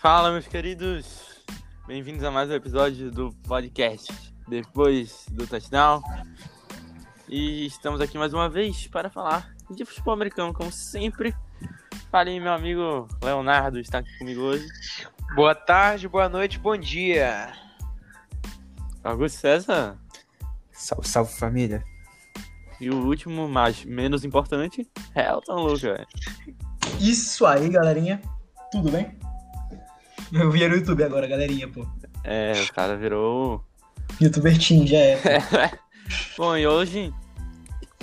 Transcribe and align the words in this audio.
Fala, 0.00 0.32
meus 0.32 0.46
queridos. 0.46 1.44
Bem-vindos 1.86 2.24
a 2.24 2.30
mais 2.30 2.48
um 2.48 2.54
episódio 2.54 3.10
do 3.10 3.34
podcast 3.46 4.10
depois 4.48 5.26
do 5.30 5.46
touchdown. 5.46 6.02
E 7.28 7.66
estamos 7.66 8.00
aqui 8.00 8.16
mais 8.16 8.32
uma 8.32 8.48
vez 8.48 8.86
para 8.86 9.10
falar 9.10 9.54
de 9.70 9.84
futebol 9.84 10.14
americano, 10.14 10.54
como 10.54 10.72
sempre. 10.72 11.36
Fale 12.10 12.30
aí, 12.30 12.40
meu 12.40 12.54
amigo 12.54 13.06
Leonardo, 13.22 13.78
está 13.78 13.98
aqui 13.98 14.18
comigo 14.18 14.40
hoje. 14.40 14.66
Boa 15.34 15.54
tarde, 15.54 16.08
boa 16.08 16.30
noite, 16.30 16.58
bom 16.58 16.78
dia. 16.78 17.52
Augusto 19.04 19.36
César. 19.36 19.98
Salve, 20.72 21.06
salve 21.06 21.32
família. 21.34 21.84
E 22.80 22.88
o 22.88 23.04
último, 23.04 23.46
mas 23.46 23.84
menos 23.84 24.24
importante, 24.24 24.90
Elton 25.14 25.56
Luca. 25.56 26.06
Isso 26.98 27.44
aí, 27.44 27.68
galerinha. 27.68 28.18
Tudo 28.72 28.90
bem? 28.90 29.19
Eu 30.32 30.48
vi 30.50 30.66
no 30.68 30.76
YouTube 30.76 31.02
agora, 31.02 31.26
galerinha, 31.26 31.66
pô. 31.66 31.84
É, 32.22 32.52
o 32.62 32.72
cara 32.72 32.96
virou. 32.96 33.64
Youtuber 34.20 34.56
Team, 34.56 34.86
já 34.86 34.98
é. 34.98 35.18
Bom, 36.38 36.56
e 36.56 36.66
hoje. 36.66 37.12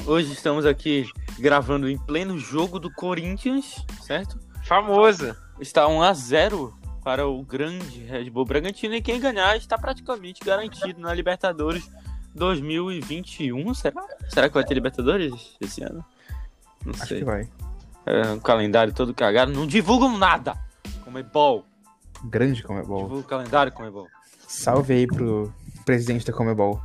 Hoje 0.06 0.34
estamos 0.34 0.66
aqui 0.66 1.06
gravando 1.40 1.90
em 1.90 1.98
pleno 1.98 2.38
jogo 2.38 2.80
do 2.80 2.92
Corinthians, 2.92 3.86
certo? 4.02 4.40
Famosa. 4.66 5.38
Está 5.60 5.86
1x0 5.86 6.74
para 7.04 7.28
o 7.28 7.44
grande 7.44 8.00
Red 8.06 8.30
Bull 8.30 8.46
Bragantino 8.46 8.96
e 8.96 9.02
quem 9.02 9.20
ganhar 9.20 9.56
está 9.56 9.78
praticamente 9.78 10.44
garantido 10.44 11.00
na 11.00 11.14
Libertadores 11.14 11.90
2021. 12.36 13.74
Será? 13.74 14.04
Será 14.30 14.50
que 14.50 14.56
vai 14.56 14.66
ter 14.66 14.74
Libertadores 14.74 15.56
esse 15.62 15.82
ano? 15.84 16.04
Não 16.86 16.94
Acho 16.94 17.08
sei. 17.08 17.20
que 17.20 17.26
vai. 17.26 17.50
É, 18.06 18.32
um 18.32 18.40
calendário 18.40 18.94
todo 18.94 19.14
cagado. 19.14 19.52
Não 19.52 19.66
divulgam 19.66 20.18
nada. 20.18 20.58
Como 21.04 21.18
é 21.18 21.24
bom. 21.24 21.64
Grande 22.24 22.64
Comebol. 22.64 23.04
Divulga 23.04 23.22
o 23.22 23.28
calendário 23.28 23.72
como 23.72 23.92
bom. 23.92 24.08
Salve 24.48 24.94
aí 24.94 25.08
pro 25.08 25.54
presidente 25.86 26.26
da 26.26 26.34
Comebol. 26.34 26.82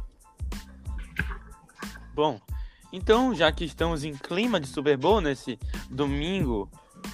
Bom, 2.15 2.41
então, 2.93 3.35
já 3.35 3.51
que 3.51 3.65
estamos 3.65 4.05
em 4.05 4.15
clima 4.15 4.61
de 4.61 4.67
Super 4.67 4.97
Bowl 4.97 5.21
nesse 5.21 5.59
domingo, 5.91 6.71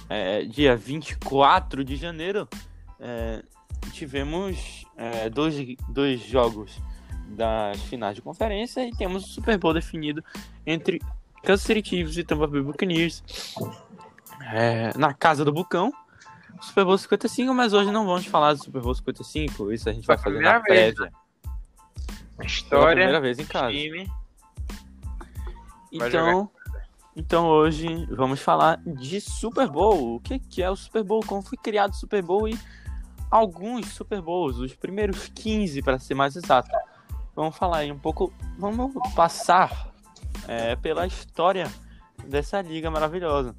é, 0.09 0.43
dia 0.43 0.75
24 0.75 1.83
de 1.83 1.95
janeiro, 1.95 2.47
é, 2.99 3.41
tivemos 3.93 4.85
é, 4.97 5.29
dois, 5.29 5.55
dois 5.87 6.19
jogos 6.19 6.81
das 7.29 7.79
finais 7.83 8.15
de 8.15 8.21
conferência 8.21 8.85
e 8.85 8.91
temos 8.91 9.23
o 9.23 9.27
Super 9.27 9.57
Bowl 9.57 9.73
definido 9.73 10.23
entre 10.65 10.99
Kansas 11.43 11.65
City 11.65 11.87
Chiefs 11.87 12.17
e 12.17 12.23
Tampa 12.23 12.47
Bay 12.47 12.61
Buccaneers 12.61 13.23
é, 14.51 14.97
na 14.97 15.13
casa 15.13 15.45
do 15.45 15.53
Bucão. 15.53 15.93
Super 16.61 16.85
Bowl 16.85 16.97
55, 16.97 17.53
mas 17.53 17.73
hoje 17.73 17.91
não 17.91 18.05
vamos 18.05 18.25
falar 18.25 18.53
do 18.53 18.63
Super 18.63 18.81
Bowl 18.81 18.93
55, 18.93 19.71
isso 19.71 19.89
a 19.89 19.93
gente 19.93 20.05
vai 20.05 20.17
Pela 20.17 20.35
fazer 20.35 20.43
na 20.43 20.59
vez, 20.59 20.95
prévia. 20.95 21.13
Pela 22.35 22.45
História, 22.45 22.95
primeira 22.95 23.21
vez 23.21 23.39
em 23.39 23.45
casa. 23.45 23.71
time. 23.71 24.11
Vai 25.93 26.07
Então, 26.09 26.51
então 27.15 27.47
hoje 27.47 28.05
vamos 28.11 28.41
falar 28.41 28.79
de 28.85 29.19
Super 29.19 29.67
Bowl. 29.67 30.15
O 30.15 30.19
que, 30.19 30.39
que 30.39 30.61
é 30.61 30.69
o 30.69 30.75
Super 30.75 31.03
Bowl? 31.03 31.21
Como 31.25 31.41
foi 31.41 31.57
criado 31.57 31.91
o 31.91 31.95
Super 31.95 32.21
Bowl 32.21 32.47
e 32.47 32.57
alguns 33.29 33.87
Super 33.87 34.21
Bowls, 34.21 34.57
os 34.57 34.75
primeiros 34.75 35.27
15 35.27 35.81
para 35.81 35.99
ser 35.99 36.13
mais 36.13 36.35
exato. 36.35 36.69
Vamos 37.35 37.55
falar 37.55 37.77
aí 37.77 37.91
um 37.91 37.99
pouco, 37.99 38.33
vamos 38.57 38.93
passar 39.15 39.93
é, 40.47 40.75
pela 40.75 41.05
história 41.07 41.71
dessa 42.25 42.61
liga 42.61 42.89
maravilhosa. 42.91 43.55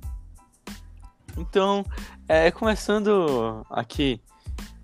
Então, 1.37 1.85
é, 2.29 2.51
começando 2.51 3.65
aqui 3.71 4.21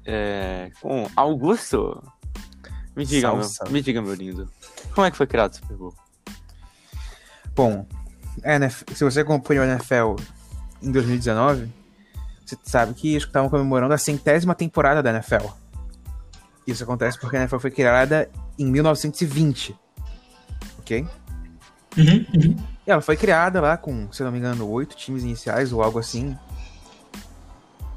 é, 0.05 0.71
com 0.81 1.09
Augusto. 1.17 2.03
Me 2.97 3.05
diga, 3.05 3.29
Salve, 3.29 3.41
meu, 3.41 3.49
salve. 3.49 3.73
me 3.73 3.83
diga, 3.83 4.01
meu 4.01 4.15
lindo. 4.15 4.51
Como 4.95 5.07
é 5.07 5.11
que 5.11 5.17
foi 5.17 5.27
criado 5.27 5.53
o 5.53 5.57
Super 5.57 5.77
Bowl? 5.77 5.95
Bom, 7.55 7.87
a 8.43 8.55
NF 8.55 8.85
se 8.95 9.05
você 9.05 9.21
acompanhou 9.21 9.65
a 9.65 9.69
NFL 9.69 10.17
em 10.83 10.93
2019, 10.93 11.71
você 12.45 12.57
sabe 12.63 12.95
que 12.95 13.11
eles 13.11 13.25
estavam 13.25 13.49
comemorando 13.49 13.93
a 13.93 13.99
centésima 13.99 14.55
temporada 14.55 15.03
da 15.03 15.11
NFL. 15.11 15.49
Isso 16.67 16.83
acontece 16.85 17.19
porque 17.19 17.37
a 17.37 17.41
NFL 17.41 17.59
foi 17.59 17.71
criada 17.71 18.31
em 18.59 18.67
1920. 18.67 19.77
Ok? 20.79 21.07
Uhum, 21.97 22.27
uhum. 22.35 22.57
E 22.87 22.91
ela 22.91 23.01
foi 23.01 23.17
criada 23.17 23.61
lá 23.61 23.77
com, 23.77 24.11
se 24.13 24.23
eu 24.23 24.27
não 24.27 24.33
me 24.33 24.39
engano, 24.39 24.69
oito 24.69 24.95
times 24.97 25.23
iniciais 25.23 25.73
ou 25.73 25.83
algo 25.83 25.99
assim. 25.99 26.37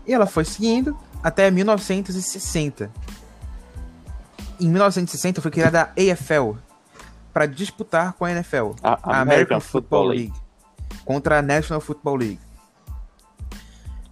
E 0.09 0.13
ela 0.13 0.25
foi 0.25 0.43
seguindo 0.43 0.97
até 1.23 1.51
1960. 1.51 2.89
Em 4.59 4.67
1960 4.67 5.39
foi 5.39 5.51
criada 5.51 5.83
a 5.83 5.83
AFL 6.13 6.57
para 7.31 7.45
disputar 7.45 8.13
com 8.13 8.25
a 8.25 8.31
NFL, 8.31 8.71
A, 8.81 8.99
a 9.17 9.21
American 9.21 9.59
Football 9.59 10.07
League, 10.07 10.33
contra 11.05 11.37
a 11.37 11.41
National 11.43 11.79
Football 11.79 12.15
League. 12.15 12.39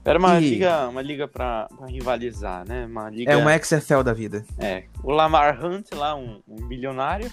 Era 0.06 0.20
uma 0.20 0.40
E- 0.40 0.50
liga, 0.52 0.88
uma 0.88 1.02
liga 1.02 1.28
pra 1.28 1.68
rivalizar, 1.88 2.64
né? 2.66 2.86
Uma 2.86 3.10
liga. 3.10 3.32
É 3.32 3.36
uma 3.36 3.52
XFL 3.58 4.04
da 4.04 4.14
vida. 4.14 4.46
É, 4.60 4.84
o 5.04 5.12
Lamar 5.12 5.66
Hunt 5.66 5.92
lá, 5.94 6.16
um, 6.16 6.42
um 6.48 6.64
milionário, 6.66 7.30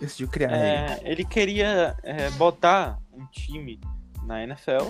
Decidiu 0.00 0.28
criar. 0.28 0.52
é, 0.52 1.00
ele 1.02 1.24
queria 1.24 1.96
é, 2.04 2.30
botar 2.30 2.98
um 3.12 3.26
time 3.26 3.78
na 4.24 4.42
NFL. 4.44 4.88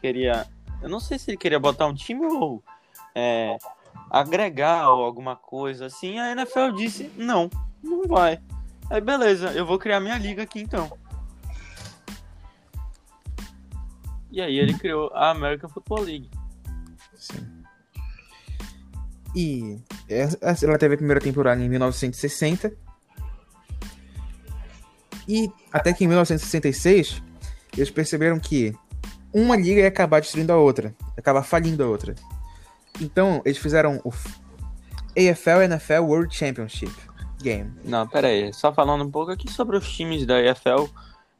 Queria. 0.00 0.46
Eu 0.82 0.88
não 0.88 1.00
sei 1.00 1.18
se 1.18 1.30
ele 1.30 1.38
queria 1.38 1.58
botar 1.58 1.86
um 1.86 1.94
time 1.94 2.26
ou 2.26 2.62
é, 3.14 3.56
agregar 4.10 4.90
ou 4.90 5.04
alguma 5.04 5.36
coisa 5.36 5.86
assim. 5.86 6.18
A 6.18 6.32
NFL 6.32 6.72
disse: 6.76 7.10
não, 7.16 7.50
não 7.82 8.02
vai. 8.04 8.40
Aí 8.90 9.00
beleza, 9.00 9.52
eu 9.52 9.66
vou 9.66 9.78
criar 9.78 10.00
minha 10.00 10.18
liga 10.18 10.42
aqui 10.42 10.60
então. 10.60 10.90
E 14.30 14.40
aí 14.40 14.58
ele 14.58 14.74
criou 14.74 15.10
a 15.14 15.30
American 15.30 15.70
Football 15.70 16.02
League. 16.02 16.30
Sim. 17.14 17.56
E 19.34 19.78
ela 20.08 20.78
teve 20.78 20.94
a 20.94 20.98
primeira 20.98 21.20
temporada 21.20 21.62
em 21.62 21.68
1960. 21.68 22.72
E 25.28 25.50
até 25.72 25.92
que 25.92 26.04
em 26.04 26.06
1966, 26.06 27.22
eles 27.76 27.90
perceberam 27.90 28.38
que 28.38 28.74
uma 29.32 29.56
liga 29.56 29.80
ia 29.80 29.88
acabar 29.88 30.20
destruindo 30.20 30.52
a 30.52 30.56
outra, 30.56 30.88
ia 30.88 31.18
acabar 31.18 31.42
falindo 31.42 31.82
a 31.82 31.86
outra. 31.86 32.14
Então, 33.00 33.42
eles 33.44 33.58
fizeram 33.58 34.00
o 34.04 34.10
AFL 35.16 35.62
NFL 35.64 36.02
World 36.02 36.34
Championship 36.34 36.92
Game. 37.42 37.72
Não, 37.84 38.06
pera 38.06 38.28
aí. 38.28 38.52
Só 38.52 38.72
falando 38.72 39.04
um 39.04 39.10
pouco 39.10 39.30
aqui 39.30 39.50
sobre 39.50 39.76
os 39.76 39.88
times 39.90 40.24
da 40.26 40.40
EFL. 40.40 40.86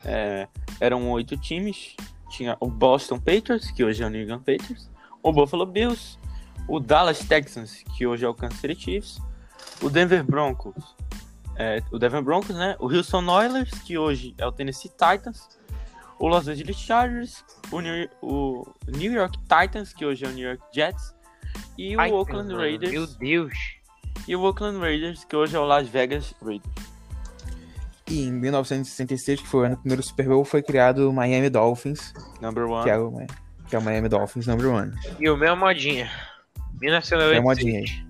é, 0.04 0.46
eram 0.80 1.10
oito 1.10 1.36
times. 1.36 1.96
Tinha 2.28 2.56
o 2.60 2.66
Boston 2.68 3.18
Patriots, 3.18 3.70
que 3.70 3.82
hoje 3.84 4.02
é 4.02 4.06
o 4.06 4.10
New 4.10 4.22
England 4.22 4.40
Patriots. 4.40 4.90
O 5.22 5.32
Buffalo 5.32 5.64
Bills. 5.64 6.18
O 6.68 6.80
Dallas 6.80 7.20
Texans, 7.20 7.82
que 7.96 8.06
hoje 8.06 8.24
é 8.24 8.28
o 8.28 8.34
Kansas 8.34 8.58
City 8.58 8.74
Chiefs. 8.74 9.18
O 9.80 9.88
Denver 9.88 10.22
Broncos. 10.24 10.94
é, 11.56 11.82
o 11.90 11.98
Denver 11.98 12.22
Broncos, 12.22 12.54
né? 12.54 12.76
O 12.78 12.86
Houston 12.92 13.26
Oilers, 13.26 13.70
que 13.80 13.96
hoje 13.96 14.34
é 14.36 14.46
o 14.46 14.52
Tennessee 14.52 14.90
Titans. 14.90 15.48
O 16.18 16.28
Los 16.28 16.48
Angeles 16.48 16.76
Chargers. 16.76 17.44
O 17.70 17.80
New, 17.80 18.08
o 18.22 18.64
New 18.88 19.12
York 19.12 19.38
Titans, 19.40 19.92
que 19.92 20.04
hoje 20.04 20.24
é 20.24 20.28
o 20.28 20.32
New 20.32 20.48
York 20.48 20.62
Jets. 20.72 21.14
E 21.76 21.96
o 21.96 22.00
Oakland 22.00 22.48
mano, 22.48 22.60
Raiders. 22.60 22.92
Meu 22.92 23.06
Deus. 23.06 23.54
E 24.26 24.34
o 24.34 24.42
Oakland 24.42 24.78
Raiders, 24.78 25.24
que 25.24 25.36
hoje 25.36 25.56
é 25.56 25.58
o 25.58 25.64
Las 25.64 25.88
Vegas 25.88 26.34
Raiders. 26.42 26.96
E 28.08 28.22
em 28.22 28.32
1966, 28.32 29.40
que 29.40 29.46
foi 29.46 29.62
o 29.62 29.64
ano 29.64 29.76
do 29.76 29.80
primeiro 29.80 30.02
Super 30.02 30.28
Bowl, 30.28 30.44
foi 30.44 30.62
criado 30.62 31.10
o 31.10 31.12
Miami 31.12 31.50
Dolphins, 31.50 32.14
Number 32.40 32.64
one. 32.64 32.84
que 32.84 32.90
é 32.90 32.96
o, 32.96 33.26
que 33.68 33.76
é 33.76 33.78
o 33.78 33.82
Miami 33.82 34.08
Dolphins 34.08 34.46
number 34.46 34.68
one. 34.68 34.92
E 35.18 35.28
o 35.28 35.36
meu 35.36 35.56
modinha. 35.56 36.10
É 36.56 36.80
1996. 36.80 37.42
modinha 37.42 37.80
aí. 37.80 38.06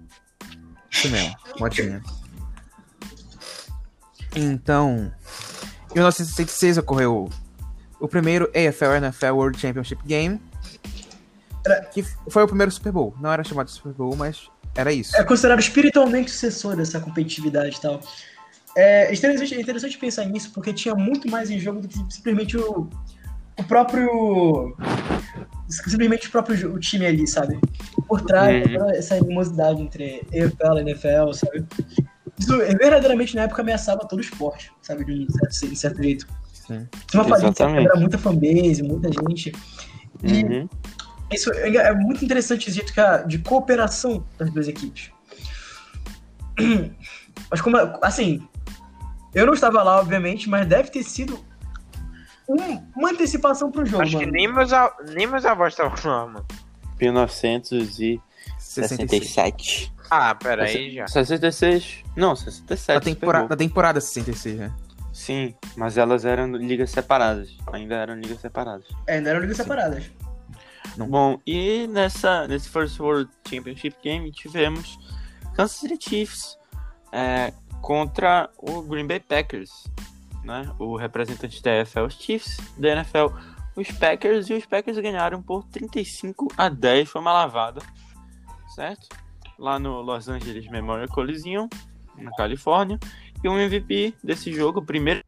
Isso 0.91 1.09
mesmo, 1.09 1.37
modinha. 1.59 2.03
Então, 4.35 5.13
em 5.91 5.95
1966 5.95 6.77
ocorreu 6.79 7.31
o 8.01 8.09
primeiro 8.09 8.51
AFL 8.55 8.97
NFL 9.05 9.33
World 9.33 9.59
Championship 9.59 10.03
Game, 10.05 10.41
que 11.93 12.05
foi 12.29 12.43
o 12.43 12.47
primeiro 12.47 12.71
Super 12.71 12.93
Bowl. 12.93 13.15
Não 13.21 13.33
era 13.33 13.43
chamado 13.43 13.67
de 13.67 13.73
Super 13.73 13.93
Bowl, 13.93 14.15
mas 14.17 14.49
era 14.75 14.93
isso. 14.93 15.17
É 15.17 15.25
considerado 15.25 15.61
espiritualmente 15.61 16.31
sucessor 16.31 16.77
dessa 16.77 17.01
competitividade 17.01 17.77
e 17.77 17.81
tal. 17.81 18.01
É 18.77 19.13
interessante, 19.13 19.55
é 19.55 19.61
interessante 19.61 19.99
pensar 19.99 20.27
nisso, 20.27 20.51
porque 20.53 20.73
tinha 20.73 20.95
muito 20.95 21.31
mais 21.31 21.51
em 21.51 21.59
jogo 21.59 21.81
do 21.81 21.89
que 21.89 21.99
simplesmente 22.11 22.59
o, 22.59 22.89
o 23.59 23.65
próprio. 23.65 24.77
Simplesmente 25.69 26.29
o 26.29 26.31
próprio 26.31 26.75
o 26.75 26.79
time 26.79 27.07
ali, 27.07 27.27
sabe? 27.27 27.59
Por 28.07 28.21
trás, 28.21 28.67
Uhum. 28.67 28.79
toda 28.79 28.97
essa 28.97 29.15
animosidade 29.17 29.81
entre 29.81 30.27
EFL 30.31 30.79
e 30.79 30.81
NFL, 30.81 31.33
sabe? 31.33 31.67
Isso 32.39 32.61
é, 32.61 32.75
verdadeiramente 32.75 33.35
na 33.35 33.43
época 33.43 33.63
ameaçava 33.63 34.01
todo 34.07 34.19
o 34.19 34.23
esporte, 34.23 34.71
sabe? 34.83 35.05
De 35.05 35.13
um 35.13 35.27
certo, 35.31 35.71
de 35.71 35.77
certo 35.77 36.03
jeito. 36.03 36.27
Sim. 36.67 36.89
Tinha 37.07 37.23
uma 37.23 37.29
falência, 37.29 37.47
Exatamente. 37.49 37.87
era 37.89 38.01
muita 38.01 38.19
fanbase, 38.19 38.83
muita 38.83 39.11
gente. 39.13 39.53
E 40.23 40.45
Uhum. 40.45 40.69
Isso 41.33 41.53
é 41.53 41.69
é 41.77 41.93
muito 41.95 42.25
interessante 42.25 42.69
esse 42.69 42.77
jeito 42.77 42.93
que 42.93 43.01
a- 43.01 43.19
de 43.23 43.39
cooperação 43.41 44.25
das 44.39 44.49
duas 44.51 44.69
equipes. 44.69 45.11
Mas 47.51 47.61
como, 47.61 47.77
assim, 48.03 48.47
eu 49.35 49.45
não 49.47 49.53
estava 49.55 49.83
lá, 49.83 49.99
obviamente, 50.01 50.49
mas 50.49 50.67
deve 50.67 50.91
ter 50.91 51.03
sido 51.03 51.39
um- 52.49 52.81
uma 52.97 53.11
antecipação 53.11 53.71
pro 53.71 53.85
jogo, 53.85 54.03
Acho 54.03 54.13
que 54.19 54.25
mano. 54.25 54.33
nem 54.33 54.51
meus, 54.53 54.73
a- 54.73 54.95
nem 55.15 55.27
meus 55.27 55.45
avós 55.45 55.73
estavam 55.75 55.95
lá, 56.11 56.27
mano. 56.27 56.47
1967. 57.01 59.93
Ah, 60.11 60.35
pera 60.35 60.65
aí 60.65 60.93
já. 60.95 61.07
66. 61.09 62.03
Não, 62.17 62.35
67. 62.37 62.95
Da 62.95 63.01
temporada, 63.01 63.49
da 63.49 63.57
temporada 63.57 64.01
66, 64.01 64.59
né? 64.59 64.73
Sim, 65.17 65.55
mas 65.79 65.97
elas 65.97 66.27
eram 66.27 66.55
ligas 66.55 66.91
separadas. 66.91 67.57
Ainda 67.73 67.95
eram 67.95 68.21
ligas 68.21 68.39
separadas. 68.39 68.87
É, 69.07 69.19
não 69.19 69.31
eram 69.31 69.41
ligas 69.41 69.57
separadas. 69.57 70.11
Não. 70.95 71.09
Bom, 71.09 71.41
e 71.47 71.87
nessa, 71.87 72.47
nesse 72.47 72.69
First 72.69 73.01
World 73.01 73.31
Championship 73.49 73.97
Game 74.03 74.31
tivemos 74.31 74.99
Kansas 75.55 75.79
City 75.79 75.97
Chiefs 75.99 76.59
é, 77.11 77.51
contra 77.81 78.51
o 78.59 78.83
Green 78.83 79.07
Bay 79.07 79.19
Packers. 79.19 79.85
Né? 80.45 80.71
O 80.79 80.97
representante 80.97 81.63
da 81.63 81.77
NFL, 81.77 82.01
os 82.01 82.15
Chiefs, 82.15 82.59
da 82.77 82.91
NFL, 82.91 83.35
os 83.75 83.91
Packers, 83.93 84.51
e 84.51 84.53
os 84.53 84.67
Packers 84.67 84.99
ganharam 84.99 85.43
por 85.43 85.65
35 85.69 86.49
a 86.59 86.69
10. 86.69 87.09
Foi 87.09 87.23
uma 87.23 87.33
lavada, 87.33 87.81
certo? 88.75 89.09
Lá 89.59 89.79
no 89.79 90.03
Los 90.03 90.29
Angeles 90.29 90.69
Memorial 90.69 91.09
Coliseum, 91.09 91.71
na 92.19 92.31
Califórnia. 92.33 92.99
E 93.43 93.49
o 93.49 93.59
MVP 93.59 94.15
desse 94.23 94.53
jogo, 94.53 94.81
o 94.81 94.85
primeiro 94.85 95.23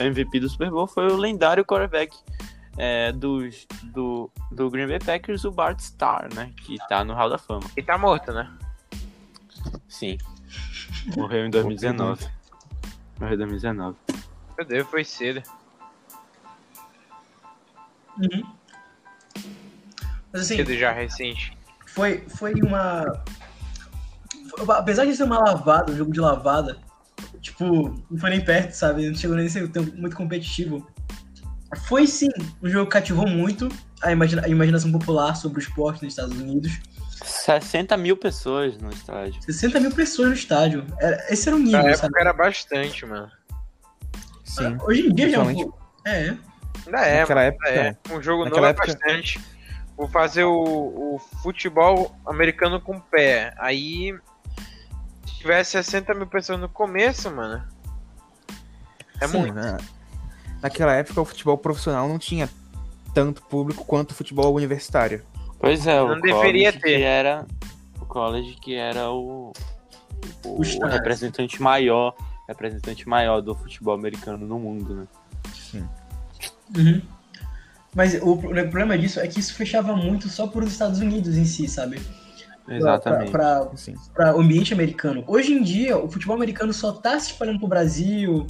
MVP 0.00 0.40
do 0.40 0.48
Super 0.48 0.70
Bowl, 0.70 0.86
foi 0.86 1.06
o 1.06 1.16
lendário 1.16 1.64
quarterback 1.64 2.16
é, 2.78 3.12
dos, 3.12 3.66
do, 3.84 4.30
do 4.50 4.70
Green 4.70 4.86
Bay 4.86 4.98
Packers, 4.98 5.44
o 5.44 5.50
Bart 5.50 5.78
Starr, 5.80 6.32
né? 6.34 6.52
Que 6.64 6.76
tá 6.88 7.04
no 7.04 7.14
Hall 7.14 7.28
da 7.30 7.38
Fama. 7.38 7.68
E 7.76 7.82
tá 7.82 7.96
morto, 7.98 8.32
né? 8.32 8.50
Sim. 9.88 10.16
Morreu 11.16 11.46
em 11.46 11.50
2019. 11.50 12.26
Morreu 13.20 13.34
em 13.34 13.38
2019. 13.38 13.96
Meu 14.56 14.66
Deus, 14.66 14.88
foi 14.88 15.04
cedo. 15.04 15.42
Uhum. 18.18 18.42
Mas 20.32 20.42
assim, 20.42 20.56
Cedo 20.56 20.74
já, 20.74 20.92
recente. 20.92 21.56
foi, 21.86 22.20
foi 22.28 22.54
uma. 22.62 23.22
foi- 24.56 24.76
Apesar 24.76 25.04
de 25.04 25.14
ser 25.14 25.24
uma 25.24 25.38
lavada, 25.38 25.92
um 25.92 25.96
jogo 25.96 26.12
de 26.12 26.20
lavada, 26.20 26.78
tipo, 27.42 27.90
não 28.10 28.18
foi 28.18 28.30
nem 28.30 28.40
perto, 28.42 28.72
sabe? 28.72 29.06
Não 29.08 29.14
chegou 29.14 29.36
nem 29.36 29.46
a 29.46 29.50
ser 29.50 29.68
muito 29.94 30.16
competitivo. 30.16 30.86
Foi 31.86 32.06
sim, 32.06 32.28
um 32.62 32.68
jogo 32.68 32.86
que 32.86 32.92
cativou 32.92 33.26
muito 33.26 33.68
a, 34.02 34.12
imagina- 34.12 34.42
a 34.44 34.48
imaginação 34.48 34.90
popular 34.92 35.34
sobre 35.34 35.58
o 35.58 35.62
esporte 35.62 36.02
nos 36.04 36.12
Estados 36.12 36.38
Unidos. 36.38 36.72
60 37.24 37.96
mil 37.96 38.16
pessoas 38.16 38.76
no 38.78 38.90
estádio. 38.90 39.40
60 39.42 39.80
mil 39.80 39.92
pessoas 39.92 40.28
no 40.28 40.34
estádio. 40.34 40.86
Era, 41.00 41.24
esse 41.32 41.48
era 41.48 41.56
o 41.56 41.58
nível, 41.58 41.82
Na 41.82 41.94
sabe? 41.94 42.06
época 42.06 42.20
era 42.20 42.32
bastante, 42.32 43.06
mano. 43.06 43.30
Sim. 44.44 44.76
Hoje 44.82 45.06
em 45.06 45.14
dia 45.14 45.30
já 45.30 45.36
é 45.38 45.40
um 45.40 45.54
pouco- 45.54 45.78
É, 46.04 46.36
Ainda 46.86 46.98
é, 47.00 47.20
Naquela 47.20 47.40
mano. 47.42 47.52
época, 47.54 47.68
é. 47.68 47.96
Um 48.10 48.20
jogo 48.22 48.44
naquela 48.44 48.66
novo 48.66 48.66
é 48.66 48.70
época- 48.70 48.86
bastante. 48.86 49.40
Vou 49.96 50.08
fazer 50.08 50.44
o, 50.44 50.52
o 51.14 51.18
futebol 51.42 52.14
americano 52.26 52.80
com 52.80 52.98
pé. 52.98 53.54
Aí, 53.58 54.14
se 55.42 55.48
tivesse 55.48 55.70
60 55.72 56.14
mil 56.14 56.26
pessoas 56.28 56.60
no 56.60 56.68
começo, 56.68 57.28
mano. 57.30 57.64
É 59.20 59.26
Sim, 59.26 59.38
muito. 59.38 59.54
na- 59.54 59.78
naquela 60.62 60.94
época 60.94 61.20
o 61.20 61.24
futebol 61.24 61.58
profissional 61.58 62.08
não 62.08 62.18
tinha 62.18 62.48
tanto 63.12 63.42
público 63.42 63.84
quanto 63.84 64.12
o 64.12 64.14
futebol 64.14 64.54
universitário. 64.54 65.22
Pois 65.58 65.86
é, 65.86 66.00
o 66.00 66.08
Não 66.08 66.20
deveria 66.20 66.72
college 66.72 66.80
ter. 66.80 66.98
Que 66.98 67.02
era, 67.02 67.46
o 68.00 68.06
college 68.06 68.54
que 68.60 68.74
era 68.74 69.10
o, 69.10 69.52
o, 70.44 70.78
caras. 70.78 70.94
representante 70.94 71.60
maior, 71.60 72.14
representante 72.48 73.08
maior 73.08 73.40
do 73.40 73.54
futebol 73.54 73.94
americano 73.94 74.46
no 74.46 74.58
mundo, 74.58 74.94
né? 74.94 75.06
Uhum. 76.76 77.02
Mas 77.94 78.14
o, 78.14 78.32
o 78.32 78.38
problema 78.38 78.96
disso 78.96 79.20
é 79.20 79.26
que 79.28 79.38
isso 79.40 79.54
fechava 79.54 79.94
muito 79.94 80.28
só 80.28 80.46
para 80.46 80.64
os 80.64 80.72
Estados 80.72 81.00
Unidos 81.00 81.36
em 81.36 81.44
si, 81.44 81.68
sabe? 81.68 82.00
Exatamente. 82.68 83.30
Pra, 83.30 83.68
para 84.14 84.36
o 84.36 84.40
ambiente 84.40 84.72
americano. 84.72 85.24
Hoje 85.26 85.52
em 85.52 85.62
dia, 85.62 85.96
o 85.96 86.10
futebol 86.10 86.36
americano 86.36 86.72
só 86.72 86.92
tá 86.92 87.18
se 87.18 87.32
espalhando 87.32 87.58
pro 87.58 87.68
Brasil, 87.68 88.46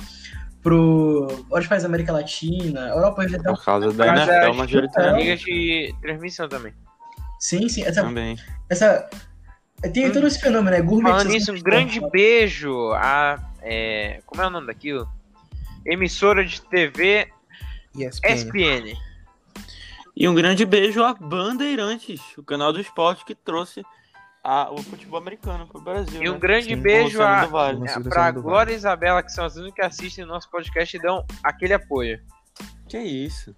pro 0.62 1.26
outros 1.50 1.66
países 1.66 1.82
da 1.82 1.88
América 1.88 2.12
Latina, 2.12 2.88
Europa 2.88 3.26
já 3.28 3.38
tá. 3.38 3.52
Por 3.52 3.64
causa 3.64 3.92
da 3.92 4.06
NFL, 4.08 4.32
é, 4.32 4.52
majoritariamente. 4.52 5.24
Ligas 5.24 5.40
de 5.40 5.94
transmissão 6.00 6.48
também. 6.48 6.72
Sim, 7.40 7.68
sim. 7.68 7.82
Essa, 7.82 8.02
Também. 8.02 8.36
essa 8.70 9.10
tem 9.92 10.12
todo 10.12 10.28
esse 10.28 10.40
fenômeno, 10.40 10.70
né? 10.70 10.76
Falando 10.76 10.88
Gourmetização 10.88 11.32
nisso, 11.32 11.52
um 11.52 11.60
grande 11.60 12.00
beijo 12.10 12.92
a. 12.92 13.36
é, 13.60 14.20
como 14.24 14.40
é 14.42 14.46
o 14.46 14.50
nome 14.50 14.68
daquilo? 14.68 15.08
Emissora 15.84 16.44
de 16.44 16.62
TV 16.62 17.28
ESPN. 17.96 18.28
SPN. 18.28 18.98
E 20.14 20.28
um 20.28 20.34
grande 20.34 20.64
beijo 20.64 21.02
a 21.02 21.14
Bandeirantes, 21.14 22.20
o 22.38 22.44
canal 22.44 22.72
do 22.72 22.80
esporte 22.80 23.24
que 23.24 23.34
trouxe 23.34 23.82
a- 24.42 24.70
o 24.72 24.82
futebol 24.82 25.18
americano 25.18 25.66
pro 25.66 25.80
Brasil. 25.80 26.22
E 26.22 26.28
um 26.28 26.34
né? 26.34 26.38
grande 26.38 26.74
Sim, 26.74 26.76
beijo 26.76 27.18
o 27.18 27.22
a, 27.22 27.46
Vale. 27.46 27.88
É, 27.88 28.00
pra 28.00 28.30
Vale. 28.30 28.40
Glória 28.40 28.72
e 28.72 28.76
Isabela, 28.76 29.22
que 29.22 29.32
são 29.32 29.44
as 29.44 29.56
únicas 29.56 29.74
que 29.74 29.82
assistem 29.82 30.24
nosso 30.24 30.50
podcast 30.50 30.96
e 30.96 31.00
dão 31.00 31.24
aquele 31.42 31.74
apoio. 31.74 32.20
Que 32.88 32.98
isso? 32.98 33.54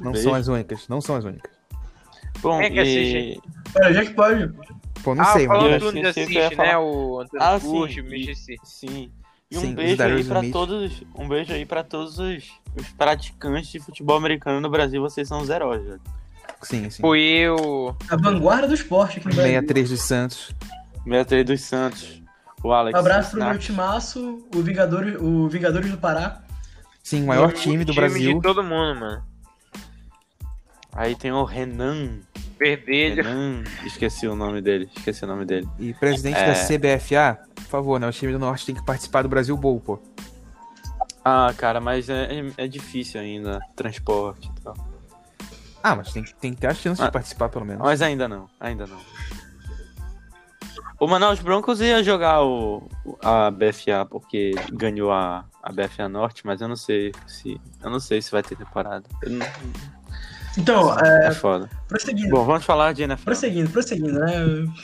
Não 0.00 0.12
Beijo. 0.12 0.28
são 0.28 0.34
as 0.34 0.48
únicas, 0.48 0.88
não 0.88 1.00
são 1.00 1.16
as 1.16 1.24
únicas. 1.24 1.50
Bom, 2.40 2.58
Quem 2.58 2.66
é 2.66 2.70
que 2.70 2.82
e... 2.82 3.40
Olha, 3.76 3.94
já 3.94 4.04
que 4.04 4.12
pode. 4.12 4.52
Pô, 5.02 5.14
não 5.14 5.22
ah, 5.22 5.32
sei, 5.32 5.46
falando 5.46 5.62
mano. 5.70 5.86
eu 5.86 6.02
do 6.02 6.08
assiste, 6.08 6.56
né? 6.56 6.76
O 6.76 7.20
Antônio 7.20 7.46
Ah, 7.46 7.58
Curti, 7.60 7.94
sim. 7.94 8.00
o 8.00 8.04
MGC. 8.04 8.56
Sim. 8.64 9.12
E 9.50 9.56
um 9.56 9.60
Sim, 9.60 9.74
beijo 9.74 10.02
aí 10.02 10.20
Smith. 10.20 10.52
todos, 10.52 11.02
um 11.14 11.28
beijo 11.28 11.52
aí 11.52 11.64
para 11.64 11.84
todos 11.84 12.18
os, 12.18 12.50
os 12.74 12.88
praticantes 12.98 13.70
de 13.70 13.78
futebol 13.78 14.16
americano 14.16 14.60
no 14.60 14.68
Brasil, 14.68 15.00
vocês 15.00 15.28
são 15.28 15.40
os 15.40 15.48
heróis, 15.48 15.84
velho. 15.84 16.00
Sim, 16.62 16.90
sim. 16.90 17.00
Fui 17.02 17.20
eu. 17.20 17.96
A 18.08 18.16
vanguarda 18.16 18.66
do 18.68 18.74
esporte 18.74 19.18
aqui 19.18 19.28
no 19.28 19.34
Brasil. 19.34 19.52
63 19.52 19.90
dos 19.90 20.02
Santos. 20.02 20.54
63 21.04 21.44
dos 21.46 21.60
Santos. 21.62 22.22
O 22.64 22.72
Alex. 22.72 22.96
Um 22.96 23.00
abraço 23.00 23.30
pro 23.32 23.44
meu 23.44 23.58
timaço, 23.58 24.48
o 24.54 24.60
Vingadores, 24.62 25.16
o 25.20 25.48
Vingadores 25.48 25.90
do 25.90 25.98
Pará. 25.98 26.42
Sim, 27.02 27.22
o 27.22 27.26
maior 27.26 27.52
time 27.52 27.84
do 27.84 27.92
time 27.92 28.06
Brasil. 28.08 28.34
de 28.36 28.42
todo 28.42 28.62
mundo, 28.64 28.98
mano. 29.00 29.22
Aí 30.92 31.14
tem 31.14 31.30
o 31.30 31.44
Renan. 31.44 32.20
Verdelho. 32.58 33.22
Renan. 33.22 33.62
Esqueci 33.84 34.26
o 34.26 34.34
nome 34.34 34.62
dele. 34.62 34.88
Esqueci 34.96 35.22
o 35.24 35.26
nome 35.28 35.44
dele. 35.44 35.68
E 35.78 35.92
presidente 35.94 36.38
É. 36.38 36.46
da 36.46 36.54
CBFA, 36.54 37.38
por 37.54 37.64
favor, 37.64 38.00
né? 38.00 38.08
O 38.08 38.12
time 38.12 38.32
do 38.32 38.38
Norte 38.38 38.64
tem 38.66 38.74
que 38.74 38.84
participar 38.84 39.22
do 39.22 39.28
Brasil 39.28 39.56
Bowl, 39.56 39.78
pô. 39.78 40.00
Ah, 41.24 41.52
cara, 41.56 41.80
mas 41.80 42.08
é, 42.08 42.40
é, 42.56 42.64
é 42.64 42.66
difícil 42.68 43.20
ainda. 43.20 43.60
Transporte 43.76 44.48
e 44.56 44.60
tal. 44.62 44.74
Ah, 45.88 45.94
mas 45.94 46.12
tem, 46.12 46.24
tem 46.24 46.52
que 46.52 46.60
ter 46.60 46.66
a 46.66 46.74
chance 46.74 47.00
Ah. 47.00 47.06
de 47.06 47.12
participar, 47.12 47.48
pelo 47.48 47.64
menos. 47.64 47.80
Mas 47.82 48.02
ainda 48.02 48.26
não, 48.26 48.48
ainda 48.58 48.86
não. 48.86 48.98
O 50.98 51.06
Manaus 51.06 51.38
Broncos 51.40 51.80
ia 51.80 52.02
jogar 52.02 52.42
o, 52.42 52.88
a 53.22 53.50
BFA 53.50 54.04
porque 54.10 54.52
ganhou 54.72 55.12
a, 55.12 55.44
a 55.62 55.70
BFA 55.70 56.08
Norte, 56.08 56.44
mas 56.46 56.60
eu 56.60 56.68
não 56.68 56.74
sei 56.76 57.12
se. 57.26 57.60
Eu 57.82 57.90
não 57.90 58.00
sei 58.00 58.20
se 58.22 58.32
vai 58.32 58.42
ter 58.42 58.56
temporada. 58.56 59.04
Eu 59.22 59.30
não- 59.32 59.46
Então, 60.58 60.98
é, 60.98 61.28
é 61.28 61.30
foda. 61.32 61.68
prosseguindo, 61.86 62.30
Bom, 62.30 62.44
vamos 62.44 62.64
falar 62.64 62.92
de 62.94 63.02
NFL. 63.02 63.24
prosseguindo, 63.24 63.70
prosseguindo, 63.70 64.18
né? 64.18 64.32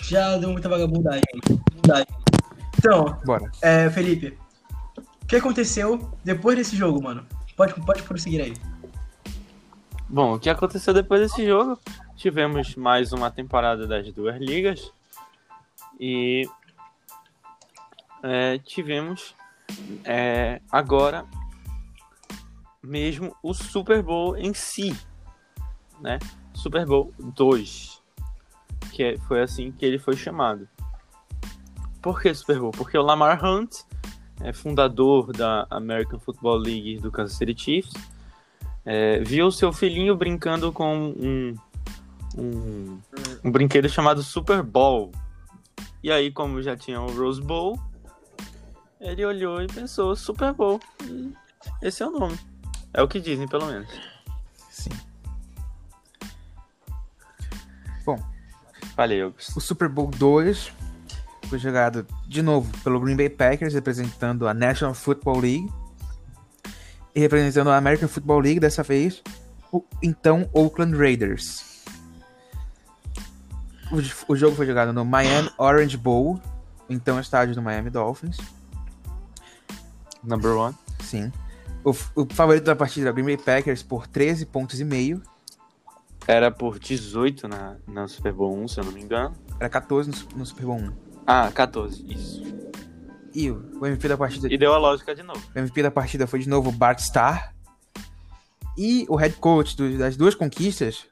Já 0.02 0.36
deu 0.36 0.50
muita 0.50 0.68
vagabundagem. 0.68 1.22
Vagabundagem. 1.48 2.06
Então, 2.78 3.18
Bora. 3.24 3.50
é, 3.62 3.88
Felipe, 3.90 4.38
o 5.22 5.26
que 5.26 5.36
aconteceu 5.36 6.12
depois 6.22 6.56
desse 6.58 6.76
jogo, 6.76 7.02
mano? 7.02 7.24
Pode, 7.56 7.74
pode 7.86 8.02
prosseguir 8.02 8.42
aí. 8.42 8.54
Bom, 10.12 10.34
o 10.34 10.38
que 10.38 10.50
aconteceu 10.50 10.92
depois 10.92 11.22
desse 11.22 11.46
jogo? 11.46 11.80
Tivemos 12.16 12.76
mais 12.76 13.14
uma 13.14 13.30
temporada 13.30 13.86
das 13.86 14.12
duas 14.12 14.38
ligas 14.38 14.92
e 15.98 16.46
é, 18.22 18.58
tivemos 18.58 19.34
é, 20.04 20.60
agora 20.70 21.24
mesmo 22.82 23.34
o 23.42 23.54
Super 23.54 24.02
Bowl 24.02 24.36
em 24.36 24.52
si, 24.52 24.94
né? 25.98 26.18
Super 26.52 26.84
Bowl 26.84 27.10
2, 27.18 28.02
que 28.92 29.02
é- 29.02 29.18
foi 29.20 29.40
assim 29.40 29.72
que 29.72 29.86
ele 29.86 29.98
foi 29.98 30.14
chamado. 30.14 30.68
Por 32.02 32.20
que 32.20 32.34
Super 32.34 32.60
Bowl? 32.60 32.70
Porque 32.72 32.98
o 32.98 33.02
Lamar 33.02 33.42
Hunt 33.42 33.76
é 34.42 34.52
fundador 34.52 35.32
da 35.32 35.66
American 35.70 36.20
Football 36.20 36.58
League 36.58 36.98
do 36.98 37.10
Kansas 37.10 37.38
City 37.38 37.58
Chiefs 37.58 38.12
é, 38.84 39.20
viu 39.20 39.50
seu 39.50 39.72
filhinho 39.72 40.16
brincando 40.16 40.72
com 40.72 41.14
um, 41.16 41.54
um, 42.36 43.00
um 43.44 43.50
brinquedo 43.50 43.88
chamado 43.88 44.22
Super 44.22 44.62
Bowl. 44.62 45.12
E 46.02 46.10
aí, 46.10 46.30
como 46.30 46.62
já 46.62 46.76
tinha 46.76 47.00
o 47.00 47.12
Rose 47.16 47.40
Bowl, 47.40 47.78
ele 49.00 49.24
olhou 49.24 49.62
e 49.62 49.66
pensou 49.66 50.16
Super 50.16 50.52
Bowl. 50.52 50.80
Esse 51.80 52.02
é 52.02 52.06
o 52.06 52.10
nome. 52.10 52.38
É 52.92 53.02
o 53.02 53.08
que 53.08 53.20
dizem, 53.20 53.46
pelo 53.48 53.66
menos. 53.66 53.88
Sim. 54.70 54.90
Falei, 58.94 59.22
Augusto. 59.22 59.58
O 59.58 59.60
Super 59.60 59.88
Bowl 59.88 60.08
2 60.08 60.72
foi 61.48 61.58
jogado 61.58 62.06
de 62.26 62.42
novo 62.42 62.70
pelo 62.82 63.00
Green 63.00 63.16
Bay 63.16 63.30
Packers, 63.30 63.74
representando 63.74 64.46
a 64.46 64.54
National 64.54 64.94
Football 64.94 65.40
League. 65.40 65.72
E 67.14 67.20
representando 67.20 67.70
a 67.70 67.76
American 67.76 68.08
Football 68.08 68.40
League, 68.40 68.60
dessa 68.60 68.82
vez, 68.82 69.22
o 69.70 69.84
então 70.02 70.48
Oakland 70.52 70.96
Raiders. 70.96 71.82
O, 73.90 74.32
o 74.32 74.36
jogo 74.36 74.56
foi 74.56 74.66
jogado 74.66 74.92
no 74.92 75.04
Miami 75.04 75.50
Orange 75.58 75.96
Bowl, 75.96 76.40
então 76.88 77.20
estádio 77.20 77.54
do 77.54 77.62
Miami 77.62 77.90
Dolphins. 77.90 78.38
Number 80.22 80.56
one. 80.56 80.74
Sim. 81.00 81.32
O, 81.84 81.90
o 81.90 82.26
favorito 82.32 82.64
da 82.64 82.76
partida 82.76 83.06
era 83.06 83.10
o 83.10 83.14
Green 83.14 83.26
Bay 83.26 83.36
Packers 83.36 83.82
por 83.82 84.06
13 84.06 84.46
pontos 84.46 84.80
e 84.80 84.84
meio. 84.84 85.22
Era 86.26 86.50
por 86.50 86.78
18 86.78 87.48
na, 87.48 87.76
na 87.86 88.06
Super 88.06 88.32
Bowl 88.32 88.56
1, 88.62 88.68
se 88.68 88.80
eu 88.80 88.84
não 88.84 88.92
me 88.92 89.02
engano. 89.02 89.34
Era 89.58 89.68
14 89.68 90.10
no, 90.10 90.38
no 90.38 90.46
Super 90.46 90.66
Bowl 90.66 90.78
1. 90.78 90.92
Ah, 91.26 91.50
14, 91.52 92.04
isso. 92.12 92.42
E 93.34 93.50
o 93.50 93.84
MVP 93.86 94.08
da 94.08 94.16
partida 94.16 94.52
E 94.52 94.58
deu 94.58 94.74
a 94.74 94.78
lógica 94.78 95.14
de 95.14 95.22
novo. 95.22 95.40
O 95.54 95.58
MVP 95.58 95.82
da 95.82 95.90
partida 95.90 96.26
foi 96.26 96.38
de 96.40 96.48
novo 96.48 96.68
o 96.68 96.72
Bart 96.72 96.98
Starr. 97.00 97.52
E 98.76 99.04
o 99.08 99.16
head 99.16 99.34
coach 99.36 99.76
do- 99.76 99.98
das 99.98 100.16
duas 100.16 100.34
conquistas 100.34 101.06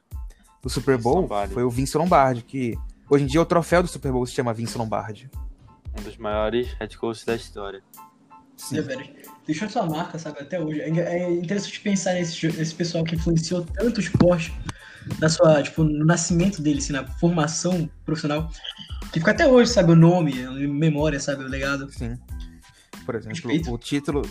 do 0.61 0.69
Super 0.69 0.97
Bowl 0.97 1.21
Lombardi. 1.21 1.53
foi 1.53 1.63
o 1.63 1.69
Vince 1.69 1.97
Lombardi, 1.97 2.41
que 2.43 2.77
hoje 3.09 3.23
em 3.23 3.27
dia 3.27 3.41
o 3.41 3.45
troféu 3.45 3.81
do 3.83 3.87
Super 3.87 4.11
Bowl 4.11 4.25
se 4.25 4.33
chama 4.33 4.53
Vince 4.53 4.77
Lombardi. 4.77 5.29
Um 5.99 6.03
dos 6.03 6.17
maiores 6.17 6.73
head 6.79 6.97
coaches 6.97 7.23
da 7.25 7.35
história. 7.35 7.81
Sim. 8.55 8.77
É, 8.77 8.81
velho. 8.81 9.05
Deixou 9.45 9.67
sua 9.69 9.85
marca, 9.87 10.17
sabe, 10.19 10.39
até 10.39 10.59
hoje. 10.59 10.81
É 10.81 10.89
é 10.89 11.31
interessante 11.31 11.79
pensar 11.81 12.13
nesse, 12.13 12.47
nesse 12.47 12.73
pessoal 12.75 13.03
que 13.03 13.15
influenciou 13.15 13.65
tanto 13.65 13.97
o 13.97 13.99
esporte 14.01 14.53
na 15.19 15.29
sua, 15.29 15.61
tipo, 15.63 15.83
no 15.83 16.05
nascimento 16.05 16.61
dele, 16.61 16.79
assim, 16.79 16.93
na 16.93 17.05
formação 17.05 17.89
profissional, 18.05 18.49
que 19.11 19.19
fica 19.19 19.31
até 19.31 19.47
hoje, 19.47 19.71
sabe, 19.71 19.91
o 19.91 19.95
nome, 19.95 20.43
a 20.43 20.51
memória, 20.51 21.19
sabe, 21.19 21.43
o 21.43 21.47
legado. 21.47 21.91
Sim. 21.91 22.17
Por 23.05 23.15
exemplo, 23.15 23.35
Respeito. 23.35 23.73
o 23.73 23.77
título, 23.77 24.21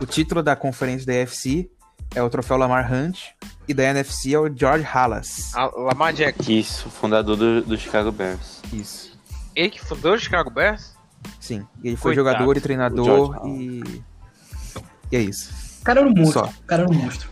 o 0.00 0.06
título 0.06 0.42
da 0.42 0.54
conferência 0.54 1.06
da 1.06 1.22
AFC 1.22 1.70
é 2.14 2.22
o 2.22 2.30
troféu 2.30 2.56
Lamar 2.56 2.92
Hunt 2.92 3.18
e 3.66 3.74
da 3.74 3.84
NFC 3.84 4.34
é 4.34 4.38
o 4.38 4.54
George 4.54 4.86
Halas. 4.92 5.54
A 5.54 5.66
Lamar 5.66 6.12
Jackson. 6.12 6.50
Isso, 6.50 6.90
fundador 6.90 7.36
do, 7.36 7.62
do 7.62 7.76
Chicago 7.76 8.12
Bears. 8.12 8.62
Isso. 8.72 9.18
Ele 9.54 9.70
que 9.70 9.80
fundou 9.80 10.14
o 10.14 10.18
Chicago 10.18 10.50
Bears? 10.50 10.94
Sim. 11.40 11.66
E 11.82 11.88
ele 11.88 11.96
foi 11.96 12.14
Coitado, 12.14 12.38
jogador 12.38 12.56
e 12.56 12.60
treinador 12.60 13.46
e 13.46 14.02
e 15.10 15.16
é 15.16 15.20
isso. 15.20 15.50
O 15.80 15.84
cara 15.84 16.00
era 16.00 16.08
um 16.08 16.14
monstro. 16.14 16.40
Só. 16.40 16.46
O 16.46 16.66
cara 16.66 16.82
era 16.82 16.90
um 16.90 16.94
monstro. 16.94 17.30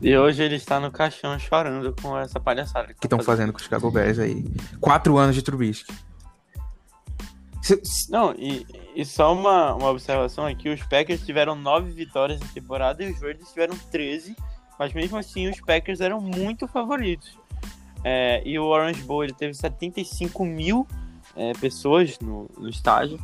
E 0.00 0.16
hoje 0.16 0.42
ele 0.42 0.54
está 0.54 0.78
no 0.78 0.90
caixão 0.90 1.36
chorando 1.38 1.94
com 2.00 2.16
essa 2.16 2.38
palhaçada. 2.38 2.94
Que 2.94 3.06
estão 3.06 3.20
fazendo 3.20 3.52
com 3.52 3.58
o 3.58 3.62
Chicago 3.62 3.90
Bears 3.90 4.18
aí. 4.18 4.44
Quatro 4.80 5.16
anos 5.18 5.34
de 5.34 5.42
Trubisky. 5.42 5.92
Não, 8.08 8.32
e, 8.34 8.66
e 8.94 9.04
só 9.04 9.32
uma, 9.32 9.74
uma 9.74 9.90
observação 9.90 10.46
aqui: 10.46 10.68
os 10.68 10.82
Packers 10.84 11.24
tiveram 11.24 11.54
nove 11.54 11.90
vitórias 11.90 12.40
na 12.40 12.46
temporada 12.48 13.02
e 13.02 13.10
os 13.10 13.20
Raiders 13.20 13.48
tiveram 13.50 13.76
13, 13.90 14.36
mas 14.78 14.92
mesmo 14.92 15.18
assim 15.18 15.48
os 15.48 15.60
Packers 15.60 16.00
eram 16.00 16.20
muito 16.20 16.66
favoritos. 16.68 17.36
É, 18.04 18.40
e 18.46 18.58
o 18.58 18.64
Orange 18.64 19.02
Bowl 19.02 19.24
ele 19.24 19.34
teve 19.34 19.52
75 19.52 20.44
mil 20.44 20.86
é, 21.34 21.52
pessoas 21.54 22.18
no, 22.20 22.48
no 22.56 22.68
estádio, 22.68 23.18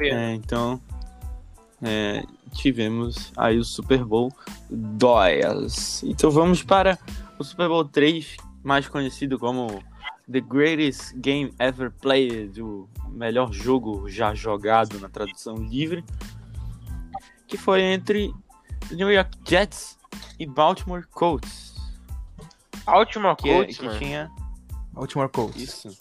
É, 0.00 0.34
então 0.34 0.80
é, 1.82 2.22
tivemos 2.48 3.32
aí 3.36 3.58
o 3.58 3.64
Super 3.64 4.04
Bowl 4.04 4.32
2. 4.70 6.02
Então 6.04 6.30
vamos 6.30 6.62
para 6.62 6.98
o 7.38 7.44
Super 7.44 7.68
Bowl 7.68 7.84
3, 7.84 8.36
mais 8.62 8.88
conhecido 8.88 9.38
como 9.38 9.82
The 10.30 10.40
Greatest 10.40 11.14
Game 11.16 11.52
Ever 11.58 11.90
Played, 11.90 12.60
o 12.62 12.88
melhor 13.10 13.52
jogo 13.52 14.08
já 14.08 14.34
jogado 14.34 14.98
na 15.00 15.08
tradução 15.08 15.56
livre, 15.56 16.04
que 17.46 17.56
foi 17.56 17.82
entre 17.82 18.32
New 18.90 19.10
York 19.10 19.38
Jets 19.46 19.96
e 20.38 20.46
Baltimore 20.46 21.06
Colts, 21.10 21.74
Baltimore 22.84 23.36
que, 23.36 23.48
é- 23.48 23.54
Colts, 23.56 23.78
que 23.78 23.86
mano. 23.86 23.98
tinha 23.98 24.30
Baltimore 24.92 25.28
Colts. 25.28 25.56
isso, 25.62 25.98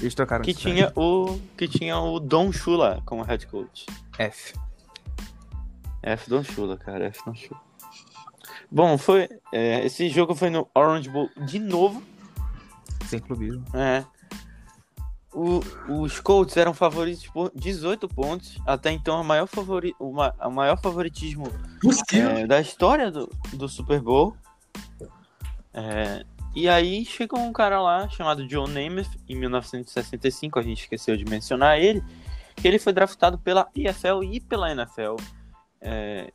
Eles 0.00 0.14
trocaram 0.14 0.44
que 0.44 0.52
de 0.54 0.58
tinha 0.58 0.92
o 0.96 1.38
que 1.56 1.68
tinha 1.68 1.98
o 1.98 2.18
Don 2.18 2.50
Shula 2.52 3.02
como 3.04 3.22
head 3.22 3.46
coach. 3.46 3.84
F. 4.18 4.54
F 6.02 6.28
Don 6.30 6.42
Shula, 6.42 6.76
cara, 6.76 7.06
F 7.06 7.20
Don 7.24 7.34
Shula. 7.34 7.60
Bom, 8.70 8.96
foi 8.96 9.28
é, 9.52 9.84
esse 9.84 10.08
jogo 10.08 10.34
foi 10.34 10.48
no 10.50 10.68
Orange 10.74 11.08
Bowl 11.10 11.28
de 11.46 11.58
novo. 11.58 12.02
Sem 13.06 13.18
clubismo. 13.18 13.64
É. 13.74 14.04
O- 15.32 15.60
os 16.02 16.18
Colts 16.20 16.56
eram 16.56 16.74
favoritos 16.74 17.26
por 17.28 17.52
18 17.54 18.08
pontos. 18.08 18.58
Até 18.66 18.90
então, 18.90 19.18
a 19.18 19.24
maior, 19.24 19.46
favori, 19.46 19.94
o 19.98 20.12
ma- 20.12 20.34
a 20.38 20.48
maior 20.50 20.80
favoritismo 20.80 21.46
é, 22.12 22.46
da 22.46 22.60
história 22.60 23.10
do, 23.10 23.28
do 23.52 23.68
Super 23.68 24.00
Bowl. 24.00 24.36
É, 25.72 26.24
e 26.54 26.68
aí 26.68 27.04
chegou 27.04 27.38
um 27.40 27.52
cara 27.52 27.80
lá 27.80 28.08
chamado 28.08 28.46
John 28.46 28.66
Namath 28.66 29.10
em 29.28 29.36
1965. 29.36 30.58
A 30.58 30.62
gente 30.62 30.82
esqueceu 30.82 31.16
de 31.16 31.24
mencionar 31.24 31.78
ele. 31.78 32.02
Que 32.56 32.66
ele 32.68 32.78
foi 32.78 32.92
draftado 32.92 33.38
pela 33.38 33.68
EFL 33.74 34.22
e 34.24 34.40
pela 34.40 34.70
NFL. 34.70 35.16
É, 35.80 36.32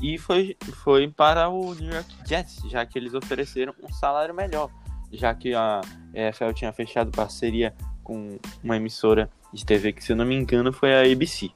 e 0.00 0.18
foi, 0.18 0.56
foi 0.82 1.08
para 1.08 1.48
o 1.48 1.74
New 1.74 1.92
York 1.92 2.14
Jets, 2.26 2.62
já 2.68 2.84
que 2.84 2.98
eles 2.98 3.14
ofereceram 3.14 3.74
um 3.82 3.92
salário 3.92 4.34
melhor. 4.34 4.70
Já 5.12 5.34
que 5.34 5.54
a 5.54 5.80
EFL 6.14 6.52
tinha 6.52 6.72
fechado 6.72 7.10
parceria 7.10 7.74
com 8.02 8.38
uma 8.62 8.76
emissora 8.76 9.30
de 9.52 9.64
TV 9.64 9.92
que, 9.92 10.02
se 10.02 10.12
eu 10.12 10.16
não 10.16 10.24
me 10.24 10.34
engano, 10.34 10.72
foi 10.72 10.94
a 10.94 11.12
ABC. 11.12 11.50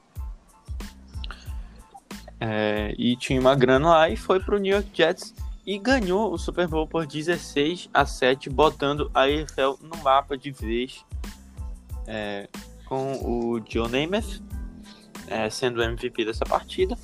É, 2.39 2.93
e 2.97 3.15
tinha 3.15 3.41
uma 3.41 3.55
grana 3.55 3.89
lá 3.89 4.09
e 4.09 4.15
foi 4.15 4.39
pro 4.39 4.59
New 4.59 4.71
York 4.71 4.89
Jets 4.93 5.33
e 5.65 5.77
ganhou 5.79 6.31
o 6.31 6.37
Super 6.37 6.67
Bowl 6.67 6.87
por 6.87 7.05
16 7.05 7.89
a 7.93 8.05
7, 8.05 8.49
botando 8.49 9.11
a 9.13 9.27
EFL 9.27 9.75
no 9.81 9.97
mapa 10.03 10.37
de 10.37 10.51
vez 10.51 11.03
é, 12.05 12.47
com 12.85 13.13
o 13.23 13.59
John 13.59 13.89
Namath 13.89 14.39
é, 15.27 15.49
sendo 15.49 15.79
o 15.79 15.83
MVP 15.83 16.25
dessa 16.25 16.45
partida. 16.45 16.97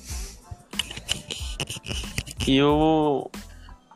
E 2.46 2.62
o, 2.62 3.30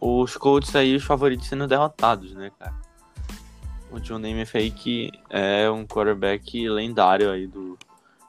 os 0.00 0.36
Colts 0.36 0.74
aí, 0.74 0.94
os 0.96 1.04
favoritos 1.04 1.48
sendo 1.48 1.66
derrotados, 1.66 2.32
né, 2.34 2.50
cara? 2.58 2.74
O 3.90 3.98
John 4.00 4.18
Namath 4.18 4.54
aí 4.54 4.70
que 4.70 5.10
é 5.30 5.70
um 5.70 5.86
quarterback 5.86 6.68
lendário 6.68 7.30
aí 7.30 7.46
do, 7.46 7.78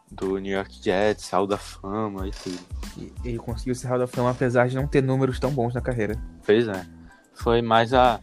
do 0.10 0.38
New 0.38 0.53
York 0.53 0.79
Jets, 0.82 1.29
Hall 1.32 1.46
da 1.46 1.58
Fama 1.58 2.27
e 2.27 2.32
tudo. 2.32 2.60
E 2.98 3.13
ele 3.25 3.38
conseguiu 3.38 3.75
ser 3.75 3.88
Hall 3.88 4.00
da 4.00 4.08
Fama 4.08 4.32
apesar 4.32 4.68
de 4.68 4.75
não 4.75 4.88
ter 4.88 5.03
números 5.03 5.39
tão 5.39 5.51
bons 5.51 5.74
na 5.74 5.82
carreira. 5.82 6.22
Pois 6.46 6.68
é. 6.68 6.86
Foi 7.34 7.62
mais 7.62 7.94
a, 7.94 8.20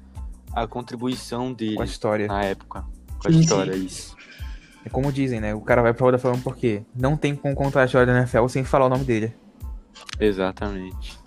a 0.53 0.67
contribuição 0.67 1.53
dele 1.53 1.77
Com 1.77 1.83
a 1.83 1.87
história. 1.87 2.27
na 2.27 2.43
época. 2.43 2.85
Com 3.19 3.29
a 3.29 3.33
Sim, 3.33 3.41
história, 3.41 3.75
isso. 3.75 4.17
É 4.87 4.89
como 4.89 5.11
dizem, 5.11 5.41
né? 5.41 5.53
O 5.53 5.61
cara 5.61 5.83
vai 5.83 5.93
pro 5.93 6.05
Hall 6.05 6.13
da 6.13 6.19
Fama 6.19 6.39
porque 6.45 6.85
não 6.95 7.17
tem 7.17 7.35
como 7.35 7.53
contar 7.57 7.83
a 7.83 7.85
história 7.87 8.07
da 8.07 8.17
NFL 8.21 8.47
sem 8.47 8.63
falar 8.63 8.87
o 8.87 8.89
nome 8.89 9.05
dele. 9.05 9.35
Exatamente. 10.21 11.19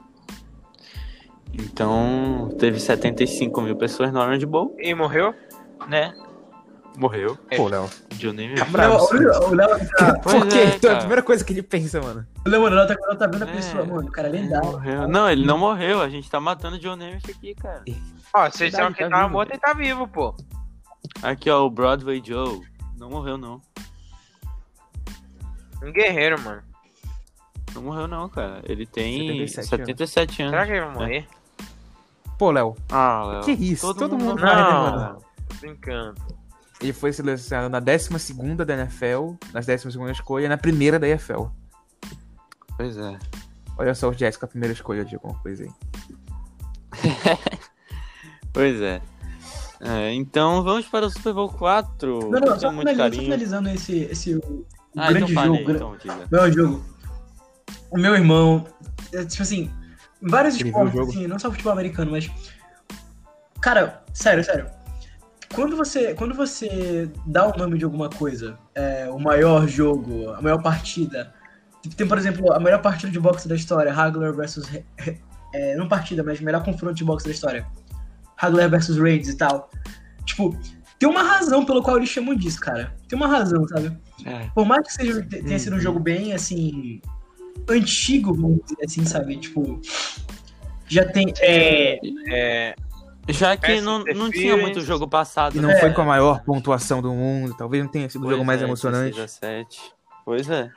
Então, 1.53 2.55
teve 2.57 2.79
75 2.79 3.61
mil 3.61 3.75
pessoas 3.75 4.13
no 4.13 4.19
Orange 4.19 4.45
Bowl, 4.45 4.75
E 4.79 4.93
morreu? 4.93 5.33
né? 5.89 6.13
Morreu. 6.97 7.37
É. 7.49 7.57
Pô, 7.57 7.67
Léo. 7.67 7.89
John 8.15 8.33
Namath. 8.33 9.11
O 9.11 9.13
Léo- 9.15 9.49
o 9.49 9.55
Léo 9.55 9.69
tá- 9.97 10.19
Por 10.23 10.47
quê? 10.47 10.57
é, 10.57 10.75
então, 10.75 10.91
é 10.91 10.93
a 10.95 10.97
primeira 10.97 11.21
coisa 11.23 11.43
que 11.45 11.53
ele 11.53 11.63
pensa, 11.63 12.01
mano. 12.01 12.25
o 12.45 12.49
Léo, 12.49 12.61
mano, 12.61 12.87
tá, 12.87 12.95
o 13.01 13.07
Léo 13.09 13.17
tá 13.17 13.27
vendo 13.27 13.43
a 13.43 13.49
É. 13.49 13.55
pessoa, 13.55 13.85
mano, 13.85 14.07
o 14.07 14.11
cara 14.11 14.27
é 14.27 14.31
lendário. 14.31 14.71
Morreu. 14.71 15.07
Não, 15.07 15.29
ele 15.29 15.45
não 15.45 15.57
morreu. 15.57 16.01
A 16.01 16.09
gente 16.09 16.29
tá 16.29 16.39
matando 16.41 16.75
o 16.75 16.79
John 16.79 16.97
aqui, 17.29 17.55
cara. 17.55 17.83
Ó, 18.33 18.49
vocês 18.49 18.71
disseram 18.71 18.91
que 18.91 18.99
tá 18.99 19.03
ele 19.05 19.11
tava 19.11 19.23
vivo. 19.23 19.33
morto 19.33 19.53
e 19.53 19.57
tá 19.57 19.73
vivo, 19.73 20.07
pô. 20.07 20.35
Aqui, 21.23 21.49
ó, 21.49 21.65
o 21.65 21.69
Broadway 21.69 22.21
Joe. 22.23 22.61
Não 22.99 23.09
morreu, 23.09 23.37
não. 23.37 23.61
Um 25.81 25.91
guerreiro, 25.91 26.39
mano. 26.41 26.61
Não 27.73 27.81
morreu, 27.81 28.07
não, 28.07 28.27
cara. 28.27 28.61
Ele 28.65 28.85
tem 28.85 29.47
77 29.47 29.67
77, 29.69 30.41
anos. 30.41 30.51
Será 30.51 30.65
que 30.65 30.71
ele 30.73 30.81
vai 30.81 30.93
morrer? 30.93 31.27
Pô, 32.37 32.51
Léo. 32.51 32.75
Ah, 32.89 33.23
Léo. 33.25 33.43
Que 33.43 33.51
isso? 33.51 33.93
Todo 33.93 34.17
mundo 34.17 34.41
vai, 34.41 34.53
vai, 34.53 34.63
né, 34.63 34.69
mano? 34.71 35.23
Tô 35.47 35.55
brincando. 35.55 36.21
Ele 36.81 36.93
foi 36.93 37.13
selecionado 37.13 37.69
na 37.69 37.79
12 37.79 38.09
da 38.65 38.73
NFL, 38.73 39.33
nas 39.53 39.65
12 39.65 40.11
escolha, 40.11 40.45
e 40.45 40.49
na 40.49 40.57
primeira 40.57 40.99
da 40.99 41.07
EFL. 41.07 41.47
Pois 42.75 42.97
é. 42.97 43.17
Olha 43.77 43.95
só 43.95 44.09
o 44.09 44.13
Jets 44.13 44.37
com 44.37 44.45
a 44.45 44.49
primeira 44.49 44.73
escolha 44.73 45.05
de 45.05 45.15
alguma 45.15 45.37
coisa 45.41 45.63
aí. 45.63 45.71
Pois 48.51 48.81
é. 48.81 48.99
É, 49.81 50.13
então 50.13 50.61
vamos 50.63 50.85
para 50.87 51.05
o 51.05 51.09
Super 51.09 51.33
Bowl 51.33 51.49
4. 51.49 52.19
Não, 52.29 52.39
não, 52.39 52.59
só, 52.59 52.71
muito 52.71 52.87
finalizando, 52.89 52.95
só 52.95 52.97
carinho. 52.97 53.23
finalizando 53.23 53.69
esse, 53.69 53.97
esse 54.11 54.35
o 54.35 54.65
Ah, 54.97 55.11
grande 55.11 55.31
então 55.31 55.43
jogo. 55.45 55.53
fale, 55.53 55.63
gra- 55.63 55.75
então. 55.75 56.27
Meu 56.31 56.51
jogo. 56.51 56.85
O 57.91 57.97
meu 57.97 58.13
irmão, 58.15 58.65
é, 59.13 59.23
tipo 59.25 59.41
assim, 59.41 59.71
em 60.21 60.27
vários 60.27 60.55
esportes, 60.59 60.99
assim, 60.99 61.27
não 61.27 61.39
só 61.39 61.49
futebol 61.49 61.71
americano, 61.73 62.11
mas 62.11 62.29
Cara, 63.61 64.03
sério, 64.13 64.43
sério. 64.43 64.67
Quando 65.53 65.75
você, 65.75 66.13
quando 66.13 66.33
você 66.35 67.11
dá 67.25 67.47
o 67.47 67.57
nome 67.57 67.77
de 67.77 67.83
alguma 67.83 68.09
coisa, 68.09 68.57
é, 68.75 69.09
o 69.09 69.19
maior 69.19 69.67
jogo, 69.67 70.29
a 70.31 70.41
maior 70.41 70.61
partida, 70.61 71.33
tipo, 71.81 71.95
tem, 71.95 72.07
por 72.07 72.17
exemplo, 72.17 72.53
a 72.53 72.59
melhor 72.59 72.81
partida 72.81 73.11
de 73.11 73.19
boxe 73.19 73.47
da 73.49 73.55
história, 73.55 73.93
Hagler 73.93 74.33
versus. 74.33 74.65
É, 75.51 75.75
não 75.75 75.87
partida, 75.87 76.23
mas 76.23 76.39
melhor 76.39 76.63
confronto 76.63 76.93
de 76.93 77.03
boxe 77.03 77.25
da 77.25 77.31
história. 77.31 77.65
Hagler 78.39 78.69
versus 78.69 78.97
Raids 78.97 79.29
e 79.29 79.37
tal. 79.37 79.69
Tipo, 80.25 80.57
tem 80.97 81.07
uma 81.07 81.23
razão 81.23 81.65
pelo 81.65 81.81
qual 81.81 81.97
eles 81.97 82.09
chamam 82.09 82.35
disso, 82.35 82.59
cara. 82.59 82.95
Tem 83.07 83.17
uma 83.17 83.27
razão, 83.27 83.67
sabe? 83.67 83.97
É. 84.25 84.49
Por 84.53 84.65
mais 84.65 84.85
que 84.87 84.93
seja, 84.93 85.21
tenha 85.23 85.59
sido 85.59 85.75
um 85.75 85.79
jogo 85.79 85.99
bem, 85.99 86.33
assim, 86.33 87.01
antigo, 87.67 88.33
vamos 88.33 88.59
dizer 88.63 88.85
assim, 88.85 89.05
sabe? 89.05 89.37
Tipo, 89.37 89.81
já 90.87 91.05
tem. 91.05 91.33
É, 91.39 91.99
É, 92.27 92.75
Já 93.29 93.55
que 93.55 93.79
não, 93.79 94.03
não 94.03 94.31
tinha 94.31 94.57
muito 94.57 94.81
jogo 94.81 95.07
passado. 95.07 95.55
E 95.55 95.61
não 95.61 95.69
né? 95.69 95.79
foi 95.79 95.93
com 95.93 96.01
a 96.01 96.05
maior 96.05 96.43
pontuação 96.43 97.01
do 97.01 97.13
mundo. 97.13 97.55
Talvez 97.57 97.83
não 97.83 97.91
tenha 97.91 98.09
sido 98.09 98.21
o 98.21 98.23
Pois 98.23 98.33
jogo 98.33 98.45
mais 98.45 98.61
é, 98.61 98.65
emocionante. 98.65 99.15
16 99.15 99.23
a 99.23 99.47
7. 99.47 99.93
Pois 100.25 100.49
é. 100.49 100.69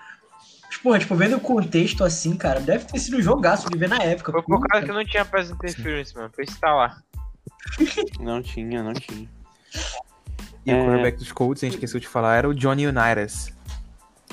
Porra, 0.82 0.98
tipo, 0.98 1.14
vendo 1.14 1.36
o 1.36 1.40
contexto 1.40 2.02
assim, 2.02 2.36
cara, 2.36 2.58
deve 2.58 2.84
ter 2.86 2.98
sido 2.98 3.16
um 3.16 3.22
jogaço 3.22 3.70
de 3.70 3.78
ver 3.78 3.88
na 3.88 3.98
época. 3.98 4.32
foi 4.32 4.42
por 4.42 4.66
causa 4.66 4.86
que 4.86 4.92
não 4.92 5.04
tinha 5.04 5.24
Pass 5.24 5.50
Interference, 5.50 6.14
mano. 6.14 6.30
Foi 6.34 6.44
instalar. 6.44 7.02
Não 8.20 8.42
tinha, 8.42 8.82
não 8.82 8.92
tinha. 8.92 9.28
E 10.64 10.70
É. 10.70 10.74
o 10.74 10.84
quarterback 10.84 11.18
dos 11.18 11.32
Colts, 11.32 11.62
a 11.62 11.66
gente 11.66 11.74
esqueceu 11.74 11.98
de 12.00 12.06
falar, 12.08 12.36
era 12.36 12.48
o 12.48 12.54
Johnny 12.54 12.86
Unitas. 12.86 13.52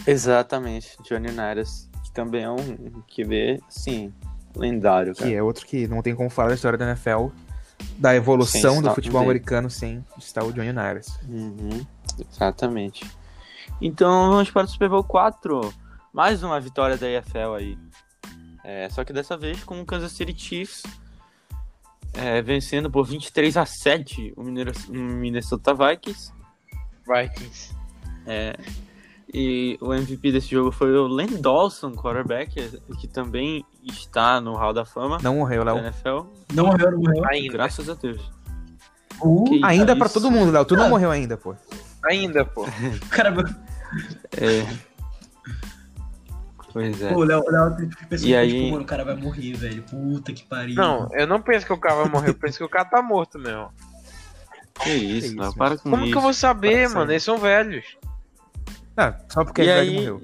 Exatamente. 0.05 0.97
Johnny 1.03 1.29
Unitas, 1.29 1.89
que 2.03 2.11
também 2.11 2.43
é 2.43 2.49
um 2.49 3.01
QB, 3.07 3.61
sim, 3.69 4.13
lendário, 4.55 5.13
cara. 5.15 5.29
Que 5.29 5.35
é 5.35 5.41
outro 5.43 5.65
que 5.65 5.87
não 5.87 6.01
tem 6.01 6.15
como 6.15 6.29
falar 6.29 6.49
da 6.49 6.55
história 6.55 6.77
da 6.77 6.85
NFL, 6.85 7.27
da 7.97 8.15
evolução 8.15 8.73
Sem 8.75 8.81
do 8.81 8.93
futebol 8.93 9.21
dele. 9.21 9.31
americano 9.31 9.69
sem 9.69 10.03
estar 10.17 10.43
o 10.43 10.51
Johnny 10.51 10.69
Unitas. 10.69 11.17
Uhum, 11.27 11.85
exatamente. 12.31 13.05
Então 13.81 14.29
vamos 14.31 14.49
para 14.51 14.65
o 14.65 14.67
Super 14.67 14.89
Bowl 14.89 15.03
4. 15.03 15.73
Mais 16.13 16.43
uma 16.43 16.59
vitória 16.59 16.97
da 16.97 17.07
EFL 17.07 17.53
aí. 17.57 17.77
É, 18.63 18.89
só 18.89 19.03
que 19.03 19.13
dessa 19.13 19.37
vez 19.37 19.63
com 19.63 19.79
o 19.81 19.85
Kansas 19.85 20.11
City 20.11 20.33
Chiefs 20.37 20.83
é, 22.13 22.41
vencendo 22.41 22.89
por 22.89 23.05
23 23.05 23.57
a 23.57 23.65
7 23.65 24.33
o 24.35 24.43
Minnesota 24.43 25.73
Vikings. 25.73 26.31
Vikings. 27.07 27.75
É, 28.25 28.55
e 29.33 29.77
o 29.81 29.93
MVP 29.93 30.31
desse 30.31 30.49
jogo 30.49 30.71
foi 30.71 30.91
o 30.97 31.07
Len 31.07 31.39
Dawson, 31.41 31.91
quarterback, 31.93 32.81
que 32.99 33.07
também 33.07 33.63
está 33.83 34.41
no 34.41 34.55
Hall 34.55 34.73
da 34.73 34.85
Fama 34.85 35.19
Não 35.21 35.35
morreu, 35.35 35.63
Léo. 35.63 35.77
NFL. 35.77 36.21
Não 36.53 36.65
morreu, 36.65 36.91
não 36.91 36.99
morreu. 36.99 37.25
Ainda. 37.29 37.53
Graças 37.53 37.87
a 37.89 37.93
Deus. 37.93 38.21
Uh, 39.21 39.43
Que 39.45 39.61
Ainda 39.63 39.95
pra 39.95 40.05
isso. 40.05 40.13
todo 40.19 40.31
mundo, 40.31 40.51
Léo. 40.51 40.65
Tu 40.65 40.75
não 40.75 40.85
Ah. 40.85 40.89
morreu 40.89 41.11
ainda, 41.11 41.37
pô. 41.37 41.55
Ainda, 42.05 42.43
pô. 42.45 42.65
cara, 43.11 43.33
É. 44.37 44.65
Pois 46.79 47.01
é. 47.01 47.09
pô, 47.13 47.19
o 47.19 47.23
Léo, 47.23 47.43
tem 47.77 47.89
E 48.13 48.17
que, 48.17 48.35
aí- 48.35 48.49
tipo, 48.51 48.71
mano, 48.71 48.83
o 48.83 48.87
cara 48.87 49.03
vai 49.05 49.15
morrer, 49.15 49.53
velho. 49.53 49.83
Puta 49.83 50.31
que 50.33 50.43
pariu. 50.43 50.75
Não, 50.75 51.07
eu 51.13 51.27
não 51.27 51.41
penso 51.41 51.65
que 51.65 51.73
o 51.73 51.77
cara 51.77 51.95
vai 51.95 52.09
morrer, 52.09 52.29
eu 52.29 52.35
penso 52.35 52.57
que 52.57 52.63
o 52.63 52.69
cara 52.69 52.85
tá 52.85 53.01
morto 53.01 53.37
mesmo. 53.39 53.69
Que 54.81 54.89
isso, 54.91 55.35
para 55.55 55.77
com 55.77 55.89
Como 55.89 56.03
isso. 56.03 56.11
que 56.11 56.17
eu 56.17 56.21
vou 56.21 56.33
saber, 56.33 56.87
ser. 56.87 56.95
mano? 56.95 57.11
Eles 57.11 57.23
são 57.23 57.37
velhos. 57.37 57.85
Ah, 58.95 59.15
só 59.29 59.43
porque 59.45 59.61
E 59.61 59.69
ele 59.69 59.71
aí, 59.79 59.95
morreu. 59.95 60.21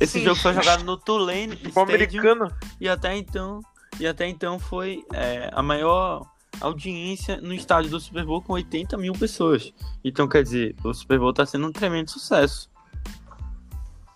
esse 0.00 0.22
jogo 0.22 0.36
foi 0.40 0.52
jogado 0.54 0.84
no 0.84 0.96
Tulane 0.96 1.54
O 1.54 1.68
Stadium 1.68 1.82
americano. 1.82 2.52
e 2.80 2.88
até 2.88 3.16
então, 3.16 3.60
e 4.00 4.06
até 4.06 4.26
então 4.28 4.58
foi 4.58 5.04
é, 5.12 5.50
a 5.52 5.62
maior 5.62 6.26
audiência 6.60 7.40
no 7.40 7.52
estádio 7.54 7.90
do 7.90 7.98
Super 8.00 8.24
Bowl 8.26 8.42
com 8.42 8.52
80 8.54 8.96
mil 8.98 9.12
pessoas. 9.14 9.72
Então, 10.04 10.28
quer 10.28 10.42
dizer, 10.42 10.74
o 10.84 10.92
Super 10.94 11.18
Bowl 11.18 11.32
tá 11.32 11.44
sendo 11.46 11.66
um 11.66 11.72
tremendo 11.72 12.10
sucesso. 12.10 12.70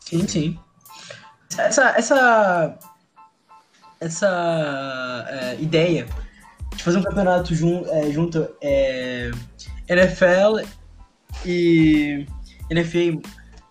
Sim, 0.00 0.26
sim. 0.28 0.58
Essa, 1.58 1.90
essa, 1.96 2.78
essa 4.00 5.26
é, 5.28 5.60
ideia 5.60 6.06
de 6.74 6.82
fazer 6.82 6.98
um 6.98 7.02
campeonato 7.02 7.54
jun, 7.54 7.84
é, 7.88 8.10
junto 8.10 8.48
é, 8.60 9.30
NFL 9.88 10.66
e 11.44 12.26
NFA, 12.70 13.20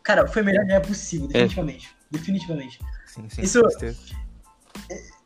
cara, 0.03 0.27
foi 0.27 0.41
a 0.41 0.45
melhor 0.45 0.63
ideia 0.63 0.81
possível, 0.81 1.27
definitivamente. 1.27 1.89
Definitivamente. 2.11 2.79
Sim, 3.07 3.29
sim, 3.29 3.41
Isso- 3.41 3.61
com 3.61 3.69
certeza. 3.69 4.25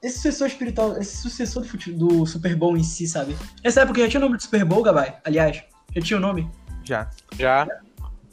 Esse 0.01 0.15
sucessor 0.15 0.47
espiritual, 0.47 0.97
esse 0.97 1.17
sucessor 1.17 1.63
do, 1.63 1.93
do 1.93 2.25
Super 2.25 2.55
Bowl 2.55 2.77
em 2.77 2.83
si, 2.83 3.05
sabe? 3.05 3.35
Nessa 3.63 3.81
época 3.81 3.99
já 3.99 4.07
tinha 4.07 4.19
o 4.19 4.23
nome 4.23 4.37
do 4.37 4.43
Super 4.43 4.63
Bowl, 4.63 4.81
Gabai? 4.81 5.17
Aliás, 5.25 5.61
já 5.93 6.01
tinha 6.01 6.17
o 6.17 6.21
nome? 6.21 6.49
Já. 6.85 7.09
Já. 7.37 7.67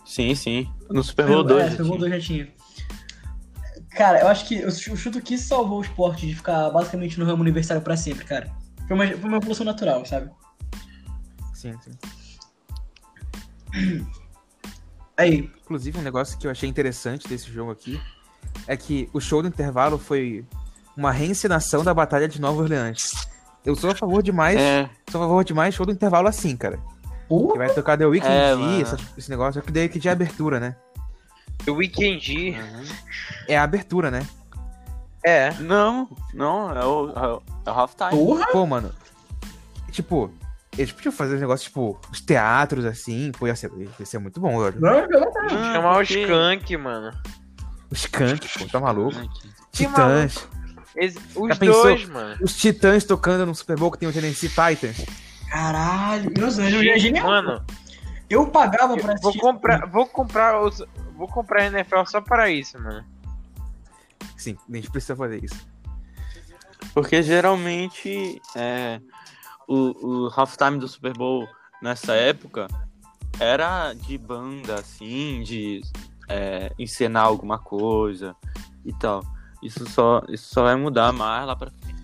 Sim, 0.05 0.35
sim. 0.37 0.71
No 0.89 1.03
Super 1.03 1.27
Bowl 1.27 1.43
2. 1.43 1.65
É, 1.65 1.71
Super 1.71 1.87
Bowl 1.87 1.99
2 1.99 2.13
já 2.13 2.21
tinha. 2.21 2.49
Cara, 3.97 4.21
eu 4.21 4.29
acho 4.29 4.47
que 4.47 4.57
eu 4.57 4.71
chu- 4.71 4.91
eu 4.91 4.97
chuto 4.97 5.21
que 5.23 5.39
salvou 5.39 5.79
o 5.79 5.83
esporte 5.83 6.27
de 6.27 6.35
ficar 6.35 6.69
basicamente 6.71 7.19
no 7.19 7.25
ramo 7.25 7.43
universitário 7.43 7.83
pra 7.83 7.97
sempre, 7.97 8.25
cara. 8.25 8.51
Foi 8.87 8.95
uma, 8.97 9.07
foi 9.07 9.29
uma 9.29 9.39
evolução 9.39 9.65
natural, 9.65 10.05
sabe? 10.05 10.31
Sim, 11.55 11.75
sim. 11.81 11.93
Aí, 15.17 15.51
Inclusive, 15.65 15.99
um 15.99 16.03
negócio 16.03 16.39
que 16.39 16.47
eu 16.47 16.51
achei 16.51 16.69
interessante 16.69 17.27
desse 17.27 17.51
jogo 17.51 17.71
aqui 17.73 18.01
é 18.67 18.77
que 18.77 19.09
o 19.13 19.21
show 19.21 19.41
do 19.43 19.49
intervalo 19.49 19.99
foi 19.99 20.45
uma 20.97 21.11
reencenação 21.11 21.83
da 21.83 21.93
Batalha 21.95 22.29
de 22.29 22.41
Nova 22.41 22.63
Orleans. 22.63 23.13
Eu 23.65 23.75
sou 23.75 23.91
a 23.91 23.95
favor 23.95 24.23
demais, 24.23 24.61
É, 24.61 24.89
sou 25.11 25.23
a 25.23 25.27
favor 25.27 25.43
demais 25.45 25.75
show 25.75 25.85
do 25.87 25.93
intervalo 25.93 26.29
assim, 26.29 26.57
cara. 26.57 26.79
pô, 27.29 27.53
Que 27.53 27.59
vai 27.59 27.73
tocar 27.75 27.97
The 27.97 28.07
Weeknd, 28.07 28.31
É, 28.33 28.53
esse 29.17 29.31
negócio. 29.31 29.59
É 29.59 29.63
que 29.63 29.73
Weeknd 29.73 30.07
é 30.07 30.11
a 30.11 30.13
abertura, 30.13 30.61
né? 30.61 30.77
O 31.69 31.75
Weekend. 31.75 32.51
uhum. 32.59 32.85
É 33.49 33.57
a 33.59 33.63
abertura, 33.63 34.11
né? 34.11 34.27
É. 35.25 35.53
Não, 35.55 36.09
não, 36.33 36.71
é 36.71 36.85
o, 36.85 37.11
é 37.11 37.27
o, 37.27 37.43
é 37.67 37.71
o 37.71 37.75
halftime. 37.75 38.11
porra! 38.11 38.47
Pô, 38.53 38.65
mano. 38.67 38.93
Tipo, 39.91 40.31
eles 40.79 40.93
podiam 40.93 41.11
fazer 41.13 41.37
um 41.37 41.41
negócio, 41.41 41.65
tipo, 41.67 41.99
os 42.13 42.21
teatros 42.21 42.85
assim, 42.85 43.33
pô, 43.33 43.47
ia 43.47 43.57
ser, 43.57 43.71
ia 43.99 44.07
ser 44.07 44.19
muito 44.19 44.39
bom, 44.39 44.61
velho. 44.63 44.77
Não, 44.81 45.01
não, 45.09 45.21
não, 45.21 45.33
não. 45.33 45.45
Ah, 45.45 45.73
Chamar 45.73 45.93
o 45.93 45.97
porque- 45.97 46.23
Skunk, 46.23 46.77
mano. 46.77 47.13
Os 47.91 47.99
Skank, 48.01 48.59
pô, 48.59 48.67
tá 48.67 48.79
maluco. 48.81 49.17
Titãs. 49.73 50.47
Os 51.35 51.49
Já 51.49 51.57
pensou? 51.57 51.83
dois, 51.83 52.09
mano. 52.09 52.37
Os 52.43 52.57
Titãs 52.57 53.05
tocando 53.05 53.47
no 53.47 53.55
Super 53.55 53.77
Bowl 53.79 53.91
que 53.91 53.99
tem 53.99 54.09
o 54.09 54.13
Tennessee 54.13 54.49
Titans. 54.49 55.05
Caralho, 55.51 56.31
Deus, 56.31 56.59
eu 56.59 56.83
ia 56.83 56.99
genial. 56.99 57.27
Mano, 57.27 57.65
Eu 58.29 58.47
pagava 58.49 58.97
pra 58.97 59.13
eu 59.15 59.21
vou 59.21 59.31
assistir. 59.31 59.39
comprar, 59.41 59.87
vou 59.87 60.07
comprar 60.07 60.61
os, 60.63 60.83
vou 61.17 61.29
comprar 61.29 61.63
a 61.63 61.67
NFL 61.67 62.05
só 62.07 62.21
para 62.21 62.51
isso, 62.51 62.79
mano. 62.81 63.05
Sim, 64.37 64.57
a 64.69 64.77
gente 64.77 64.91
precisa 64.91 65.17
fazer 65.17 65.43
isso. 65.43 65.67
Porque 66.93 67.23
geralmente 67.23 68.41
é, 68.55 69.01
o, 69.67 70.27
o 70.27 70.31
halftime 70.35 70.79
do 70.79 70.87
Super 70.89 71.13
Bowl 71.13 71.49
nessa 71.83 72.15
época 72.15 72.69
era 73.39 73.93
de 73.93 74.17
banda, 74.17 74.77
assim, 74.77 75.43
de 75.43 75.83
é, 76.29 76.73
encenar 76.79 77.25
alguma 77.25 77.59
coisa 77.59 78.35
e 78.85 78.93
tal. 78.93 79.25
Isso 79.63 79.89
só, 79.91 80.23
isso 80.29 80.53
só 80.53 80.65
vai 80.65 80.77
mudar 80.77 81.13
mais 81.13 81.47
lá 81.47 81.57
pra 81.57 81.71
frente. 81.71 81.97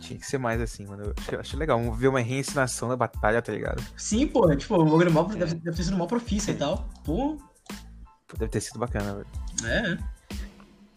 Tinha 0.00 0.18
que 0.18 0.26
ser 0.26 0.38
mais 0.38 0.60
assim, 0.60 0.86
mano. 0.86 1.04
Eu 1.04 1.14
acho, 1.16 1.34
eu 1.34 1.40
acho 1.40 1.56
legal 1.56 1.92
ver 1.92 2.08
uma 2.08 2.20
reencenação 2.20 2.88
da 2.88 2.96
batalha, 2.96 3.42
tá 3.42 3.52
ligado? 3.52 3.82
Sim, 3.96 4.26
pô, 4.26 4.54
tipo, 4.54 4.76
o 4.76 5.12
mal, 5.12 5.24
deve, 5.24 5.54
deve 5.54 5.76
ter 5.76 5.82
sido 5.82 5.96
mal 5.96 6.06
profício 6.06 6.52
e 6.52 6.56
tal. 6.56 6.88
Pô, 7.04 7.36
Deve 8.34 8.48
ter 8.50 8.60
sido 8.60 8.78
bacana, 8.78 9.14
velho. 9.14 9.26
é. 9.64 9.98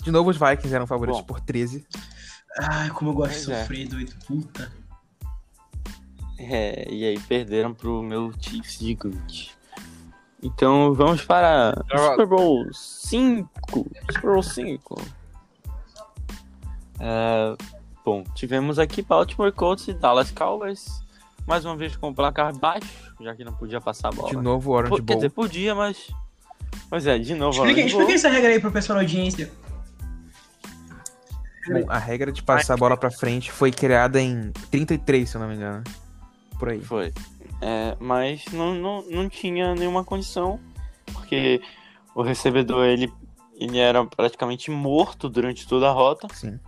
De 0.02 0.12
novo, 0.12 0.30
os 0.30 0.38
Vikings 0.38 0.74
eram 0.74 0.88
favoritos 0.88 1.22
Bom. 1.22 1.28
por 1.28 1.40
13. 1.42 1.86
Ai, 2.62 2.90
como 2.92 3.12
eu 3.12 3.14
gosto 3.14 3.38
de 3.40 3.46
Pois 3.46 3.50
é. 3.58 3.62
sofrer, 3.62 3.88
doido. 3.88 4.16
Puta. 4.26 4.72
É, 6.38 6.90
e 6.90 7.04
aí 7.06 7.20
perderam 7.20 7.74
pro 7.74 8.02
meu 8.02 8.34
Chiefs 8.40 8.80
gigante. 8.80 9.52
Então 10.42 10.94
vamos 10.94 11.24
para 11.26 11.74
Super 12.12 12.26
Bowl 12.26 12.66
5. 12.74 13.92
Super 14.10 14.32
Bowl 14.32 14.42
5. 14.44 15.02
É, 17.00 17.56
bom, 18.06 18.24
tivemos 18.36 18.80
aqui 18.80 19.02
Baltimore 19.02 19.52
Colts 19.52 19.88
e 19.90 19.94
Dallas 19.94 20.32
Cowboys. 20.32 21.02
Mais 21.46 21.66
uma 21.66 21.76
vez 21.76 21.96
com 21.96 22.10
o 22.10 22.16
placar 22.16 22.56
baixo, 22.58 23.14
já 23.20 23.36
que 23.36 23.44
não 23.44 23.54
podia 23.54 23.82
passar 23.82 24.10
a 24.10 24.12
bola. 24.12 24.30
De 24.30 24.38
novo, 24.38 24.72
o 24.72 24.74
Orange 24.76 24.90
Pô, 24.92 24.96
Quer 24.98 25.04
Bowl. 25.04 25.16
dizer, 25.18 25.30
podia, 25.32 25.76
mas. 25.76 26.08
Pois 26.90 27.06
é, 27.06 27.18
de 27.20 27.36
novo. 27.36 27.58
Explica, 27.66 27.88
explica 27.88 28.14
essa 28.14 28.30
regra 28.30 28.50
aí 28.50 28.60
pro 28.60 28.72
pessoal 28.72 28.98
da 28.98 29.04
audiência. 29.04 29.52
Bom, 31.68 31.86
a 31.88 32.00
regra 32.00 32.32
de 32.32 32.42
passar 32.42 32.74
a 32.74 32.78
bola 32.78 32.98
pra 32.98 33.12
frente 33.12 33.52
foi 33.52 33.72
criada 33.72 34.20
em 34.20 34.52
33, 34.72 35.30
se 35.30 35.36
eu 35.36 35.42
não 35.42 35.48
me 35.48 35.56
engano. 35.56 35.84
Por 36.58 36.70
aí. 36.70 36.82
Foi. 36.82 37.14
É, 37.62 37.96
mas 38.00 38.46
não, 38.52 38.74
não, 38.74 39.04
não 39.04 39.30
tinha 39.30 39.76
nenhuma 39.76 40.04
condição, 40.04 40.60
porque 41.14 41.62
o 42.16 42.24
recebedor 42.24 42.86
ele, 42.86 43.12
ele 43.60 43.78
era 43.78 44.04
praticamente 44.06 44.72
morto 44.72 45.30
durante 45.30 45.68
toda 45.68 45.88
a 45.88 45.92
rota. 45.92 46.28
Sim. 46.34 46.60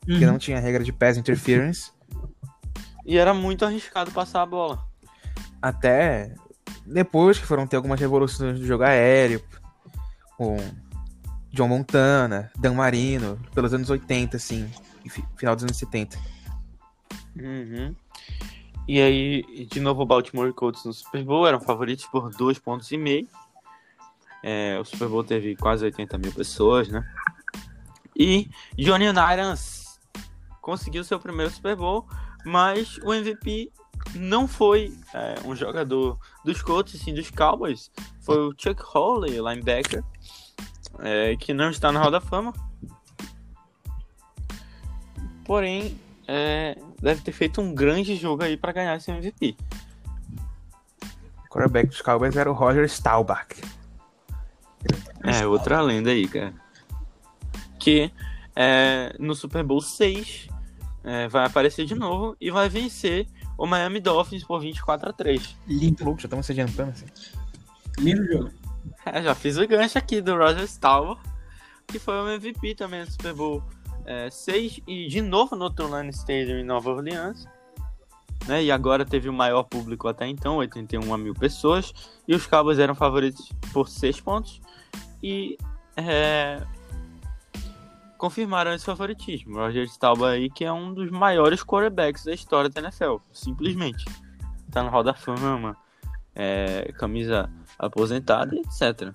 Porque 0.00 0.24
Uhum. 0.24 0.32
não 0.32 0.38
tinha 0.38 0.60
regra 0.60 0.82
de 0.84 0.92
pass 0.92 1.16
interference. 1.16 1.90
E 3.06 3.18
era 3.18 3.34
muito 3.34 3.64
arriscado 3.64 4.10
passar 4.10 4.42
a 4.42 4.46
bola. 4.46 4.82
Até 5.60 6.34
depois 6.86 7.38
que 7.38 7.46
foram 7.46 7.66
ter 7.66 7.76
algumas 7.76 8.00
revoluções 8.00 8.58
do 8.58 8.66
jogo 8.66 8.84
aéreo, 8.84 9.42
com 10.36 10.56
John 11.50 11.68
Montana, 11.68 12.50
Dan 12.58 12.74
Marino, 12.74 13.38
pelos 13.54 13.72
anos 13.72 13.88
80, 13.90 14.36
assim, 14.36 14.68
fi- 15.08 15.24
final 15.36 15.54
dos 15.54 15.64
anos 15.64 15.76
70. 15.76 16.18
Uhum. 17.36 17.94
E 18.86 19.00
aí, 19.00 19.66
de 19.70 19.80
novo, 19.80 20.02
o 20.02 20.06
Baltimore 20.06 20.52
Colts 20.52 20.84
no 20.84 20.92
Super 20.92 21.24
Bowl 21.24 21.46
eram 21.46 21.60
favoritos 21.60 22.04
por 22.06 22.30
dois 22.30 22.58
pontos 22.58 22.90
e 22.92 22.98
meio. 22.98 23.26
É, 24.42 24.78
o 24.78 24.84
Super 24.84 25.08
Bowl 25.08 25.24
teve 25.24 25.56
quase 25.56 25.84
80 25.84 26.18
mil 26.18 26.32
pessoas, 26.32 26.88
né? 26.88 27.02
E 28.14 28.48
Johnny 28.76 29.06
Irons 29.06 29.98
conseguiu 30.60 31.02
seu 31.02 31.18
primeiro 31.18 31.50
Super 31.50 31.76
Bowl, 31.76 32.06
mas 32.44 32.98
o 32.98 33.12
MVP 33.14 33.72
não 34.14 34.46
foi 34.46 34.96
é, 35.12 35.36
um 35.46 35.54
jogador 35.54 36.18
dos 36.44 36.62
Colts, 36.62 37.00
sim 37.00 37.14
dos 37.14 37.30
Cowboys. 37.30 37.90
Foi 38.20 38.38
o 38.48 38.54
Chuck 38.56 38.82
Hawley, 38.94 39.36
linebacker, 39.36 40.02
é, 41.00 41.36
que 41.36 41.52
não 41.52 41.70
está 41.70 41.90
na 41.90 42.00
Roda 42.00 42.18
da 42.18 42.20
Fama. 42.20 42.52
Porém, 45.44 45.98
é, 46.26 46.76
deve 47.00 47.20
ter 47.22 47.32
feito 47.32 47.60
um 47.60 47.74
grande 47.74 48.16
jogo 48.16 48.42
aí 48.42 48.56
para 48.56 48.72
ganhar 48.72 48.96
esse 48.96 49.10
MVP. 49.10 49.56
O 51.44 51.48
quarterback 51.48 51.88
dos 51.88 52.00
Cowboys 52.00 52.36
era 52.36 52.50
o 52.50 52.54
Roger 52.54 52.88
Staubach. 52.88 53.60
É, 55.22 55.46
outra 55.46 55.80
lenda 55.80 56.10
aí, 56.10 56.26
cara. 56.28 56.54
Que 57.78 58.10
é, 58.56 59.14
no 59.18 59.34
Super 59.34 59.62
Bowl 59.62 59.80
6 59.80 60.48
é, 61.02 61.28
vai 61.28 61.46
aparecer 61.46 61.84
de 61.84 61.94
novo 61.94 62.36
e 62.40 62.50
vai 62.50 62.68
vencer 62.68 63.26
o 63.56 63.66
Miami 63.66 64.00
Dolphins 64.00 64.44
por 64.44 64.60
24 64.60 65.10
a 65.10 65.12
3. 65.12 65.56
Lindo, 65.66 66.04
Louco, 66.04 66.20
já 66.20 66.26
estamos 66.26 66.46
se 66.46 66.52
adiantando 66.52 66.90
assim. 66.90 67.06
lindo 67.98 68.26
jogo. 68.26 68.50
É, 69.06 69.22
já 69.22 69.34
fiz 69.34 69.56
o 69.56 69.66
gancho 69.66 69.98
aqui 69.98 70.20
do 70.20 70.36
Roger 70.36 70.64
Staubach, 70.64 71.20
que 71.86 71.98
foi 71.98 72.14
o 72.14 72.28
MVP 72.28 72.74
também 72.74 73.00
no 73.00 73.10
Super 73.10 73.34
Bowl 73.34 73.62
é, 74.06 74.30
6 74.30 74.80
e 74.86 75.06
de 75.08 75.20
novo 75.20 75.56
no 75.56 75.70
Tulane 75.70 76.10
Stadium 76.10 76.58
em 76.58 76.64
Nova 76.64 76.90
Orleans. 76.90 77.46
Né, 78.46 78.64
e 78.64 78.70
agora 78.70 79.06
teve 79.06 79.26
o 79.28 79.32
maior 79.32 79.62
público 79.62 80.06
até 80.06 80.26
então, 80.26 80.56
81 80.56 81.16
mil 81.16 81.34
pessoas. 81.34 81.92
E 82.28 82.34
os 82.34 82.46
Cowboys 82.46 82.78
eram 82.78 82.94
favoritos 82.94 83.50
por 83.72 83.88
6 83.88 84.20
pontos. 84.20 84.60
E 85.22 85.56
é, 85.96 86.62
confirmaram 88.28 88.72
esse 88.72 88.86
favoritismo. 88.86 89.56
Roger 89.58 89.86
Staubach 89.86 90.32
aí, 90.34 90.48
que 90.48 90.64
é 90.64 90.72
um 90.72 90.94
dos 90.94 91.10
maiores 91.10 91.62
quarterbacks 91.62 92.24
da 92.24 92.32
história 92.32 92.70
da 92.70 92.80
NFL. 92.80 93.16
Simplesmente. 93.30 94.06
Tá 94.70 94.82
no 94.82 94.88
Hall 94.88 95.02
da 95.04 95.12
Fama, 95.12 95.76
é, 96.34 96.90
camisa 96.98 97.50
aposentada, 97.78 98.56
etc. 98.56 99.12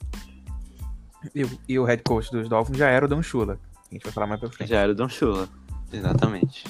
E, 1.33 1.43
o- 1.43 1.59
e 1.67 1.79
o 1.79 1.83
head 1.85 2.03
coach 2.03 2.31
dos 2.31 2.47
Dolphins 2.47 2.77
já 2.77 2.87
era 2.87 3.05
o 3.05 3.07
Dan 3.09 3.23
Shula. 3.23 3.59
A 3.89 3.93
gente 3.95 4.03
vai 4.03 4.11
falar 4.13 4.27
mais 4.27 4.39
pra 4.39 4.49
frente. 4.51 4.69
Já 4.69 4.79
era 4.81 4.91
o 4.91 4.95
Don 4.95 5.09
Shula. 5.09 5.49
Exatamente. 5.91 6.63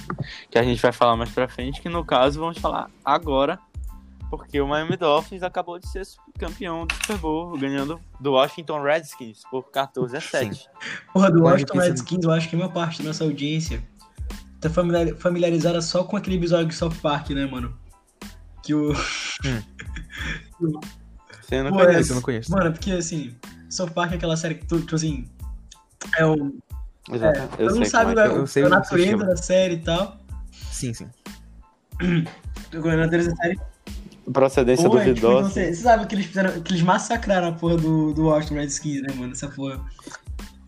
Que 0.49 0.58
a 0.58 0.63
gente 0.63 0.82
vai 0.82 0.93
falar 0.93 1.17
mais 1.17 1.30
pra 1.32 1.49
frente, 1.49 1.82
que 1.82 1.89
no 1.89 2.06
caso 2.06 2.39
vamos 2.39 2.58
falar 2.58 2.89
agora, 3.04 3.60
porque 4.30 4.62
o 4.62 4.68
Miami 4.68 4.96
Dolphins 4.96 5.42
acabou 5.44 5.80
de 5.80 5.88
ser 5.89 6.06
campeão 6.38 6.86
do 6.86 6.94
Super 6.96 7.18
Bowl, 7.18 7.58
ganhando 7.58 8.00
do 8.20 8.34
Washington 8.34 8.82
Redskins 8.82 9.42
por 9.50 9.63
14 9.72 10.15
a 10.18 10.22
7. 10.22 10.70
Porra, 11.13 11.32
do 11.32 11.44
Washington 11.44 11.80
Redskins, 11.80 12.24
eu 12.24 12.32
acho 12.32 12.48
que 12.50 12.56
a 12.56 12.60
maior 12.60 12.72
parte 12.72 13.02
da 13.02 13.08
nossa 13.08 13.24
audiência 13.24 13.82
tá 14.62 14.70
familiar- 14.70 15.15
familiarizada 15.15 15.82
só 15.82 16.04
com 16.04 16.15
aquele 16.15 16.36
episódio 16.36 16.68
de 16.68 16.76
South 16.76 16.96
Park, 17.02 17.32
né, 17.32 17.46
mano? 17.46 17.76
Que 18.63 18.74
o. 18.74 18.94
Você 21.42 21.63
não 21.63 21.72
Pô, 21.72 21.78
conhece? 21.78 22.00
Esse 22.02 22.12
eu 22.12 22.15
não 22.15 22.22
conheço. 22.22 22.52
Mano, 22.52 22.72
porque 22.72 22.92
assim, 22.92 23.36
South 23.70 23.89
Park 23.89 24.12
é 24.12 24.15
aquela 24.15 24.38
série 24.38 24.56
que 24.56 24.68
tu, 24.68 24.80
tipo 24.80 24.96
assim. 24.96 25.28
É 26.18 26.26
um. 26.26 26.60
Exato. 27.12 27.58
Tu 27.58 27.63
não 27.63 27.76
sei 27.76 27.86
sabe 27.86 28.12
é 28.12 28.13
que 28.13 28.20
eu 28.20 28.65
a 28.65 28.68
o 28.68 28.70
natureza 28.70 29.18
da 29.26 29.36
série 29.36 29.74
e 29.76 29.80
tal. 29.80 30.18
Sim, 30.52 30.94
sim. 30.94 31.10
A 32.72 32.96
natureza 32.96 33.32
da 33.32 33.36
série. 33.38 33.60
Procedência 34.32 34.89
Pô, 34.89 34.98
é, 34.98 35.06
tipo, 35.06 35.22
duvidosa. 35.22 35.50
você 35.50 35.74
sabe 35.74 36.06
que 36.06 36.15
eles 36.15 36.26
fizeram. 36.28 36.62
Que 36.62 36.72
eles 36.74 36.82
massacraram 36.84 37.48
a 37.50 37.52
porra 37.54 37.78
do, 37.78 38.13
do 38.13 38.26
Washington 38.26 38.56
Redskins, 38.56 39.02
né, 39.02 39.13
mano? 39.15 39.32
Essa 39.32 39.48
porra. 39.48 39.80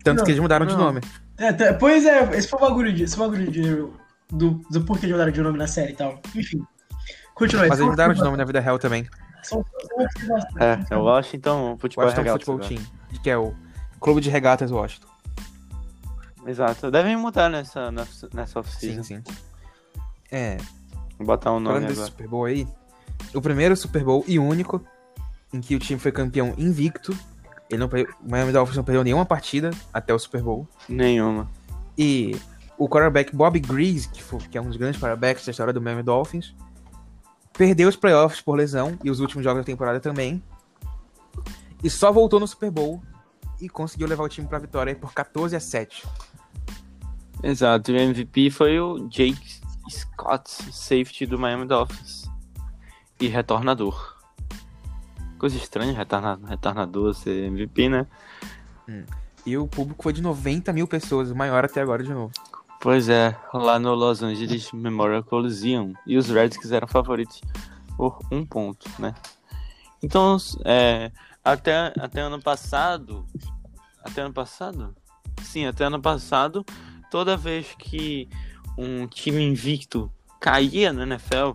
Tanto 0.02 0.18
Não, 0.18 0.24
que 0.24 0.30
eles 0.32 0.40
mudaram 0.40 0.66
de 0.66 0.72
não. 0.72 0.80
nome. 0.84 1.00
É, 1.38 1.52
tá- 1.52 1.74
pois 1.74 2.04
é, 2.04 2.36
esse 2.36 2.48
foi 2.48 2.58
o 2.58 2.62
bagulho 2.62 2.92
de. 2.92 3.04
Esse 3.04 3.16
foi 3.16 3.26
o 3.26 3.30
bagulho 3.30 3.50
de. 3.50 4.02
Do, 4.30 4.60
do 4.70 4.80
porquê 4.84 5.06
de 5.06 5.12
mudaram 5.12 5.30
de 5.30 5.40
nome 5.42 5.58
na 5.58 5.66
série 5.66 5.92
e 5.92 5.96
tal. 5.96 6.20
Enfim. 6.34 6.62
Continua. 7.34 7.66
Mas 7.68 7.78
eles 7.78 7.90
mudaram 7.90 8.14
de 8.14 8.20
nome 8.20 8.36
na 8.36 8.44
vida 8.44 8.60
real 8.60 8.78
também. 8.78 9.06
só 9.42 9.56
uma 9.56 10.04
observação. 10.04 10.58
É, 10.62 10.84
é 10.90 10.96
o 10.96 11.02
Washington 11.02 11.76
Futebol 11.78 12.04
Washington 12.06 12.22
Regatas 12.22 12.44
Football 12.46 12.66
agora. 12.66 12.82
Team. 13.10 13.20
Que 13.22 13.30
é 13.30 13.36
o 13.36 13.54
Clube 14.00 14.20
de 14.20 14.30
Regatas 14.30 14.70
Washington. 14.70 15.06
Exato. 16.46 16.90
Devem 16.90 17.16
mudar 17.16 17.48
nessa, 17.48 17.90
nessa, 17.92 18.28
nessa 18.34 18.62
Sim, 18.64 18.98
oficina. 18.98 19.02
sim. 19.02 19.22
É, 20.30 20.56
Vou 21.18 21.26
botar 21.26 21.52
um 21.52 21.60
nome 21.60 21.74
falando 21.76 21.82
desse 21.88 22.00
agora. 22.00 22.10
Super 22.10 22.28
Bowl 22.28 22.44
aí, 22.46 22.66
o 23.34 23.40
primeiro 23.40 23.76
Super 23.76 24.04
Bowl 24.04 24.24
e 24.26 24.38
único 24.38 24.84
em 25.52 25.60
que 25.60 25.74
o 25.74 25.78
time 25.78 25.98
foi 25.98 26.12
campeão 26.12 26.54
invicto. 26.56 27.16
Ele 27.70 27.78
não 27.80 27.88
perdeu, 27.88 28.14
o 28.22 28.30
Miami 28.30 28.52
Dolphins 28.52 28.76
não 28.76 28.84
perdeu 28.84 29.02
nenhuma 29.04 29.24
partida 29.24 29.70
até 29.92 30.12
o 30.12 30.18
Super 30.18 30.42
Bowl. 30.42 30.68
Nenhuma. 30.88 31.50
E 31.96 32.36
o 32.78 32.88
quarterback 32.88 33.34
Bob 33.34 33.58
Grease, 33.60 34.08
que, 34.08 34.22
foi- 34.22 34.40
que 34.40 34.58
é 34.58 34.60
um 34.60 34.66
dos 34.68 34.76
grandes 34.76 35.00
quarterbacks 35.00 35.44
da 35.44 35.50
história 35.50 35.72
do 35.72 35.80
Miami 35.80 36.02
Dolphins, 36.02 36.54
perdeu 37.52 37.88
os 37.88 37.96
playoffs 37.96 38.40
por 38.40 38.56
lesão 38.56 38.98
e 39.04 39.10
os 39.10 39.20
últimos 39.20 39.44
jogos 39.44 39.60
da 39.62 39.64
temporada 39.66 40.00
também. 40.00 40.42
E 41.82 41.90
só 41.90 42.12
voltou 42.12 42.38
no 42.40 42.46
Super 42.46 42.70
Bowl 42.70 43.02
e 43.60 43.68
conseguiu 43.68 44.06
levar 44.08 44.24
o 44.24 44.28
time 44.28 44.46
pra 44.46 44.58
vitória 44.58 44.94
por 44.94 45.12
14 45.12 45.54
a 45.56 45.60
7. 45.60 46.06
Exato, 47.42 47.90
e 47.90 47.94
o 47.94 48.00
MVP 48.00 48.50
foi 48.50 48.78
o 48.78 49.08
Jake 49.08 49.60
Scott, 49.90 50.48
safety 50.72 51.26
do 51.26 51.38
Miami 51.38 51.66
Dolphins. 51.66 52.30
E 53.22 53.28
retornador. 53.28 54.16
Coisa 55.38 55.56
estranha, 55.56 55.92
retorna- 55.92 56.40
retornador 56.44 57.14
ser 57.14 57.44
MVP, 57.44 57.88
né? 57.88 58.04
E 59.46 59.56
o 59.56 59.68
público 59.68 60.02
foi 60.02 60.12
de 60.12 60.20
90 60.20 60.72
mil 60.72 60.88
pessoas, 60.88 61.30
o 61.30 61.36
maior 61.36 61.64
até 61.64 61.80
agora 61.80 62.02
de 62.02 62.12
novo. 62.12 62.32
Pois 62.80 63.08
é, 63.08 63.36
lá 63.54 63.78
no 63.78 63.94
Los 63.94 64.24
Angeles 64.24 64.72
Memorial 64.72 65.22
Coliseum. 65.22 65.94
E 66.04 66.16
os 66.18 66.28
Redskins 66.28 66.72
eram 66.72 66.88
favoritos 66.88 67.40
por 67.96 68.18
um 68.28 68.44
ponto, 68.44 68.90
né? 68.98 69.14
Então, 70.02 70.36
é, 70.64 71.12
até, 71.44 71.92
até 72.00 72.22
ano 72.22 72.42
passado. 72.42 73.24
Até 74.02 74.22
ano 74.22 74.34
passado? 74.34 74.96
Sim, 75.44 75.66
até 75.66 75.84
ano 75.84 76.02
passado, 76.02 76.64
toda 77.08 77.36
vez 77.36 77.68
que 77.78 78.28
um 78.76 79.06
time 79.06 79.42
invicto 79.44 80.10
caía 80.40 80.92
na 80.92 81.04
NFL, 81.04 81.52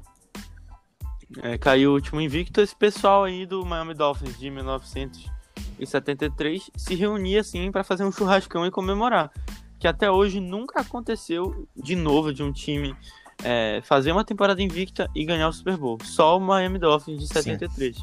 é, 1.41 1.57
caiu 1.57 1.91
o 1.91 1.93
último 1.93 2.21
invicto, 2.21 2.61
esse 2.61 2.75
pessoal 2.75 3.25
aí 3.25 3.45
do 3.45 3.65
Miami 3.65 3.93
Dolphins 3.93 4.39
de 4.39 4.49
1973 4.49 6.71
se 6.75 6.95
reunia 6.95 7.41
assim 7.41 7.71
para 7.71 7.83
fazer 7.83 8.03
um 8.03 8.11
churrascão 8.11 8.65
e 8.65 8.71
comemorar 8.71 9.31
que 9.79 9.87
até 9.87 10.09
hoje 10.09 10.39
nunca 10.39 10.81
aconteceu 10.81 11.67
de 11.75 11.95
novo 11.95 12.33
de 12.33 12.43
um 12.43 12.51
time 12.51 12.95
é, 13.43 13.81
fazer 13.83 14.11
uma 14.11 14.23
temporada 14.23 14.61
invicta 14.61 15.09
e 15.15 15.23
ganhar 15.23 15.47
o 15.47 15.53
Super 15.53 15.77
Bowl. 15.77 15.97
Só 16.03 16.37
o 16.37 16.39
Miami 16.39 16.79
Dolphins 16.79 17.19
de 17.19 17.27
73. 17.27 17.97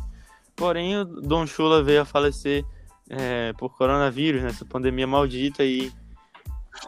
Porém, 0.54 0.96
o 0.96 1.04
Don 1.04 1.46
Shula 1.46 1.82
veio 1.82 2.02
a 2.02 2.04
falecer 2.04 2.64
é, 3.10 3.52
por 3.54 3.76
coronavírus, 3.76 4.42
nessa 4.42 4.64
pandemia 4.64 5.06
maldita 5.06 5.64
e 5.64 5.92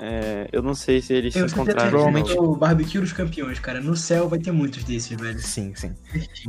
é, 0.01 0.49
eu 0.53 0.63
não 0.63 0.75
sei 0.75 1.01
se 1.01 1.13
eles 1.15 1.33
Tenho 1.35 1.49
se 1.49 1.55
encontraram. 1.55 1.85
de 1.85 1.91
provavelmente- 1.91 2.33
o 2.39 2.55
barbecue 2.57 2.99
dos 3.01 3.13
campeões, 3.13 3.59
cara. 3.59 3.81
No 3.81 3.97
céu 3.97 4.29
vai 4.29 4.39
ter 4.39 4.53
muitos 4.53 4.85
desses, 4.85 5.17
velho. 5.19 5.39
Sim, 5.41 5.75
sim. 5.75 5.95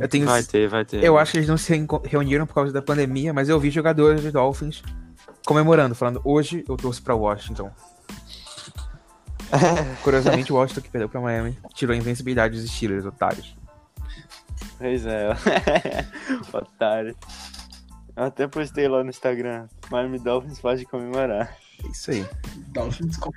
Eu 0.00 0.08
tenho 0.08 0.26
Vai 0.26 0.42
ter, 0.42 0.68
vai 0.68 0.84
ter. 0.84 1.02
Eu 1.02 1.16
acho 1.18 1.32
que 1.32 1.38
eles 1.38 1.48
não 1.48 1.56
se 1.56 1.72
reuniram 2.04 2.46
por 2.46 2.54
causa 2.54 2.72
da 2.72 2.82
pandemia, 2.82 3.32
mas 3.32 3.48
eu 3.48 3.58
vi 3.58 3.70
jogadores 3.70 4.22
dos 4.22 4.32
Dolphins 4.32 4.82
comemorando, 5.46 5.94
falando, 5.94 6.20
hoje 6.24 6.62
eu 6.68 6.76
torço 6.76 7.02
pra 7.02 7.14
Washington. 7.14 7.70
Curiosamente, 10.02 10.52
o 10.52 10.56
Washington 10.56 10.80
que 10.82 10.90
perdeu 10.90 11.08
pra 11.08 11.20
Miami 11.20 11.56
tirou 11.74 11.94
a 11.94 11.96
invencibilidade 11.96 12.54
dos 12.60 12.70
Steelers, 12.70 13.06
otários. 13.06 13.56
Pois 14.78 15.06
é. 15.06 15.28
Otário. 16.52 17.16
Eu 18.14 18.24
até 18.24 18.46
postei 18.46 18.86
lá 18.88 19.02
no 19.02 19.10
Instagram. 19.10 19.66
Miami 19.90 20.18
Dolphins 20.18 20.60
pode 20.60 20.84
comemorar. 20.84 21.56
É 21.84 21.88
isso 21.88 22.10
aí. 22.10 22.26
Dolphins 22.68 23.16
com- 23.16 23.30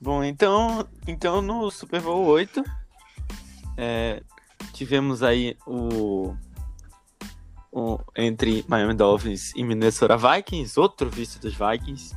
Bom, 0.00 0.24
então, 0.24 0.86
então 1.06 1.40
no 1.40 1.70
Super 1.70 2.00
Bowl 2.00 2.26
8 2.26 2.64
é, 3.76 4.20
tivemos 4.72 5.22
aí 5.22 5.56
o, 5.66 6.34
o 7.70 7.98
entre 8.16 8.64
Miami 8.68 8.94
Dolphins 8.94 9.52
e 9.54 9.62
Minnesota 9.62 10.16
Vikings, 10.16 10.78
outro 10.78 11.08
vice 11.08 11.38
dos 11.38 11.54
Vikings. 11.54 12.16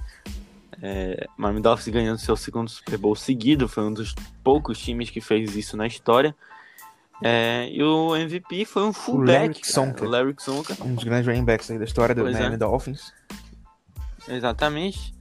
É, 0.81 1.27
Miami 1.37 1.61
Dolphins 1.61 1.87
ganhando 1.93 2.17
seu 2.17 2.35
segundo 2.35 2.69
Super 2.69 2.97
Bowl 2.97 3.15
seguido, 3.15 3.67
foi 3.67 3.83
um 3.83 3.93
dos 3.93 4.13
poucos 4.43 4.77
times 4.79 5.09
que 5.09 5.21
fez 5.21 5.55
isso 5.55 5.77
na 5.77 5.87
história. 5.87 6.35
É, 7.23 7.69
e 7.71 7.81
o 7.81 8.13
MVP 8.15 8.65
foi 8.65 8.83
um 8.83 8.91
fullback, 8.91 9.61
o 10.01 10.05
Larry 10.05 10.33
Csonka. 10.33 10.75
Um 10.83 10.95
dos 10.95 11.03
grandes 11.05 11.25
running 11.27 11.45
backs 11.45 11.71
aí 11.71 11.77
da 11.79 11.85
história 11.85 12.13
do 12.13 12.21
Pois 12.23 12.35
é. 12.35 12.39
Miami 12.39 12.57
Dolphins. 12.57 13.13
Exatamente. 14.27 15.14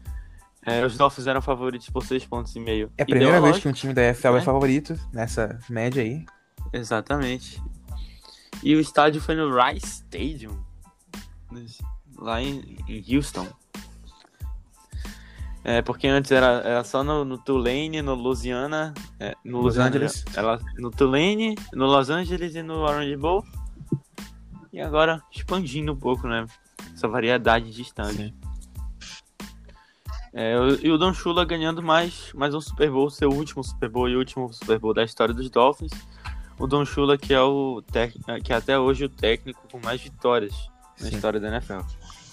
É, 0.67 0.85
os 0.85 0.97
Dolphins 0.97 1.27
eram 1.27 1.43
favoritos 1.43 1.91
por 1.91 2.05
seis 2.05 2.25
pontos 2.25 2.55
e 2.57 2.61
meio. 2.61 2.91
É 2.97 3.03
a 3.03 3.07
primeira 3.07 3.41
vez 3.41 3.59
que 3.59 3.69
um 3.69 3.73
time 3.73 3.93
da 3.93 4.03
EFL 4.03 4.37
é 4.37 4.39
É. 4.39 4.41
favorito 4.41 4.99
nessa 5.13 5.59
média 5.69 6.03
aí. 6.03 6.25
Exatamente. 6.73 7.63
E 8.63 8.75
o 8.75 8.81
estádio 8.81 9.21
foi 9.21 9.35
no 9.35 9.51
Rice 9.55 9.87
Stadium, 9.87 10.59
lá 12.17 12.41
em, 12.41 12.79
em 12.89 13.15
Houston. 13.17 13.47
É, 15.63 15.81
porque 15.81 16.07
antes 16.07 16.31
era, 16.31 16.61
era 16.63 16.85
só 16.85 17.03
no, 17.03 17.25
no 17.25 17.39
Tulane, 17.39 18.03
no 18.03 18.15
Louisiana, 18.15 18.93
é, 19.19 19.35
no 19.45 19.59
Los 19.63 19.77
Louisiana, 19.77 19.89
Angeles. 19.89 20.25
Ela, 20.35 20.61
no 20.79 20.91
Tulane, 20.91 21.55
no 21.73 21.87
Los 21.87 22.11
Angeles 22.11 22.55
e 22.55 22.63
no 22.63 22.81
Orange 22.81 23.17
Bowl. 23.17 23.45
E 24.73 24.81
agora 24.81 25.23
expandindo 25.33 25.93
um 25.93 25.97
pouco, 25.97 26.27
né? 26.29 26.45
Essa 26.95 27.09
variedade 27.09 27.71
de 27.71 27.81
estádios. 27.83 28.33
Sim. 30.35 30.41
É, 30.41 30.55
e 30.83 30.91
o 30.91 30.99
Don 30.99 31.15
Shula 31.15 31.45
ganhando 31.45 31.83
mais, 31.83 32.33
mais 32.35 32.55
um 32.55 32.61
Super 32.61 32.91
Bowl, 32.91 33.09
seu 33.09 33.31
último 33.31 33.63
Super 33.63 33.89
Bowl 33.89 34.09
e 34.09 34.17
último 34.17 34.53
Super 34.53 34.79
Bowl 34.79 34.93
da 34.93 35.05
história 35.05 35.33
dos 35.33 35.49
Dolphins. 35.49 35.93
O 36.59 36.67
Don 36.67 36.85
Shula, 36.85 37.17
que 37.17 37.33
é 37.33 37.41
o 37.41 37.83
tec- 37.93 38.17
que 38.43 38.53
é 38.53 38.57
até 38.57 38.79
hoje 38.79 39.05
o 39.05 39.09
técnico 39.09 39.61
com 39.71 39.79
mais 39.83 40.01
vitórias 40.01 40.53
na 41.01 41.09
Sim. 41.09 41.17
história 41.17 41.39
da 41.41 41.49
NFL. 41.49 41.81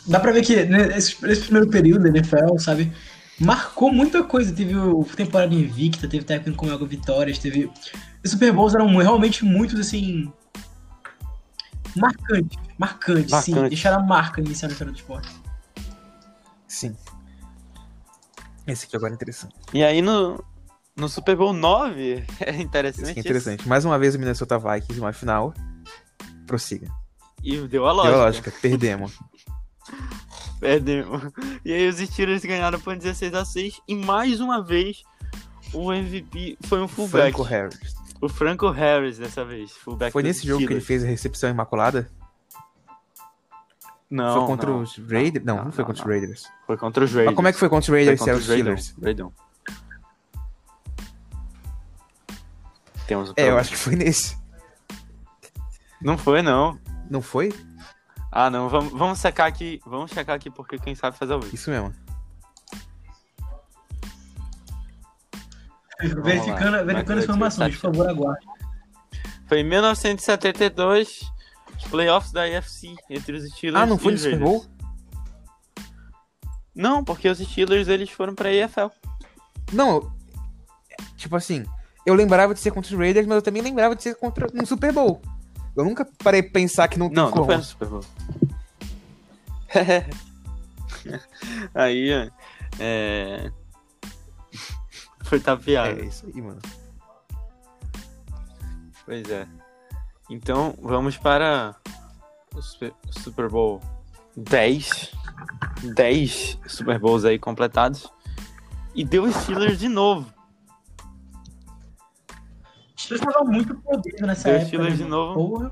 Dá 0.08 0.20
pra 0.20 0.32
ver 0.32 0.44
que 0.44 0.64
né, 0.66 0.98
esse, 0.98 1.16
esse 1.28 1.44
primeiro 1.44 1.70
período 1.70 2.04
da 2.04 2.10
NFL, 2.10 2.58
sabe, 2.58 2.92
marcou 3.40 3.92
muita 3.94 4.24
coisa. 4.24 4.54
Teve 4.54 4.76
o 4.76 5.04
temporada 5.04 5.54
invicta, 5.54 6.08
teve 6.08 6.24
técnico 6.26 6.66
com 6.66 6.72
algo 6.72 6.86
vitórias, 6.86 7.38
teve. 7.40 7.72
Os 8.24 8.32
Super 8.32 8.52
Bowls 8.52 8.74
eram 8.76 8.96
realmente 8.98 9.44
muitos, 9.46 9.80
assim. 9.80 10.32
Marcantes, 11.96 12.58
marcantes, 12.78 13.26
sim. 13.44 13.52
Marcantes. 13.52 13.70
Deixaram 13.70 14.00
a 14.04 14.06
marca 14.06 14.40
inicial 14.42 14.70
na 14.70 14.74
história 14.74 14.94
do 14.94 14.98
esporte. 14.98 15.30
Sim. 16.68 16.96
Esse 18.68 18.86
aqui 18.86 18.96
agora 18.96 19.12
é 19.14 19.16
interessante. 19.16 19.56
E 19.74 19.84
aí 19.84 20.02
no, 20.02 20.44
no 20.96 21.10
Super 21.10 21.36
Bowl 21.36 21.54
9, 21.54 22.24
é 22.42 22.56
interessante. 22.62 23.04
Esse 23.04 23.12
aqui 23.12 23.20
é 23.20 23.22
interessante. 23.22 23.68
Mais 23.68 23.86
uma 23.86 23.98
vez 23.98 24.16
o 24.16 24.20
Minnesota 24.20 24.58
Vikings, 24.60 25.00
uma 25.00 25.14
final. 25.14 25.54
Prossiga. 26.48 26.90
E 27.44 27.58
deu 27.68 27.86
a 27.88 27.90
Deu 27.90 27.96
lógica. 27.96 28.16
a 28.16 28.24
lógica, 28.26 28.54
perdemos. 28.62 29.14
Perdemos. 30.60 31.24
E 31.66 31.74
aí 31.74 31.88
os 31.90 31.98
Steelers 31.98 32.46
ganharam 32.46 32.80
por 32.80 32.96
16 32.96 33.34
a 33.34 33.44
6 33.44 33.82
e 33.88 33.96
mais 33.96 34.40
uma 34.40 34.64
vez 34.64 35.02
o 35.74 35.92
MVP 35.92 36.58
foi 36.68 36.80
um 36.82 36.88
fullback. 36.88 37.34
Franco 37.34 37.42
Harris. 37.42 37.96
O 38.22 38.30
Franco 38.30 38.70
Harris 38.70 39.18
dessa 39.18 39.44
vez, 39.44 39.72
fullback 39.72 40.12
Foi 40.12 40.22
nesse 40.22 40.46
jogo 40.46 40.60
que 40.60 40.72
ele 40.74 40.80
Steelers. 40.80 40.86
fez 40.86 41.04
a 41.04 41.08
recepção 41.08 41.50
imaculada? 41.50 42.08
Não, 44.12 44.40
foi 44.40 44.46
contra 44.46 44.70
não. 44.70 44.82
os 44.82 44.98
Raiders? 44.98 45.46
Não, 45.46 45.56
não, 45.56 45.64
Não, 45.66 45.72
foi 45.72 45.84
não, 45.84 45.88
contra 45.88 46.04
os. 46.04 46.10
Raiders. 46.10 46.50
Foi 46.68 46.78
contra 46.78 47.04
os 47.06 47.12
Raiders. 47.12 47.28
Mas 47.28 47.36
como 47.36 47.48
é 47.48 47.54
que 47.54 47.60
foi 47.60 47.70
contra 47.70 47.82
os 47.82 47.86
Foi 47.88 47.98
Raiders 47.98 48.16
e 48.16 48.20
contra 48.20 48.34
era 48.34 48.40
os. 48.40 48.46
Steelers? 48.46 48.96
Temos 53.08 53.30
um 53.30 53.34
É, 53.38 53.50
eu 53.50 53.58
acho 53.58 53.70
que 53.72 53.78
foi 53.78 53.96
nesse. 53.96 54.38
Não 56.02 56.18
foi, 56.18 56.42
não. 56.42 56.78
Não 57.10 57.22
foi? 57.22 57.54
Ah, 58.30 58.50
não. 58.50 58.68
Vamos, 58.68 58.92
vamos 58.92 59.20
secar 59.20 59.46
aqui. 59.46 59.80
Vamos 59.86 60.12
checar 60.12 60.36
aqui 60.36 60.50
porque 60.50 60.78
quem 60.78 60.94
sabe 60.94 61.18
faz 61.18 61.32
ao 61.32 61.40
vivo. 61.40 61.56
Isso 61.56 61.70
mesmo. 61.70 61.94
verificando 66.02 66.78
lá. 66.78 66.84
verificando 66.84 67.18
as 67.20 67.24
informações, 67.24 67.76
por 67.76 67.82
favor, 67.82 68.10
aguarde. 68.10 68.46
Foi 69.48 69.60
em 69.60 69.64
1972, 69.64 71.20
os 71.20 71.31
playoffs 71.84 72.32
da 72.32 72.44
AFC 72.44 72.96
entre 73.10 73.38
os 73.38 73.50
Steelers 73.52 73.84
Ah, 73.84 73.86
não 73.86 73.98
foi 73.98 74.14
no 74.14 74.18
Super. 74.18 74.40
Bowl? 74.40 74.66
Não, 76.74 77.04
porque 77.04 77.30
os 77.30 77.40
Steelers 77.40 77.88
eles 77.88 78.10
foram 78.10 78.34
pra 78.34 78.52
EFL. 78.54 78.88
Não, 79.74 80.12
tipo 81.16 81.36
assim, 81.36 81.66
eu 82.06 82.14
lembrava 82.14 82.54
de 82.54 82.60
ser 82.60 82.72
contra 82.72 82.92
os 82.94 83.00
Raiders, 83.00 83.28
mas 83.28 83.36
eu 83.36 83.42
também 83.42 83.62
lembrava 83.62 83.96
de 83.96 84.04
ser 84.04 84.16
contra 84.16 84.48
um 84.54 84.66
Super 84.66 84.92
Bowl. 84.92 85.22
Eu 85.76 85.86
nunca 85.86 86.08
parei 86.24 86.44
pra 86.44 86.52
pensar 86.54 86.88
que 86.88 87.00
não 87.00 87.08
tem 87.08 87.16
Não, 87.16 87.26
não 87.26 87.32
como. 87.32 87.46
foi 87.46 87.58
no 87.58 87.64
Super 87.64 87.88
Bowl. 87.88 88.04
Aí, 91.74 92.10
é... 92.80 93.52
Foi 95.24 95.40
tapeado. 95.40 96.02
É 96.02 96.06
isso 96.06 96.26
aí, 96.26 96.42
mano. 96.42 96.60
Pois 99.06 99.30
é. 99.30 99.48
Então, 100.32 100.74
vamos 100.82 101.18
para 101.18 101.76
o 102.56 102.62
Super, 102.62 103.50
Bowl 103.50 103.82
10. 104.38 105.12
10 105.94 106.58
Super 106.68 106.98
Bowls 106.98 107.26
aí 107.26 107.38
completados. 107.38 108.10
E 108.96 109.04
deu 109.04 109.26
os 109.26 109.36
Steelers 109.36 109.78
de 109.78 109.90
novo. 109.90 110.34
Os 112.96 113.04
Steelers 113.04 113.28
estavam 113.28 113.52
muito 113.52 113.76
poder 113.76 114.22
nessa 114.22 114.46
Deu 114.46 114.54
época. 114.54 114.68
Steelers 114.68 115.00
né, 115.00 115.04
de 115.04 115.10
novo. 115.10 115.34
Porra. 115.34 115.72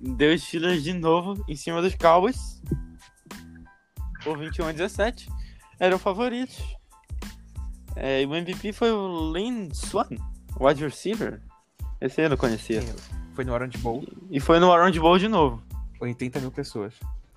Deu 0.00 0.32
os 0.32 0.42
Steelers 0.44 0.84
de 0.84 0.92
novo 0.92 1.44
em 1.48 1.56
cima 1.56 1.82
dos 1.82 1.96
Cowboys. 1.96 2.62
Por 4.22 4.38
21 4.38 4.66
a 4.66 4.72
17. 4.72 5.28
Eram 5.80 5.98
favoritos. 5.98 6.56
É, 7.96 8.22
e 8.22 8.26
o 8.26 8.32
MVP 8.32 8.72
foi 8.72 8.92
o 8.92 9.32
Lynn 9.32 9.70
Swan, 9.74 10.06
wide 10.60 10.84
receiver. 10.84 11.42
Esse 12.00 12.20
aí 12.20 12.26
eu 12.26 12.30
não 12.30 12.36
conhecia. 12.36 12.80
Foi 13.40 13.44
no 13.46 13.54
Orange 13.54 13.78
Bowl, 13.78 14.04
E 14.30 14.38
foi 14.38 14.60
no 14.60 14.68
Orange 14.68 15.00
Bowl 15.00 15.18
de 15.18 15.26
novo. 15.26 15.62
80 15.98 16.40
mil 16.40 16.50
pessoas. 16.50 16.92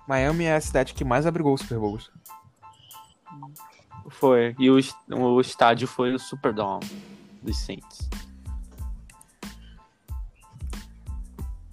Miami 0.06 0.44
é 0.44 0.54
a 0.54 0.60
cidade 0.60 0.92
que 0.92 1.02
mais 1.02 1.26
abrigou 1.26 1.54
os 1.54 1.62
Super 1.62 1.78
Bowls. 1.78 2.10
Foi. 4.10 4.54
E 4.58 4.68
o, 4.68 4.78
o 5.08 5.40
estádio 5.40 5.88
foi 5.88 6.12
o 6.12 6.18
Superdome 6.18 6.84
dos 7.42 7.56
Saints. 7.56 8.06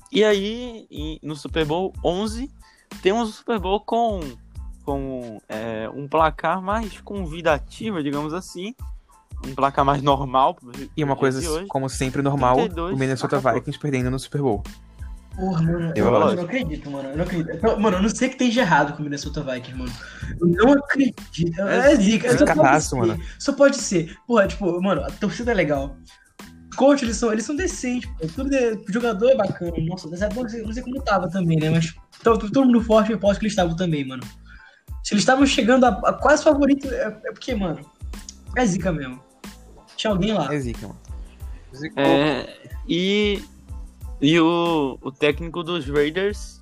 E 0.10 0.24
aí, 0.24 1.20
no 1.22 1.36
Super 1.36 1.66
Bowl 1.66 1.94
11, 2.02 2.50
temos 3.02 3.28
o 3.28 3.34
Super 3.34 3.60
Bowl 3.60 3.82
com, 3.82 4.22
com 4.86 5.42
é, 5.50 5.90
um 5.94 6.08
placar 6.08 6.62
mais 6.62 7.02
convidativo, 7.02 8.02
digamos 8.02 8.34
assim. 8.34 8.74
Um 9.48 9.56
placar 9.56 9.84
mais 9.86 10.02
normal. 10.02 10.58
E 10.96 11.04
uma 11.04 11.16
coisa, 11.16 11.40
hoje. 11.50 11.66
como 11.68 11.90
sempre, 11.90 12.22
normal, 12.22 12.56
32, 12.58 12.94
o 12.94 12.98
Minnesota 12.98 13.38
acabou. 13.38 13.60
Vikings 13.60 13.80
perdendo 13.80 14.12
no 14.12 14.20
Super 14.20 14.42
Bowl. 14.42 14.64
Porra, 15.36 15.62
mano. 15.64 15.94
Eu, 15.96 16.06
eu 16.06 16.36
não 16.36 16.44
acredito, 16.44 16.92
mano. 16.92 17.10
Eu 17.10 17.18
não 17.18 17.24
acredito. 17.24 17.56
Então, 17.56 17.80
mano, 17.80 17.98
eu 17.98 18.02
não 18.04 18.10
sei 18.10 18.28
o 18.28 18.32
que 18.32 18.38
tem 18.38 18.50
de 18.50 18.60
errado 18.60 18.94
com 18.94 19.00
o 19.00 19.04
Minnesota 19.04 19.42
Vikings, 19.42 19.78
mano. 19.78 19.92
Eu 20.40 20.48
não 20.66 20.74
acredito. 20.74 21.62
É, 21.62 21.94
É 21.94 21.96
zica. 21.96 22.30
zica. 22.30 22.38
Só 22.38 22.46
pode 22.46 22.58
Cadastro, 22.58 23.00
ser. 23.02 23.08
mano. 23.08 23.24
Só 23.40 23.54
pode 23.54 23.78
ser. 23.78 24.18
Porra, 24.28 24.48
tipo, 24.48 24.82
mano, 24.82 25.02
a 25.04 25.10
torcida 25.12 25.52
é 25.52 25.54
legal. 25.56 25.96
Os 26.70 26.76
coaches, 26.76 27.04
eles 27.04 27.18
são, 27.18 27.32
eles 27.32 27.46
são 27.46 27.56
decentes, 27.56 28.10
pô. 28.20 28.28
Tudo 28.28 28.50
de- 28.50 28.74
o 28.90 28.92
jogador 28.94 29.30
é 29.30 29.36
bacana. 29.36 29.74
Nossa, 29.88 30.10
nessa 30.10 30.26
época 30.26 30.42
eu 30.42 30.44
não 30.44 30.50
sei, 30.50 30.62
eu 30.62 30.66
não 30.68 30.74
sei 30.74 30.84
como 30.84 31.02
tava 31.02 31.30
também, 31.30 31.58
né? 31.58 31.70
Mas 31.70 31.94
to- 32.24 32.38
to- 32.38 32.52
todo 32.52 32.66
mundo 32.66 32.82
forte, 32.84 33.12
eu 33.12 33.18
posso 33.20 33.40
que 33.40 33.46
eles 33.46 33.54
estavam 33.54 33.76
também, 33.76 34.06
mano. 34.06 34.24
Se 35.04 35.14
eles 35.14 35.22
estavam 35.24 35.46
chegando 35.46 35.86
a, 35.86 35.90
a 35.90 36.14
quase 36.14 36.44
favorito, 36.44 36.88
é, 36.94 37.06
é 37.26 37.32
porque, 37.32 37.56
mano, 37.56 37.80
é 38.56 38.66
zica 38.66 38.92
mesmo. 38.92 39.22
Tinha 40.02 40.12
alguém 40.14 40.34
lá. 40.34 40.54
É 40.54 40.60
zica, 40.60 40.88
mano. 40.88 41.00
Zicou. 41.76 42.04
É, 42.04 42.58
e 42.88 43.44
e 44.20 44.40
o, 44.40 44.98
o 45.02 45.12
técnico 45.12 45.64
dos 45.64 45.88
Raiders 45.88 46.60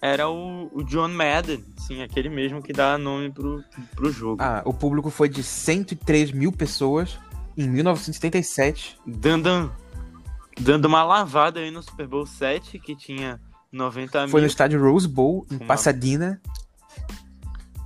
era 0.00 0.28
o, 0.28 0.70
o 0.72 0.82
John 0.84 1.08
Madden, 1.08 1.64
sim, 1.76 2.02
aquele 2.02 2.28
mesmo 2.28 2.62
que 2.62 2.72
dá 2.72 2.96
nome 2.98 3.30
pro, 3.30 3.62
pro 3.94 4.10
jogo. 4.12 4.42
Ah, 4.42 4.62
o 4.64 4.72
público 4.72 5.10
foi 5.10 5.28
de 5.28 5.42
103 5.42 6.32
mil 6.32 6.50
pessoas 6.52 7.18
em 7.56 7.68
1977. 7.68 8.96
Dando, 9.06 9.72
dando 10.60 10.84
uma 10.86 11.02
lavada 11.04 11.60
aí 11.60 11.70
no 11.70 11.82
Super 11.82 12.06
Bowl 12.06 12.24
7, 12.26 12.78
que 12.78 12.94
tinha 12.96 13.40
90 13.72 14.28
Foi 14.28 14.40
no 14.40 14.44
mil. 14.44 14.46
estádio 14.46 14.80
Rose 14.82 15.06
Bowl, 15.08 15.46
em 15.50 15.56
Uma- 15.56 15.66
Pasadena. 15.66 16.40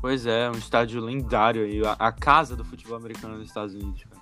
Pois 0.01 0.27
é, 0.27 0.51
um 0.51 0.59
estádio 0.59 1.01
lendário 1.01 1.65
aí, 1.65 1.81
a, 1.87 1.93
a 1.93 2.13
casa 2.13 2.57
do 2.57 2.65
futebol 2.65 2.97
americano 2.97 3.37
dos 3.39 3.47
Estados 3.49 3.75
Unidos. 3.75 4.03
cara. 4.05 4.22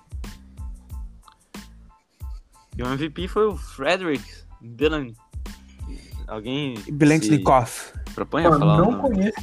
E 2.77 2.83
o 2.83 2.87
MVP 2.87 3.27
foi 3.27 3.47
o 3.47 3.55
Frederick 3.57 4.23
Bilan. 4.61 5.07
Alguém 6.27 6.77
se 6.77 6.91
Bilenknikov. 6.91 7.69
propõe 8.15 8.45
a 8.45 8.49
falar 8.49 8.77
não 8.77 8.99
conheço. 8.99 9.37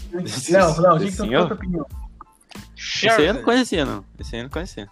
Léo, 0.50 0.80
Léo, 0.80 0.94
o 0.94 0.98
que 0.98 1.04
que 1.06 1.10
tu 1.16 1.22
Senhor? 1.24 1.46
tua 1.46 1.56
opinião? 1.56 1.86
Esse 2.76 3.08
aí 3.08 3.26
eu 3.26 3.34
não 3.34 3.42
conhecia, 3.42 3.84
não. 3.84 4.04
Esse 4.18 4.34
aí 4.34 4.40
eu 4.40 4.44
não 4.44 4.50
conhecia. 4.50 4.88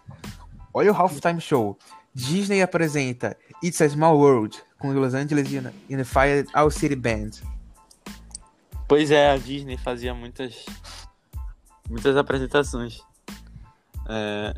Olha 0.75 0.93
o 0.93 0.95
Halftime 0.95 1.41
Show. 1.41 1.79
Disney 2.15 2.61
apresenta 2.63 3.37
It's 3.63 3.81
a 3.81 3.89
Small 3.89 4.19
World 4.19 4.59
com 4.79 4.93
Los 4.93 5.15
Angeles 5.15 5.49
Uni- 5.51 5.73
Unified 5.89 6.47
All 6.53 6.71
City 6.71 6.97
Band. 6.97 7.31
Pois 8.89 9.11
é, 9.11 9.31
a 9.31 9.37
Disney 9.39 9.77
fazia 9.79 10.13
muitas 10.15 10.65
muitas 11.89 12.17
apresentações. 12.17 13.01
É, 14.09 14.55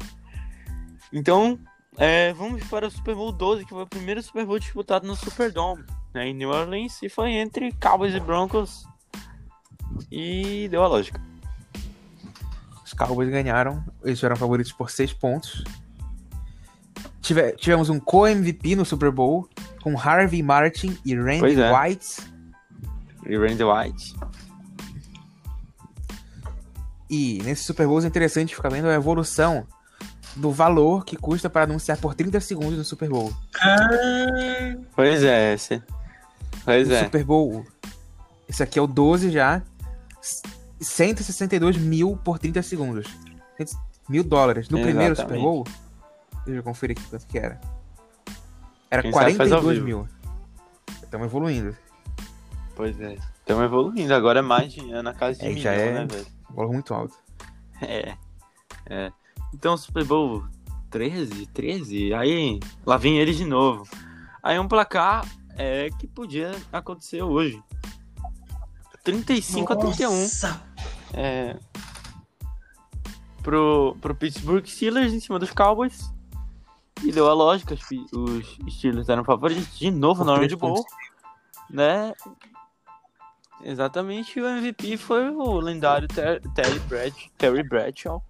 Então, 1.13 1.59
É, 1.99 2.33
vamos 2.33 2.63
para 2.69 2.87
o 2.87 2.91
Super 2.91 3.17
Bowl 3.17 3.33
12, 3.33 3.65
que 3.65 3.71
foi 3.71 3.83
o 3.83 3.87
primeiro 3.87 4.23
Super 4.23 4.47
Bowl 4.47 4.59
disputado 4.59 5.05
no 5.05 5.17
Superdome, 5.17 5.85
né, 6.15 6.29
em 6.29 6.35
New 6.35 6.49
Orleans, 6.49 7.03
e 7.03 7.09
foi 7.09 7.33
entre 7.33 7.73
Cowboys 7.73 8.15
e 8.15 8.21
Broncos. 8.21 8.85
E 10.11 10.69
deu 10.69 10.85
a 10.85 10.87
lógica. 10.87 11.21
Os 12.85 12.93
Cowboys 12.93 13.29
ganharam, 13.29 13.85
eles 14.05 14.23
eram 14.23 14.37
favoritos 14.37 14.73
por 14.73 14.91
6 14.91 15.13
pontos. 15.13 15.65
Tive- 17.21 17.53
tivemos 17.57 17.91
um 17.91 17.99
co-MVP 17.99 18.77
no 18.77 18.85
Super 18.85 19.11
Bowl 19.11 19.49
com 19.83 19.99
Harvey 19.99 20.43
Martin 20.43 20.97
e 21.05 21.17
Randy 21.17 21.61
é. 21.61 21.73
White. 21.77 22.21
E 23.27 23.37
Randy 23.37 23.65
White. 23.65 24.15
E 27.11 27.43
nesse 27.43 27.65
Super 27.65 27.89
Bowl 27.89 28.01
é 28.01 28.07
interessante 28.07 28.55
ficar 28.55 28.69
vendo 28.69 28.89
a 28.89 28.95
evolução 28.95 29.67
do 30.39 30.51
valor 30.53 31.05
que 31.05 31.17
custa 31.17 31.51
para 31.51 31.65
anunciar 31.65 31.99
por 31.99 32.15
30 32.15 32.41
segundos 32.41 32.79
no 32.79 32.85
Super 32.85 33.09
Bowl. 33.09 33.33
Ah, 33.61 33.89
Pois 34.95 35.23
é, 35.23 35.55
esse. 35.55 35.83
Pois 36.65 36.89
no 36.89 36.95
é. 36.95 37.05
Super 37.05 37.25
Bowl, 37.25 37.65
esse 38.49 38.63
aqui 38.63 38.79
é 38.79 38.83
o 38.83 38.87
12 38.87 39.31
já, 39.31 39.63
162 40.81 41.77
mil 41.77 42.17
por 42.17 42.39
30 42.39 42.63
segundos. 42.63 43.07
Mil 44.09 44.25
dólares. 44.25 44.69
No 44.69 44.81
primeiro 44.81 45.15
Super 45.15 45.35
Exatamente. 45.37 45.43
Bowl, 45.43 45.65
deixa 46.47 46.61
eu 46.61 46.63
conferir 46.63 46.97
aqui 46.99 47.09
quanto 47.11 47.27
que 47.27 47.39
era. 47.39 47.61
Era 48.91 49.03
Quem 49.03 49.13
sabe 49.13 49.35
faz 49.35 49.53
ao 49.53 49.61
42 49.61 49.75
vivo. 49.75 49.87
mil. 49.87 50.09
Estamos 51.03 51.27
evoluindo. 51.27 51.77
Pois 52.75 52.99
é. 53.01 53.17
Estamos 53.41 53.65
evoluindo, 53.65 54.15
agora 54.15 54.39
é 54.39 54.43
mais 54.43 54.73
de 54.73 54.93
é 54.93 55.03
na 55.03 55.13
casa 55.13 55.39
de 55.41 55.45
É, 55.47 55.49
milhão, 55.49 55.63
já 55.63 55.73
é. 55.73 55.93
né, 55.93 56.07
velho? 56.07 56.27
Valor 56.51 56.73
muito 56.73 56.95
alto. 56.95 57.15
É. 57.83 58.15
É. 58.87 59.13
Então, 59.55 59.77
Super 59.77 60.05
Bowl 60.05 60.45
13, 60.91 61.47
13, 61.47 62.15
aí 62.15 62.61
lá 62.85 62.97
vem 62.97 63.19
eles 63.19 63.37
de 63.37 63.45
novo. 63.45 63.87
Aí 64.43 64.59
um 64.59 64.69
placar 64.69 65.27
é, 65.57 65.89
que 65.99 66.07
podia 66.07 66.53
acontecer 66.73 67.23
hoje. 67.23 67.63
35 69.05 69.73
a 69.73 69.77
31 69.77 70.11
nossa. 70.11 70.63
é, 71.15 71.57
pro, 73.43 73.97
pro 74.01 74.15
Pittsburgh 74.15 74.67
Steelers 74.67 75.13
em 75.13 75.21
cima 75.21 75.39
dos 75.39 75.51
Cowboys. 75.51 76.13
E 77.03 77.13
deu 77.13 77.29
a 77.29 77.33
lógica, 77.33 77.75
os, 77.75 77.83
os 78.13 78.75
Steelers 78.75 79.09
eram 79.09 79.25
favoritos 79.25 79.79
de 79.79 79.91
novo 79.91 80.25
na 80.25 80.33
hora 80.33 80.49
de 80.49 80.57
bowl, 80.57 80.85
né? 81.71 82.13
Exatamente, 83.63 84.41
o 84.41 84.47
MVP 84.47 84.97
foi 84.97 85.31
o 85.31 85.61
lendário 85.61 86.07
Ter- 86.09 86.41
Terry, 86.55 86.79
Brad, 86.81 87.15
Terry 87.37 87.63
Bradshaw, 87.63 88.23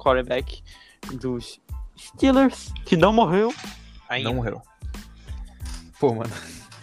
quarterback 0.00 0.62
dos 1.20 1.60
Steelers, 1.98 2.72
que 2.84 2.96
não 2.96 3.12
morreu. 3.12 3.52
Ainda. 4.08 4.28
Não 4.30 4.36
morreu. 4.36 4.62
Pô, 5.98 6.14
mano. 6.14 6.30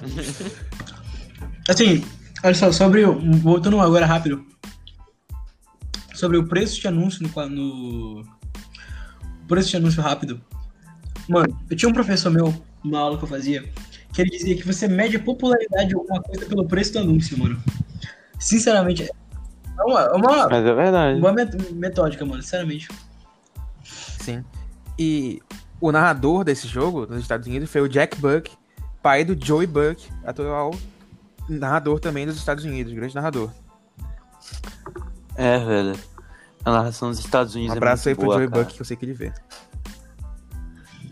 Assim, 1.67 2.03
olha 2.43 2.53
só, 2.53 2.71
sobre. 2.71 3.03
o- 3.03 3.19
Voltando 3.39 3.79
agora 3.81 4.05
rápido. 4.05 4.45
Sobre 6.13 6.37
o 6.37 6.47
preço 6.47 6.79
de 6.79 6.87
anúncio 6.87 7.21
no. 7.27 7.49
no 7.49 8.21
o 8.21 9.47
preço 9.47 9.69
de 9.69 9.77
anúncio 9.77 10.01
rápido. 10.01 10.41
Mano, 11.29 11.57
eu 11.69 11.75
tinha 11.75 11.89
um 11.89 11.93
professor 11.93 12.29
meu, 12.31 12.53
numa 12.83 12.99
aula 12.99 13.17
que 13.17 13.23
eu 13.23 13.27
fazia, 13.27 13.63
que 14.13 14.21
ele 14.21 14.29
dizia 14.29 14.55
que 14.55 14.65
você 14.65 14.87
mede 14.87 15.17
a 15.17 15.19
popularidade 15.23 15.89
de 15.89 15.95
alguma 15.95 16.21
coisa 16.21 16.45
pelo 16.45 16.65
preço 16.67 16.93
do 16.93 16.99
anúncio, 16.99 17.37
mano. 17.37 17.61
Sinceramente, 18.39 19.03
é 19.03 19.83
uma, 19.83 20.01
é 20.01 20.11
uma 20.13 20.47
Mas 20.49 20.65
é 20.65 20.73
verdade. 20.73 21.19
met- 21.33 21.73
metódica, 21.73 22.25
mano, 22.25 22.41
sinceramente. 22.41 22.87
Sim. 24.31 24.45
E 24.99 25.41
o 25.79 25.91
narrador 25.91 26.43
desse 26.43 26.67
jogo 26.67 27.05
nos 27.05 27.21
Estados 27.21 27.47
Unidos 27.47 27.69
foi 27.71 27.81
o 27.81 27.87
Jack 27.87 28.19
Buck, 28.19 28.51
pai 29.01 29.23
do 29.23 29.37
Joey 29.45 29.67
Buck, 29.67 30.09
atual 30.25 30.73
narrador 31.47 31.99
também 31.99 32.25
dos 32.25 32.35
Estados 32.35 32.65
Unidos, 32.65 32.91
grande 32.93 33.15
narrador. 33.15 33.49
É, 35.35 35.57
velho. 35.59 35.97
A 36.65 36.71
narração 36.71 37.09
dos 37.09 37.19
Estados 37.19 37.55
Um 37.55 37.59
Unidos 37.59 37.77
abraço 37.77 38.09
é 38.09 38.11
aí 38.11 38.15
muito 38.15 38.19
pro 38.19 38.27
boa, 38.27 38.37
Joey 38.39 38.49
cara. 38.49 38.63
Buck, 38.63 38.75
que 38.75 38.81
eu 38.81 38.85
sei 38.85 38.97
que 38.97 39.05
ele 39.05 39.13
vê. 39.13 39.31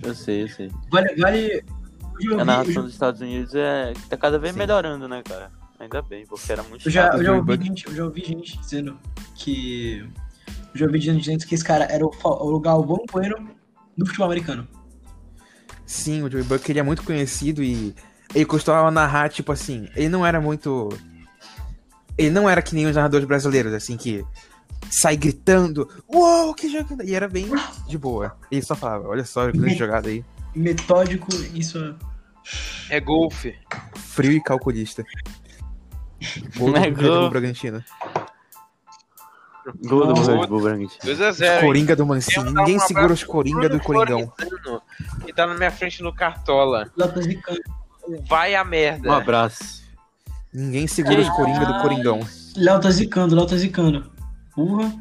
Eu 0.04 0.14
sei, 0.14 0.44
eu 0.44 0.50
sei. 0.50 0.72
Vale. 0.92 1.16
vale 1.16 1.64
eu 2.20 2.40
A 2.40 2.46
narração 2.46 2.84
dos 2.84 2.92
Estados 2.94 3.22
Unidos 3.22 3.54
é 3.56 3.94
tá 4.10 4.18
cada 4.18 4.38
vez 4.38 4.54
Sim. 4.54 4.60
melhorando, 4.60 5.08
né, 5.08 5.22
cara? 5.24 5.52
Ainda 5.80 6.02
bem, 6.02 6.26
porque 6.26 6.52
era 6.52 6.64
muito 6.64 6.88
Eu 6.88 6.92
já, 6.92 7.04
chato. 7.04 7.18
eu, 7.18 7.24
já 7.24 7.34
ouvi 7.34 7.58
gente, 7.64 7.88
eu 7.88 7.96
já 7.96 8.04
ouvi 8.06 8.24
gente 8.26 8.58
dizendo 8.60 8.98
que. 9.36 10.10
Já 10.76 10.86
ouvi 10.86 11.00
gente 11.00 11.48
que 11.48 11.56
esse 11.56 11.64
cara 11.64 11.86
era 11.86 12.06
o, 12.06 12.12
o 12.24 12.60
Galvão 12.60 13.04
Bueno 13.12 13.50
do 13.98 14.06
futebol 14.06 14.28
americano. 14.28 14.68
Sim, 15.86 16.24
o 16.24 16.30
Joey 16.30 16.44
Buck 16.44 16.70
ele 16.70 16.80
é 16.80 16.84
muito 16.84 17.04
conhecido 17.04 17.64
e 17.64 17.96
ele 18.34 18.46
costumava 18.46 18.92
narrar, 18.92 19.30
tipo 19.30 19.52
assim, 19.52 19.88
ele 19.96 20.10
não 20.10 20.26
era 20.26 20.42
muito. 20.42 20.90
Ele 22.18 22.30
não 22.30 22.50
era 22.50 22.62
que 22.62 22.76
nem 22.76 22.86
os 22.86 22.96
narradores 22.96 23.26
brasileiros, 23.26 23.74
assim, 23.74 23.96
que 23.96 24.26
sai 24.90 25.16
gritando, 25.16 25.88
uou, 26.08 26.54
que 26.54 26.70
jogada! 26.70 27.06
E 27.06 27.16
era 27.16 27.28
bem 27.28 27.48
de 27.88 27.98
boa. 27.98 28.38
Ele 28.52 28.62
só 28.62 28.76
falava, 28.76 29.08
olha 29.08 29.24
só, 29.24 29.50
grande 29.52 29.76
jogada 29.76 30.10
aí. 30.10 30.26
Metódico, 30.54 31.28
isso 31.54 31.78
é. 31.80 31.96
É 32.90 33.00
golfe. 33.00 33.56
Frio 33.96 34.32
e 34.34 34.42
calculista. 34.42 35.04
Do 36.56 36.76
É 36.78 36.90
gol. 36.90 37.30
Bragantino. 37.30 37.84
Gol 39.86 40.08
do 40.08 40.14
Não. 40.14 40.40
Red 40.40 40.48
Bull 40.48 40.62
Bragantino. 40.62 41.02
2x0. 41.04 41.62
Coringa 41.62 41.96
do 41.96 42.06
Mancini. 42.06 42.52
Ninguém 42.52 42.80
segura 42.80 43.14
os 43.14 43.24
Coringa 43.24 43.68
do 43.68 43.80
Coringão. 43.80 44.32
Que 45.26 45.34
tá 45.34 45.48
na 45.48 45.56
minha 45.56 45.72
frente 45.72 46.04
no 46.04 46.14
Cartola. 46.14 46.92
Vai 48.28 48.56
a 48.56 48.64
merda. 48.64 49.10
Um 49.10 49.14
abraço. 49.14 49.84
Ninguém 50.54 50.88
segura 50.88 51.20
os 51.20 51.30
Coringa 51.30 51.66
do 51.66 51.82
Coringão. 51.82 52.20
Léo 52.56 52.80
tá 52.80 52.92
zicando, 52.92 53.36
Léo 53.36 53.48
tá 53.48 53.58
zicando. 53.58 54.12
Porra. 54.54 54.94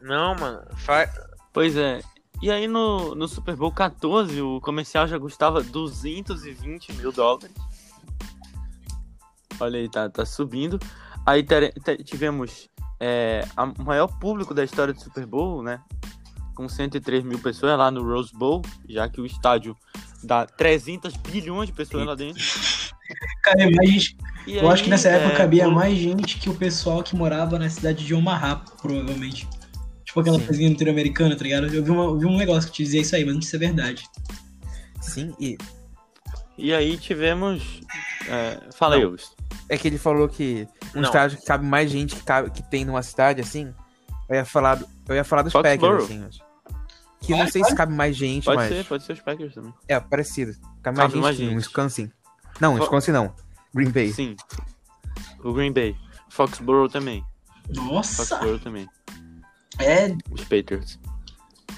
Não, 0.00 0.34
mano. 0.36 0.62
Fa... 0.76 1.08
Pois 1.52 1.76
é. 1.76 2.00
E 2.40 2.50
aí 2.50 2.66
no, 2.66 3.14
no 3.14 3.28
Super 3.28 3.54
Bowl 3.56 3.72
14, 3.72 4.40
o 4.40 4.60
comercial 4.60 5.06
já 5.06 5.18
custava 5.18 5.62
220 5.62 6.92
mil 6.94 7.12
dólares. 7.12 7.50
Olha 9.58 9.78
aí, 9.78 9.90
tá, 9.90 10.08
tá 10.08 10.24
subindo. 10.24 10.78
Aí 11.26 11.44
tivemos 12.02 12.69
é, 13.00 13.44
o 13.78 13.82
maior 13.82 14.06
público 14.18 14.52
da 14.54 14.62
história 14.62 14.92
do 14.94 15.00
Super 15.00 15.26
Bowl, 15.26 15.62
né? 15.62 15.80
Com 16.54 16.68
103 16.68 17.24
mil 17.24 17.38
pessoas 17.38 17.76
lá 17.78 17.90
no 17.90 18.02
Rose 18.02 18.30
Bowl, 18.34 18.60
já 18.88 19.08
que 19.08 19.20
o 19.20 19.26
estádio 19.26 19.74
dá 20.22 20.44
300 20.46 21.16
bilhões 21.16 21.68
de 21.68 21.72
pessoas 21.72 22.06
lá 22.06 22.14
dentro. 22.14 22.42
Cabia 23.42 23.70
mais 23.70 23.90
gente. 23.90 24.16
E 24.46 24.56
Eu 24.56 24.70
acho 24.70 24.82
que 24.84 24.88
aí, 24.88 24.90
nessa 24.90 25.08
época 25.08 25.32
é, 25.32 25.36
cabia 25.36 25.64
por- 25.64 25.74
mais 25.74 25.98
gente 25.98 26.38
que 26.38 26.48
o 26.48 26.54
pessoal 26.54 27.02
que 27.02 27.16
morava 27.16 27.58
na 27.58 27.68
cidade 27.68 28.04
de 28.04 28.14
Omaha, 28.14 28.56
provavelmente. 28.80 29.48
Tipo 30.04 30.20
aquela 30.20 30.38
Sim. 30.38 30.46
coisinha 30.46 30.68
interior-americana, 30.68 31.36
tá 31.36 31.42
ligado? 31.42 31.66
Eu 31.74 31.82
vi, 31.84 31.90
uma- 31.90 32.04
eu 32.04 32.18
vi 32.18 32.26
um 32.26 32.36
negócio 32.36 32.68
que 32.70 32.76
te 32.76 32.84
dizia 32.84 33.00
isso 33.00 33.14
aí, 33.16 33.24
mas 33.24 33.34
não 33.34 33.42
sei 33.42 33.50
se 33.50 33.56
é 33.56 33.58
verdade. 33.68 34.04
Sim, 35.00 35.34
e 35.40 35.56
E 36.58 36.72
aí 36.74 36.96
tivemos. 36.98 37.80
É, 38.28 38.60
fala 38.74 38.96
aí, 38.96 39.02
Augusto. 39.02 39.34
É 39.68 39.76
que 39.78 39.86
ele 39.88 39.98
falou 39.98 40.28
que 40.28 40.66
um 40.94 41.00
Não. 41.00 41.02
estádio 41.08 41.38
que 41.38 41.44
cabe 41.44 41.64
mais 41.64 41.90
gente 41.90 42.16
que, 42.16 42.22
cabe, 42.22 42.50
que 42.50 42.62
tem 42.62 42.84
numa 42.84 43.02
cidade, 43.02 43.40
assim. 43.40 43.74
Eu 44.28 44.36
ia 44.36 44.44
falar, 44.44 44.76
do- 44.76 44.88
eu 45.08 45.14
ia 45.16 45.24
falar 45.24 45.42
dos 45.42 45.52
Foxborough. 45.52 45.98
Packers, 46.06 46.24
assim. 46.30 46.40
Que 47.20 47.32
eu 47.32 47.36
não 47.38 47.48
sei 47.48 47.62
se 47.64 47.74
cabe 47.74 47.92
mais 47.92 48.16
gente, 48.16 48.44
Pode 48.44 48.56
mas. 48.56 48.68
ser, 48.70 48.84
pode 48.86 49.04
ser 49.04 49.12
os 49.12 49.20
Packers 49.20 49.54
também. 49.54 49.74
É, 49.86 50.00
parecido. 50.00 50.52
Cabe 50.82 50.96
mais 50.96 51.08
Cabe 51.08 51.12
gente 51.14 51.22
mais 51.22 51.36
gente. 51.36 51.54
Wisconsin. 51.56 52.10
Não, 52.60 52.74
Fo- 52.76 52.82
Wisconsin 52.82 53.10
não. 53.12 53.34
Green 53.74 53.90
Bay. 53.90 54.12
Sim. 54.12 54.34
O 55.44 55.52
Green 55.52 55.72
Bay. 55.72 55.96
Foxborough 56.30 56.88
também. 56.88 57.24
Nossa! 57.74 58.24
Foxborough 58.24 58.58
também. 58.60 58.88
É. 59.78 60.16
Os 60.30 60.42
Patriots. 60.44 60.98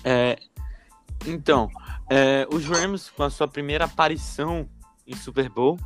É, 0.04 0.38
então, 1.26 1.68
é, 2.10 2.46
os 2.52 2.64
Rams, 2.66 3.10
com 3.10 3.22
a 3.22 3.30
sua 3.30 3.46
primeira 3.48 3.84
aparição 3.84 4.68
em 5.06 5.14
Super 5.16 5.48
Bowl, 5.48 5.78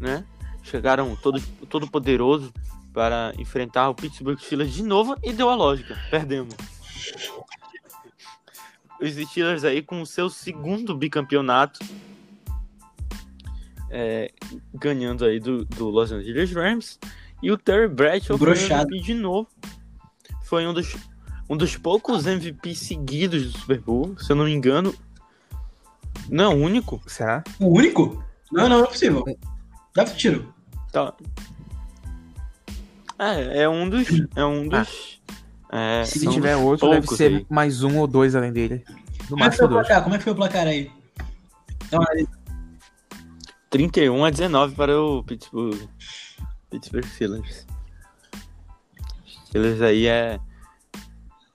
né? 0.00 0.24
Chegaram 0.66 1.14
todo, 1.16 1.40
todo 1.68 1.88
poderoso 1.88 2.52
para 2.92 3.32
enfrentar 3.38 3.88
o 3.88 3.94
Pittsburgh 3.94 4.38
Steelers 4.38 4.72
de 4.72 4.82
novo 4.82 5.16
e 5.22 5.32
deu 5.32 5.48
a 5.48 5.54
lógica. 5.54 5.96
Perdemos. 6.10 6.54
Os 9.00 9.14
Steelers 9.14 9.64
aí 9.64 9.82
com 9.82 10.00
o 10.00 10.06
seu 10.06 10.28
segundo 10.28 10.96
bicampeonato. 10.96 11.78
é, 13.90 14.32
ganhando 14.74 15.24
aí 15.24 15.38
do, 15.38 15.64
do 15.64 15.88
Los 15.88 16.10
Angeles 16.10 16.52
Rams. 16.52 16.98
E 17.42 17.50
o 17.52 17.56
Terry 17.56 17.86
Bradshaw 17.86 18.36
foi. 18.36 18.58
MVP 18.58 19.00
de 19.00 19.14
novo. 19.14 19.48
Foi 20.42 20.66
um 20.66 20.74
dos, 20.74 20.96
um 21.48 21.56
dos 21.56 21.76
poucos 21.76 22.26
MVPs 22.26 22.80
seguidos 22.80 23.52
do 23.52 23.58
Super 23.58 23.80
Bowl, 23.80 24.18
se 24.18 24.32
eu 24.32 24.36
não 24.36 24.46
me 24.46 24.52
engano. 24.52 24.94
Não, 26.28 26.58
o 26.58 26.64
único. 26.64 27.00
Será? 27.06 27.44
O 27.60 27.76
único? 27.76 28.24
Não, 28.50 28.68
não, 28.68 28.78
não 28.78 28.84
é 28.84 28.88
possível. 28.88 29.24
Dá 29.94 30.04
pro 30.04 30.16
tiro. 30.16 30.55
Tá. 30.96 31.14
É, 33.18 33.62
é 33.64 33.68
um 33.68 33.86
dos. 33.88 34.06
É 34.34 34.44
um 34.46 34.66
dos. 34.66 35.20
é, 35.70 36.04
Se 36.04 36.26
tiver 36.30 36.56
outro, 36.56 36.88
deve 36.88 37.06
ser 37.08 37.32
aí. 37.32 37.46
mais 37.50 37.82
um 37.82 37.98
ou 37.98 38.06
dois 38.06 38.34
além 38.34 38.50
dele. 38.52 38.82
Como 39.28 39.44
é 39.44 39.50
que 39.50 39.56
foi 39.56 39.66
máximo 39.66 39.66
o 39.66 39.68
dois. 39.68 39.86
placar? 39.86 40.02
Como 40.04 40.14
é 40.14 40.18
que 40.18 40.24
foi 40.24 40.32
o 40.32 40.36
placar 40.36 40.66
aí? 40.66 40.90
Então, 41.86 42.00
31 43.68 44.24
a 44.24 44.30
19 44.30 44.74
para 44.74 44.98
o 44.98 45.22
Pittsburgh. 45.22 45.78
Pittsburgh 46.70 47.04
Steelers. 47.04 47.66
Steelers 49.48 49.82
aí 49.82 50.06
é. 50.06 50.40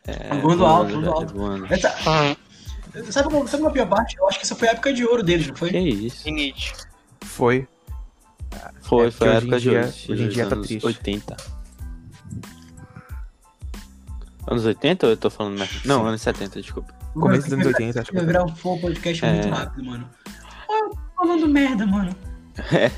é 0.06 0.38
Voando 0.40 0.66
alto, 0.66 0.90
voando, 0.92 1.06
voando 1.06 1.10
alto. 1.12 1.34
voando. 1.34 1.66
essa, 1.74 1.90
sabe, 3.12 3.30
qual- 3.30 3.48
sabe 3.48 3.64
uma 3.64 3.72
pior 3.72 3.88
parte? 3.88 4.18
Eu 4.18 4.28
acho 4.28 4.38
que 4.38 4.46
essa 4.46 4.56
foi 4.56 4.68
a 4.68 4.72
época 4.72 4.94
de 4.94 5.04
ouro 5.06 5.24
deles, 5.24 5.48
não 5.48 5.56
foi? 5.56 5.70
Que 5.72 5.80
isso? 5.80 6.24
Foi. 7.22 7.68
Foi, 8.82 9.08
É, 9.08 9.12
foi 9.12 9.28
a 9.30 9.34
época 9.34 9.58
de 9.60 9.70
dia- 9.70 9.82
hoje. 9.82 10.12
hoje 10.12 10.24
em 10.24 10.30
dia 10.30 10.48
tá 10.48 10.56
anos 10.56 10.68
triste. 10.68 10.86
80. 10.86 11.38
Anos 14.48 14.66
80 14.66 15.06
ou 15.06 15.12
eu 15.14 15.18
tô 15.18 15.30
falando 15.30 15.58
merda? 15.60 15.74
Não, 15.86 16.06
anos 16.06 16.22
70, 16.22 16.62
desculpa. 16.62 16.94
Começo 17.14 17.44
dos 17.44 17.54
anos 17.54 17.66
80, 17.68 18.00
acho 18.02 18.10
que 18.10 18.16
Vai 18.16 18.24
foi. 18.26 18.34
virar 18.34 18.46
um 18.46 18.56
full 18.56 18.80
podcast 18.80 19.26
É. 19.26 19.34
muito 19.34 19.50
rápido, 19.50 19.86
mano. 19.86 20.10
Tô 20.68 20.98
falando 21.16 21.48
merda, 21.48 21.86
mano. 21.86 22.16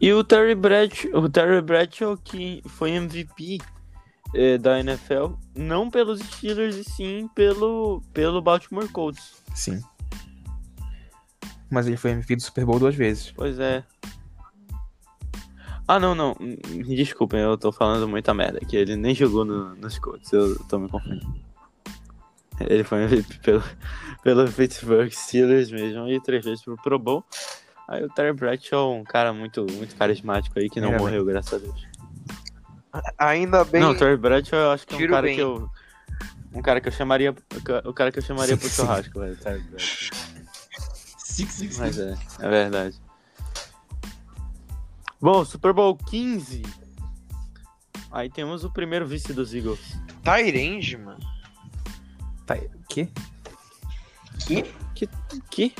E 0.00 0.12
o 0.12 0.24
Terry 0.24 0.56
Bradshaw, 0.56 1.12
o 1.14 1.28
Terry 1.28 1.62
Bradshaw 1.62 2.16
que 2.16 2.60
foi 2.66 2.90
MVP 2.90 3.58
eh, 4.34 4.58
da 4.58 4.80
NFL, 4.80 5.34
não 5.54 5.88
pelos 5.88 6.18
Steelers 6.18 6.74
e 6.74 6.82
sim 6.82 7.30
pelo, 7.36 8.02
pelo 8.12 8.42
Baltimore 8.42 8.88
Colts. 8.88 9.34
Sim. 9.54 9.80
Mas 11.72 11.86
ele 11.86 11.96
foi 11.96 12.10
MVP 12.10 12.36
do 12.36 12.42
Super 12.42 12.66
Bowl 12.66 12.78
duas 12.78 12.94
vezes. 12.94 13.32
Pois 13.32 13.58
é. 13.58 13.82
Ah, 15.88 15.98
não, 15.98 16.14
não. 16.14 16.36
Me 16.38 16.94
desculpem, 16.94 17.40
eu 17.40 17.56
tô 17.56 17.72
falando 17.72 18.06
muita 18.06 18.34
merda. 18.34 18.60
Que 18.60 18.76
ele 18.76 18.94
nem 18.94 19.14
jogou 19.14 19.42
no, 19.42 19.74
nos 19.76 19.98
Colts, 19.98 20.30
eu 20.32 20.58
tô 20.66 20.78
me 20.78 20.88
confundindo. 20.90 21.34
Ele 22.60 22.84
foi 22.84 23.04
MVP 23.04 23.38
pelo, 23.40 23.62
pelo 24.22 24.52
Pittsburgh 24.52 25.10
Steelers 25.10 25.70
mesmo 25.70 26.06
e 26.08 26.20
três 26.20 26.44
vezes 26.44 26.62
pro 26.62 26.76
Pro 26.76 26.98
Bowl. 26.98 27.24
Aí 27.88 28.04
o 28.04 28.08
Terry 28.10 28.34
Bradshaw, 28.34 28.94
um 28.94 29.02
cara 29.02 29.32
muito, 29.32 29.66
muito 29.72 29.96
carismático 29.96 30.58
aí 30.58 30.68
que 30.68 30.80
não 30.80 30.90
bem. 30.90 30.98
morreu, 30.98 31.24
graças 31.24 31.54
a 31.54 31.58
Deus. 31.58 31.86
Ainda 33.16 33.64
bem. 33.64 33.80
Não, 33.80 33.92
o 33.92 33.96
Terry 33.96 34.18
Bradshaw 34.18 34.58
eu 34.58 34.70
acho 34.72 34.86
que 34.86 34.94
é 34.94 34.98
um 34.98 35.10
cara 35.10 35.22
bem. 35.22 35.36
que 35.36 35.42
eu. 35.42 35.70
Um 36.54 36.60
cara 36.60 36.82
que 36.82 36.88
eu 36.88 36.92
chamaria. 36.92 37.34
O 37.84 37.94
cara 37.94 38.12
que 38.12 38.18
eu 38.18 38.22
chamaria 38.22 38.58
pro 38.58 38.68
churrasco, 38.68 39.18
velho. 39.18 39.36
Terry 39.36 39.60
Bradshaw. 39.60 40.31
Six, 41.32 41.54
six, 41.54 41.78
Mas 41.78 41.98
é, 41.98 42.14
é 42.40 42.48
verdade. 42.48 43.00
Bom, 45.18 45.42
Super 45.46 45.72
Bowl 45.72 45.96
15. 45.96 46.62
Aí 48.10 48.28
temos 48.28 48.64
o 48.64 48.70
primeiro 48.70 49.06
vice 49.06 49.32
dos 49.32 49.54
Eagles. 49.54 49.80
Tyrande, 50.22 50.98
mano. 50.98 51.18
Tá, 52.44 52.58
que? 52.90 53.08
Que? 54.46 54.70
Que? 55.50 55.74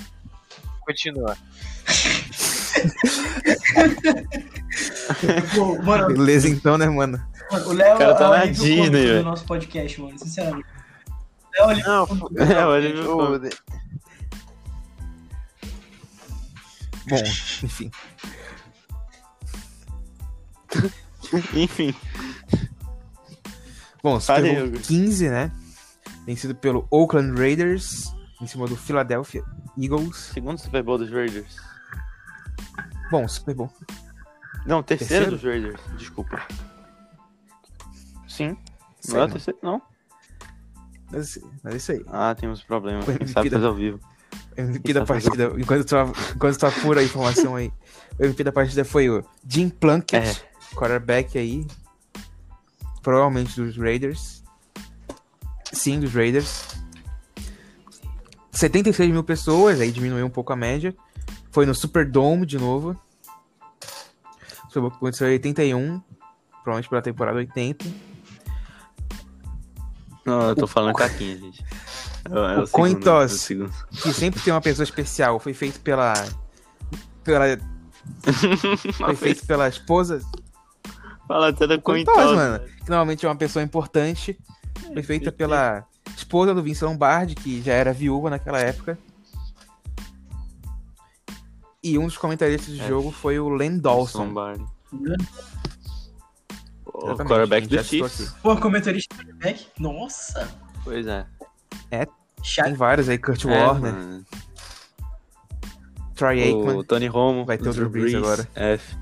Continua. 0.80 1.36
Pô, 5.54 5.82
mano, 5.82 6.06
Beleza 6.08 6.48
então, 6.48 6.78
né, 6.78 6.88
mano? 6.88 7.22
mano, 7.50 7.68
o 7.68 7.74
Léo 7.74 7.98
tá 7.98 8.04
é 8.04 8.08
o 8.08 8.18
na 8.18 8.40
alívio 8.40 8.64
Disney, 8.64 9.18
do 9.18 9.24
nosso 9.24 9.44
podcast, 9.44 10.00
mano, 10.00 10.18
sinceramente. 10.18 10.66
É 11.54 11.62
o 11.62 11.68
alívio 11.68 11.92
Não. 11.92 12.08
É, 12.42 12.66
o 12.66 12.70
alívio 12.70 13.38
Bom, 17.08 17.16
enfim. 17.64 17.90
Enfim. 21.54 21.94
Bom, 24.02 24.18
Super 24.20 24.42
Bowl 24.54 24.64
Hugo. 24.66 24.78
15, 24.80 25.28
né? 25.28 25.52
Vencido 26.26 26.54
pelo 26.54 26.86
Oakland 26.90 27.38
Raiders 27.38 28.12
em 28.40 28.46
cima 28.46 28.66
do 28.66 28.76
Philadelphia 28.76 29.44
Eagles. 29.78 30.16
Segundo 30.16 30.58
Super 30.58 30.82
Bowl 30.82 30.98
dos 30.98 31.10
Raiders. 31.10 31.56
Bom, 33.10 33.26
Super 33.28 33.54
Bowl. 33.54 33.70
Não, 34.66 34.82
terceiro, 34.82 35.30
Terceiro? 35.30 35.30
dos 35.32 35.42
Raiders. 35.42 35.98
Desculpa. 35.98 36.40
Sim. 38.28 38.56
Sei, 39.00 39.14
Não 39.14 39.22
é 39.22 39.24
o 39.24 39.30
terceiro? 39.30 39.58
Não. 39.62 39.82
Mas, 41.10 41.38
mas 41.62 41.74
é 41.74 41.76
isso 41.76 41.92
aí. 41.92 42.04
Ah, 42.08 42.34
tem 42.34 42.48
uns 42.48 42.62
problemas. 42.62 43.04
Quem 43.04 43.26
sabe 43.26 43.50
fazer 43.50 43.66
ao 43.66 43.74
vivo. 43.74 44.00
O 44.56 44.60
MVP 44.60 44.92
da 44.92 45.04
partida, 45.04 45.52
enquanto 45.56 45.84
tu, 45.86 45.96
enquanto 46.34 46.58
tu 46.58 46.66
apura 46.66 47.00
a 47.00 47.04
informação 47.04 47.56
aí, 47.56 47.72
o 48.18 48.24
MVP 48.24 48.44
da 48.44 48.52
partida 48.52 48.84
foi 48.84 49.08
o 49.08 49.24
Jim 49.48 49.68
Plunkett, 49.70 50.44
É. 50.44 50.74
quarterback 50.74 51.38
aí, 51.38 51.66
provavelmente 53.02 53.56
dos 53.60 53.76
Raiders. 53.76 54.42
Sim, 55.72 56.00
dos 56.00 56.12
Raiders. 56.12 56.64
76 58.50 59.10
mil 59.10 59.24
pessoas, 59.24 59.80
aí 59.80 59.90
diminuiu 59.90 60.26
um 60.26 60.30
pouco 60.30 60.52
a 60.52 60.56
média. 60.56 60.94
Foi 61.50 61.64
no 61.66 61.74
Superdome 61.74 62.44
de 62.46 62.58
novo. 62.58 62.98
Aconteceu 64.74 65.28
em 65.28 65.32
81, 65.32 66.00
provavelmente 66.62 66.88
pela 66.88 67.02
temporada 67.02 67.38
80. 67.38 67.84
Não, 70.24 70.48
eu 70.50 70.54
tô 70.54 70.66
falando 70.66 70.94
caquinha, 70.94 71.36
gente. 71.36 71.64
O 72.30 72.68
coin 72.70 72.94
toss. 72.94 73.48
Que 73.48 74.12
sempre 74.12 74.40
tem 74.40 74.52
uma 74.52 74.60
pessoa 74.60 74.84
especial. 74.84 75.38
Foi 75.40 75.52
feito 75.52 75.80
pela. 75.80 76.12
pela 77.24 77.44
foi 78.96 79.14
feito 79.14 79.46
pela 79.46 79.68
esposa 79.68 80.20
Fala 81.28 81.50
até 81.50 81.68
da 81.68 81.78
coin 81.78 82.04
toss, 82.04 82.34
mano. 82.34 82.58
que 82.66 82.88
normalmente 82.88 83.24
é 83.24 83.28
uma 83.28 83.36
pessoa 83.36 83.62
importante. 83.62 84.38
Foi 84.92 85.02
feita 85.02 85.30
pela 85.32 85.86
esposa 86.16 86.52
do 86.54 86.62
Vince 86.62 86.84
Lombardi, 86.84 87.34
que 87.34 87.62
já 87.62 87.72
era 87.74 87.92
viúva 87.92 88.28
naquela 88.30 88.58
época. 88.58 88.98
E 91.82 91.98
um 91.98 92.06
dos 92.06 92.16
comentaristas 92.18 92.76
do 92.76 92.82
É. 92.82 92.88
jogo 92.88 93.10
foi 93.10 93.38
o 93.38 93.48
Len 93.48 93.78
Dawson. 93.78 94.24
Lombardi. 94.26 94.64
O 96.84 97.16
quarterback 97.16 97.66
do 97.66 97.82
Chiefs. 97.82 98.34
Pô, 98.42 98.56
comentarista 98.56 99.16
de 99.24 99.32
back. 99.32 99.66
Nossa. 99.78 100.48
Pois 100.84 101.06
é. 101.06 101.26
Tem 101.90 102.06
Chato. 102.42 102.74
vários 102.74 103.08
aí, 103.08 103.18
Kurt 103.18 103.44
É, 103.44 103.48
Warner, 103.48 103.92
mano. 103.92 104.26
Troy 106.14 106.38
O 106.40 106.42
Aikman. 106.44 106.84
Tony 106.84 107.06
Romo. 107.06 107.44
Vai 107.44 107.58
ter 107.58 107.68
o 107.68 107.72
Drew 107.72 107.88
Brees 107.88 108.14
agora. 108.14 108.48
F. 108.54 108.96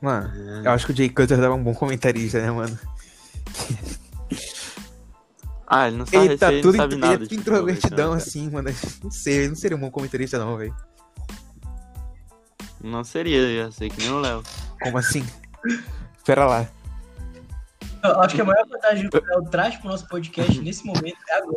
Mano, 0.00 0.32
eu 0.64 0.70
acho 0.72 0.86
que 0.86 0.92
o 0.92 0.96
Jay 0.96 1.08
Cutler 1.08 1.40
dava 1.40 1.54
um 1.54 1.62
bom 1.62 1.74
comentarista, 1.74 2.40
né, 2.40 2.50
mano? 2.50 2.78
Ah, 5.74 5.88
ele 5.88 5.96
não 5.96 6.04
sabe, 6.04 6.26
Ele 6.26 6.36
tá 6.36 6.52
ele 6.52 6.60
tudo 6.60 6.76
não 6.76 6.82
sabe 6.84 6.96
nada. 6.96 7.14
ele 7.24 7.28
é 7.30 7.34
introvertidão 7.34 8.12
assim, 8.12 8.50
mano. 8.50 8.68
Não 9.02 9.10
sei, 9.10 9.34
ele 9.38 9.48
não 9.48 9.54
seria 9.54 9.74
um 9.74 9.80
bom 9.80 9.90
comentarista, 9.90 10.38
não, 10.38 10.54
velho. 10.58 10.76
Não 12.78 13.02
seria, 13.02 13.38
eu 13.38 13.64
já 13.64 13.72
sei 13.72 13.88
que 13.88 13.98
nem 14.02 14.10
o 14.10 14.20
Léo. 14.20 14.42
Como 14.82 14.98
assim? 14.98 15.24
Pera 16.26 16.44
lá. 16.44 16.68
Eu 18.02 18.20
acho 18.20 18.34
que 18.34 18.40
a 18.40 18.44
maior 18.44 18.66
vantagem 18.68 19.08
que 19.08 19.16
o 19.16 19.24
Léo 19.24 19.44
traz 19.44 19.76
pro 19.76 19.88
nosso 19.88 20.06
podcast 20.08 20.60
nesse 20.60 20.84
momento 20.84 21.18
é 21.28 21.34
agora. 21.34 21.56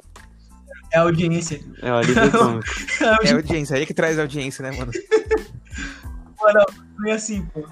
É 0.91 0.97
a 0.97 1.01
audiência. 1.01 1.59
É 1.81 1.91
o 1.91 1.95
alívio 1.95 2.31
cômico. 2.31 2.67
É 3.01 3.05
a 3.05 3.17
É 3.23 3.31
a 3.31 3.35
audiência. 3.35 3.75
aí 3.75 3.85
que 3.85 3.93
traz 3.93 4.19
a 4.19 4.21
audiência, 4.21 4.63
né, 4.63 4.77
mano? 4.77 4.91
Não, 6.53 6.65
não 6.99 7.09
é 7.09 7.13
assim, 7.13 7.43
pô. 7.47 7.67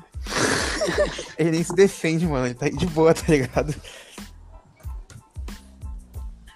Ele 1.38 1.51
nem 1.51 1.63
se 1.63 1.76
defende, 1.76 2.26
mano. 2.26 2.47
Ele 2.47 2.55
tá 2.55 2.65
aí 2.65 2.76
de 2.76 2.88
boa, 2.88 3.13
tá 3.13 3.21
ligado? 3.28 3.76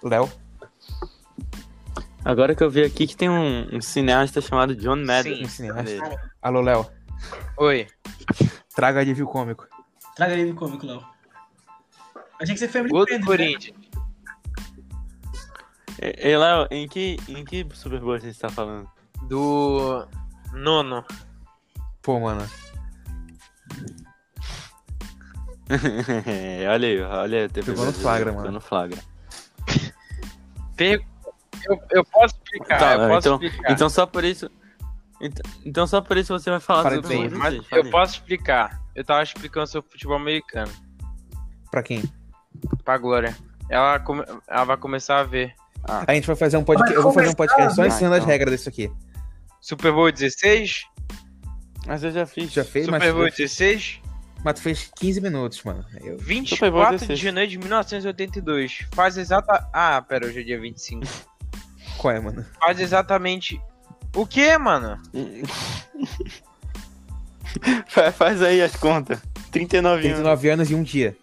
Léo? 0.02 0.32
Agora 2.26 2.56
que 2.56 2.64
eu 2.64 2.72
vi 2.72 2.84
aqui 2.84 3.06
que 3.06 3.16
tem 3.16 3.30
um, 3.30 3.68
um 3.72 3.82
cineasta 3.82 4.42
chamado 4.42 4.76
John 4.76 4.96
Madden. 4.96 5.36
Sim. 5.36 5.46
Um 5.46 5.50
cineasta. 5.50 6.32
Alô, 6.42 6.62
Léo. 6.62 6.90
Oi. 7.58 7.88
Traga 8.76 9.00
alívio 9.00 9.28
cômico. 9.28 9.68
Traga 10.16 10.36
no 10.38 10.56
cômico, 10.56 10.86
Léo. 10.88 11.17
Achei 12.42 12.54
que 12.54 12.60
você 12.60 12.68
foi 12.68 12.88
Gol 12.88 13.06
do 13.06 13.12
né? 13.18 13.26
Corinthians. 13.26 13.76
E, 16.02 16.30
e, 16.30 16.38
Léo, 16.38 16.68
em 16.70 16.88
que, 16.88 17.18
em 17.28 17.44
que 17.44 17.66
Super 17.74 18.00
Bowl 18.00 18.20
você 18.20 18.30
está 18.30 18.50
falando? 18.50 18.88
Do 19.24 20.08
nono. 20.54 21.04
Pô, 22.02 22.20
mano. 22.20 22.48
olha 26.72 26.88
aí, 26.88 27.02
olha 27.02 27.42
aí. 27.42 27.50
Pegou 27.50 27.86
no 27.86 27.92
flagra, 27.92 28.26
pegou 28.26 28.42
mano. 28.44 28.54
no 28.54 28.62
flagra. 28.62 29.02
Eu, 30.78 31.04
eu 31.92 32.06
posso 32.06 32.36
explicar, 32.36 32.80
Tá, 32.80 32.94
eu 32.94 33.10
posso 33.10 33.28
então- 33.28 33.44
explicar. 33.44 33.72
Então 33.72 33.90
só 33.90 34.06
por 34.06 34.24
isso. 34.24 34.50
Então, 35.20 35.52
então 35.66 35.88
só 35.88 36.00
por 36.00 36.16
isso 36.16 36.32
você 36.32 36.52
vai 36.52 36.60
falar 36.60 36.84
Fala 36.84 37.02
do 37.02 37.08
bem, 37.08 37.28
mas 37.30 37.54
16, 37.56 37.68
fala 37.68 37.82
eu 37.82 37.90
posso 37.90 38.14
explicar. 38.14 38.82
Eu 38.96 39.04
tava 39.04 39.24
explicando 39.24 39.68
sobre 39.68 39.92
futebol 39.92 40.16
americano 40.16 40.72
Pra 41.72 41.84
quem? 41.84 42.04
Pra 42.84 42.98
Glória. 42.98 43.36
Ela, 43.70 44.00
come- 44.00 44.26
ela 44.48 44.64
vai 44.64 44.78
começar 44.78 45.20
a 45.20 45.24
ver. 45.24 45.54
A 45.88 46.14
gente 46.14 46.28
vai 46.28 46.36
fazer 46.36 46.58
um 46.58 46.64
podcast. 46.64 46.94
Vai 46.94 47.00
Eu 47.00 47.04
vou 47.04 47.14
fazer 47.14 47.30
um 47.30 47.34
podcast 47.34 47.70
só 47.70 47.76
começar, 47.78 47.96
ensinando 47.96 48.16
as 48.16 48.22
então. 48.22 48.32
regras 48.32 48.56
disso 48.58 48.70
aqui. 48.70 48.92
Super 49.62 49.92
Bowl 49.92 50.12
16? 50.12 50.84
Mas 51.86 52.04
eu 52.04 52.12
já 52.12 52.26
fiz. 52.26 52.52
Já 52.52 52.64
fez, 52.66 52.88
mas, 52.88 53.02
Super 53.02 53.14
Bowl 53.14 53.30
16? 53.30 54.02
mas 54.44 54.54
tu 54.56 54.62
fez 54.62 54.92
15 54.96 55.22
minutos, 55.22 55.64
mano. 55.64 55.86
Eu... 56.02 56.18
24 56.18 56.98
de 56.98 57.08
16. 57.08 57.20
janeiro 57.20 57.50
de 57.52 57.58
1982. 57.58 58.86
Faz 58.94 59.18
exata. 59.18 59.68
Ah, 59.74 60.02
pera, 60.02 60.26
hoje 60.26 60.42
é 60.42 60.44
dia 60.44 60.60
25. 60.60 61.06
Qual 61.98 62.14
é, 62.14 62.20
mano? 62.20 62.46
faz 62.60 62.80
exatamente 62.80 63.60
o 64.16 64.26
que, 64.26 64.58
mano? 64.58 65.02
Fa- 67.88 68.12
Faz 68.12 68.42
aí 68.42 68.62
as 68.62 68.76
contas. 68.76 69.20
39 69.52 69.94
anos. 70.00 70.04
39 70.04 70.50
anos 70.50 70.72
e 70.72 70.76
um 70.76 70.84
dia. 70.84 71.16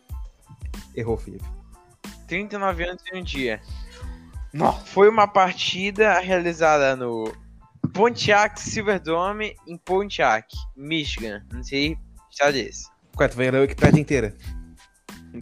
Errou, 0.94 1.16
Felipe. 1.16 1.44
39 2.26 2.84
anos 2.84 3.02
e 3.12 3.16
um 3.16 3.22
dia. 3.22 3.60
Nossa. 4.52 4.84
Foi 4.86 5.08
uma 5.08 5.26
partida 5.26 6.18
realizada 6.20 6.94
no 6.96 7.32
Pontiac 7.92 8.60
Silverdome 8.60 9.56
em 9.66 9.76
Pontiac, 9.76 10.46
Michigan. 10.76 11.44
Não 11.52 11.62
sei 11.62 11.98
estado 12.30 12.52
desse. 12.54 12.88
Qual 13.14 13.26
é? 13.26 13.28
Tu 13.28 13.36
vai 13.36 13.50
ler 13.50 13.58
a 13.58 13.60
Wikipedia 13.62 14.00
inteira. 14.00 14.34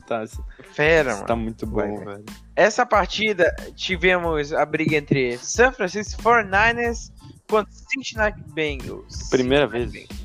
Tá, 0.06 0.24
Fera, 0.72 1.14
mano. 1.14 1.26
tá 1.26 1.36
muito 1.36 1.66
bom, 1.66 2.02
velho. 2.02 2.24
Essa 2.56 2.86
partida 2.86 3.54
tivemos 3.74 4.52
a 4.52 4.64
briga 4.64 4.96
entre 4.96 5.36
San 5.36 5.70
Francisco 5.70 6.22
49ers 6.22 7.12
contra 7.46 7.70
Cincinnati 7.90 8.42
Bengals. 8.54 9.28
Primeira 9.28 9.68
Cincinnati 9.68 9.90
vez. 9.90 10.08
Bengals. 10.08 10.22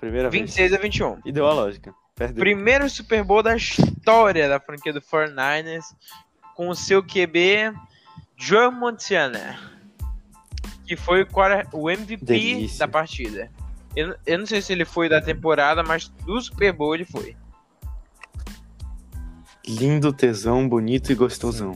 Primeira 0.00 0.30
vez. 0.30 0.40
26 0.40 0.72
a 0.72 0.78
21. 0.78 1.18
E 1.24 1.32
deu 1.32 1.46
a 1.46 1.52
lógica. 1.52 1.94
Perdeu. 2.22 2.40
Primeiro 2.40 2.88
Super 2.88 3.24
Bowl 3.24 3.42
da 3.42 3.56
história 3.56 4.48
da 4.48 4.60
franquia 4.60 4.92
do 4.92 5.00
49ers 5.00 5.82
com 6.54 6.68
o 6.68 6.74
seu 6.74 7.02
QB 7.02 7.74
Joe 8.36 8.70
Montana, 8.70 9.58
que 10.86 10.96
foi 10.96 11.26
o 11.72 11.90
MVP 11.90 12.24
Delícia. 12.24 12.78
da 12.78 12.88
partida. 12.88 13.50
Eu, 13.96 14.14
eu 14.24 14.38
não 14.38 14.46
sei 14.46 14.62
se 14.62 14.72
ele 14.72 14.84
foi 14.84 15.08
da 15.08 15.20
temporada, 15.20 15.82
mas 15.82 16.06
do 16.08 16.40
Super 16.40 16.72
Bowl 16.72 16.94
ele 16.94 17.04
foi. 17.04 17.36
Lindo, 19.66 20.12
tesão, 20.12 20.68
bonito 20.68 21.10
e 21.10 21.16
gostosão. 21.16 21.74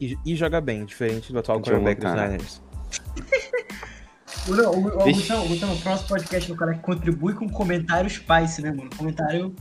E, 0.00 0.16
e 0.24 0.34
joga 0.34 0.60
bem, 0.60 0.86
diferente 0.86 1.32
do 1.32 1.38
atual 1.38 1.60
quarterback 1.60 2.00
dos. 2.00 2.10
Niners. 2.10 2.62
O, 4.48 4.54
não, 4.54 4.72
o, 4.72 4.86
o. 4.86 5.12
Gustavo, 5.12 5.44
o 5.44 5.48
Gustavo, 5.48 5.74
o 5.74 5.80
próximo 5.80 6.08
podcast 6.08 6.50
é 6.50 6.54
o 6.54 6.56
cara 6.56 6.74
que 6.74 6.80
contribui 6.80 7.34
com 7.34 7.48
comentário 7.48 8.10
spice, 8.10 8.60
né, 8.62 8.72
mano? 8.72 8.90
Comentário. 8.96 9.54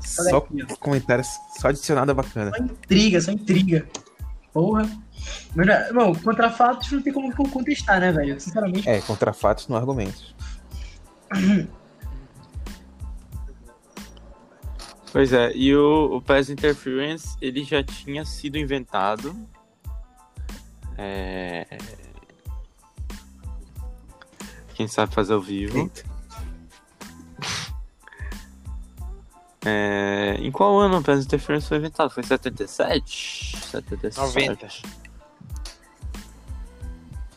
Só 0.00 0.38
aqui, 0.38 0.62
ó. 0.62 0.76
comentários, 0.76 1.28
só 1.58 1.68
adicionado 1.68 2.14
bacana. 2.14 2.50
Só 2.56 2.62
intriga, 2.62 3.20
só 3.20 3.32
intriga. 3.32 3.88
Porra. 4.52 4.88
Mas, 5.54 5.66
né, 5.66 5.86
irmão, 5.88 6.14
contra 6.14 6.50
fatos 6.50 6.90
não 6.92 7.02
tem 7.02 7.12
como 7.12 7.32
contestar, 7.32 8.00
né, 8.00 8.12
velho? 8.12 8.38
Sinceramente. 8.40 8.88
É, 8.88 9.00
contra 9.00 9.32
fatos, 9.32 9.68
não 9.68 9.76
argumentos. 9.76 10.34
Pois 15.12 15.30
é, 15.30 15.52
e 15.54 15.76
o, 15.76 16.16
o 16.16 16.22
Pass 16.22 16.48
Interference, 16.48 17.36
ele 17.38 17.62
já 17.64 17.84
tinha 17.84 18.24
sido 18.24 18.56
inventado. 18.56 19.36
É... 20.96 21.66
Quem 24.82 24.88
sabe 24.88 25.14
fazer 25.14 25.32
ao 25.34 25.40
vivo. 25.40 25.78
Eita. 25.78 26.02
É... 29.64 30.38
Em 30.40 30.50
qual 30.50 30.76
ano 30.80 30.98
o 30.98 31.02
Pass 31.04 31.24
Interference 31.24 31.68
foi 31.68 31.76
inventado? 31.76 32.10
Foi 32.10 32.24
em 32.24 32.26
77? 32.26 33.56
77? 33.56 34.18
90. 34.18 34.68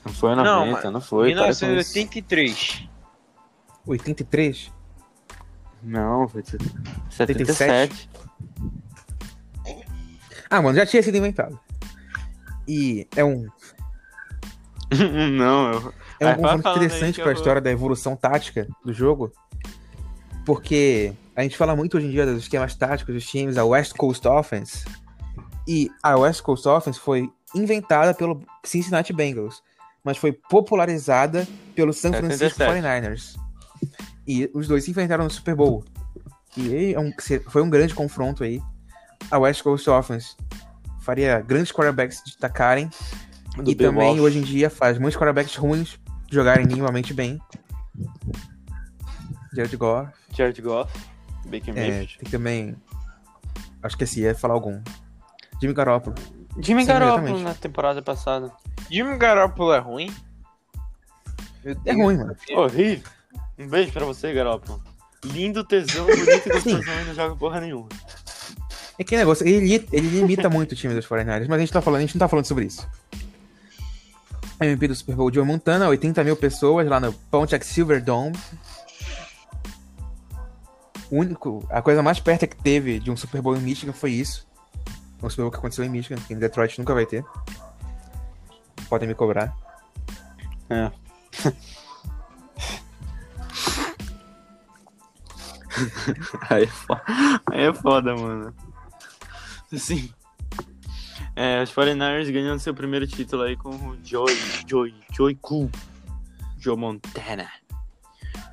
Não 0.03 0.11
foi 0.11 0.35
Não, 0.35 0.65
90, 0.65 0.83
não, 0.85 0.91
mas 0.93 1.05
foi. 1.05 1.35
para 1.35 1.43
com 1.43 1.49
isso. 1.51 1.65
1983. 1.65 2.89
83? 3.85 4.73
Não, 5.83 6.27
foi 6.27 6.43
77. 7.11 8.09
Ah, 10.49 10.63
mano, 10.63 10.75
já 10.75 10.85
tinha 10.87 11.03
sido 11.03 11.17
inventado. 11.17 11.59
E 12.67 13.07
é 13.15 13.23
um, 13.23 13.47
não, 15.31 15.71
eu... 15.71 15.93
é 16.29 16.33
um 16.33 16.35
confronto 16.41 16.69
interessante 16.69 17.21
para 17.21 17.31
a 17.31 17.33
história 17.33 17.61
da 17.61 17.71
evolução 17.71 18.15
tática 18.15 18.67
do 18.83 18.93
jogo. 18.93 19.31
Porque 20.45 21.13
a 21.35 21.41
gente 21.41 21.57
fala 21.57 21.75
muito 21.75 21.97
hoje 21.97 22.05
em 22.07 22.11
dia 22.11 22.25
dos 22.25 22.43
esquemas 22.43 22.75
táticos 22.75 23.13
dos 23.13 23.25
times, 23.25 23.57
a 23.57 23.65
West 23.65 23.93
Coast 23.95 24.27
Offense. 24.27 24.85
E 25.67 25.89
a 26.03 26.15
West 26.15 26.41
Coast 26.41 26.67
Offense 26.67 26.99
foi 26.99 27.29
inventada 27.55 28.13
pelo 28.13 28.43
Cincinnati 28.63 29.11
Bengals, 29.11 29.63
mas 30.03 30.17
foi 30.17 30.31
popularizada 30.31 31.47
pelo 31.73 31.91
San 31.93 32.13
Francisco 32.13 32.57
77. 32.59 32.81
49ers. 32.81 33.35
E 34.27 34.49
os 34.53 34.67
dois 34.67 34.83
se 34.83 34.91
enfrentaram 34.91 35.23
no 35.23 35.29
Super 35.29 35.55
Bowl. 35.55 35.83
E 36.55 36.93
é 36.93 36.99
um- 36.99 37.11
foi 37.49 37.61
um 37.63 37.69
grande 37.69 37.93
confronto 37.95 38.43
aí. 38.43 38.61
A 39.31 39.39
West 39.39 39.63
Coast 39.63 39.89
Offense 39.89 40.35
faria 41.01 41.41
grandes 41.41 41.71
quarterbacks 41.71 42.21
destacarem 42.23 42.89
Do 43.57 43.71
e 43.71 43.75
também 43.75 44.09
Walsh. 44.09 44.19
hoje 44.21 44.37
em 44.39 44.41
dia 44.41 44.69
faz 44.69 44.97
muitos 44.99 45.17
quarterbacks 45.17 45.55
ruins 45.55 45.99
jogarem 46.31 46.65
minimamente 46.65 47.13
bem. 47.13 47.39
Jared 49.53 49.77
Goff. 49.77 50.11
Jared 50.33 50.61
Goff, 50.61 50.91
Baker 51.45 51.77
É, 51.77 51.89
Mayfield. 51.89 52.17
tem 52.19 52.29
também. 52.31 52.75
Acho 53.81 53.97
que 53.97 54.03
esqueci, 54.03 54.21
ia 54.21 54.35
falar 54.35 54.53
algum. 54.55 54.81
Jimmy 55.61 55.73
Garoppolo. 55.73 56.15
Jimmy 56.59 56.81
Sim, 56.81 56.87
Garoppolo 56.87 57.39
na 57.39 57.53
temporada 57.53 58.01
passada. 58.01 58.51
Jimmy 58.89 59.17
Garoppolo 59.17 59.73
é 59.73 59.79
ruim? 59.79 60.13
É 61.85 61.93
ruim, 61.93 62.17
mano. 62.17 62.35
Horrível. 62.51 63.09
Um 63.57 63.67
beijo 63.67 63.91
pra 63.91 64.05
você, 64.05 64.33
Garoppolo. 64.33 64.81
Lindo, 65.23 65.63
tesão, 65.63 66.05
bonito 66.05 66.67
e 66.67 66.69
e 67.01 67.05
não 67.05 67.13
joga 67.15 67.35
porra 67.35 67.61
nenhuma. 67.61 67.89
É 68.97 69.03
que 69.03 69.17
negócio, 69.17 69.45
ele, 69.45 69.73
ele 69.91 70.07
limita 70.07 70.49
muito 70.49 70.71
o 70.71 70.75
time 70.75 70.93
dos 70.93 71.05
49ers, 71.05 71.47
mas 71.47 71.57
a 71.57 71.59
gente, 71.59 71.71
tá 71.71 71.81
falando, 71.81 71.99
a 71.99 72.01
gente 72.01 72.15
não 72.15 72.19
tá 72.19 72.27
falando 72.29 72.45
sobre 72.45 72.65
isso. 72.65 72.87
MVP 74.59 74.87
do 74.87 74.95
Super 74.95 75.15
Bowl, 75.15 75.33
Joe 75.33 75.45
Montana, 75.45 75.87
80 75.87 76.23
mil 76.23 76.35
pessoas 76.35 76.87
lá 76.87 76.99
no 76.99 77.11
Pontiac 77.13 77.65
Silverdome. 77.65 78.35
O 81.11 81.17
único, 81.17 81.65
a 81.69 81.81
coisa 81.81 82.01
mais 82.01 82.19
perto 82.19 82.47
que 82.47 82.55
teve 82.55 82.99
de 82.99 83.11
um 83.11 83.17
Super 83.17 83.41
Bowl 83.41 83.55
em 83.55 83.61
Michigan 83.61 83.93
foi 83.93 84.11
isso. 84.11 84.47
Um 85.21 85.29
Super 85.29 85.43
Bowl 85.43 85.51
que 85.51 85.57
aconteceu 85.57 85.85
em 85.85 85.89
Michigan, 85.89 86.21
que 86.21 86.33
em 86.33 86.39
Detroit 86.39 86.79
nunca 86.79 86.93
vai 86.93 87.05
ter. 87.05 87.23
Podem 88.89 89.07
me 89.07 89.15
cobrar. 89.15 89.55
É. 90.69 90.91
Aí 96.49 96.63
é 96.63 96.67
foda, 96.67 97.03
aí 97.51 97.63
é 97.65 97.73
foda 97.73 98.15
mano. 98.15 98.55
Assim. 99.73 100.09
É, 101.35 101.61
os 101.61 101.71
49ers 101.71 102.31
ganhando 102.31 102.59
seu 102.59 102.73
primeiro 102.73 103.05
título 103.05 103.43
aí 103.43 103.57
com 103.57 103.69
o 103.69 103.97
Joey, 104.03 104.37
Joey, 104.65 104.95
Joey 105.11 105.35
Cool, 105.35 105.69
Joe 106.57 106.77
Montana, 106.77 107.49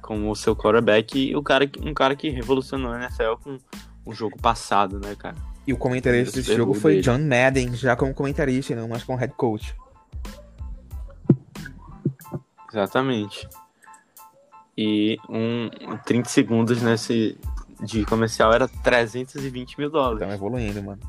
como 0.01 0.31
o 0.31 0.35
seu 0.35 0.57
quarterback 0.57 1.17
e 1.17 1.37
o 1.37 1.43
cara, 1.43 1.71
um 1.81 1.95
cara 1.95 2.17
que 2.17 2.29
revolucionou 2.29 2.93
a 2.93 2.99
NFL 2.99 3.37
com 3.43 3.59
o 4.05 4.13
jogo 4.13 4.37
passado, 4.37 4.99
né, 4.99 5.15
cara? 5.15 5.37
E 5.65 5.73
o 5.73 5.77
comentarista 5.77 6.37
desse 6.37 6.57
jogo 6.57 6.75
foi 6.75 6.95
dele. 6.95 7.03
John 7.03 7.21
Madden, 7.21 7.75
já 7.77 7.95
como 7.95 8.13
comentarista, 8.13 8.75
não 8.75 8.89
mais 8.89 9.05
como 9.05 9.17
head 9.17 9.33
coach. 9.35 9.77
Exatamente. 12.69 13.49
E 14.77 15.19
um 15.29 15.69
30 16.05 16.29
segundos 16.29 16.83
nesse 16.83 17.39
de 17.83 18.05
comercial 18.05 18.53
era 18.53 18.67
320 18.67 19.79
mil 19.79 19.91
dólares. 19.91 20.23
Então 20.23 20.33
evoluindo, 20.33 20.83
mano. 20.83 21.01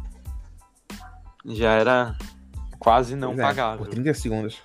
Já 1.45 1.71
era 1.71 2.17
quase 2.79 3.15
não 3.15 3.29
Pois 3.29 3.39
é, 3.39 3.43
pagável. 3.43 3.85
Por 3.85 3.87
30 3.87 4.13
segundos. 4.13 4.61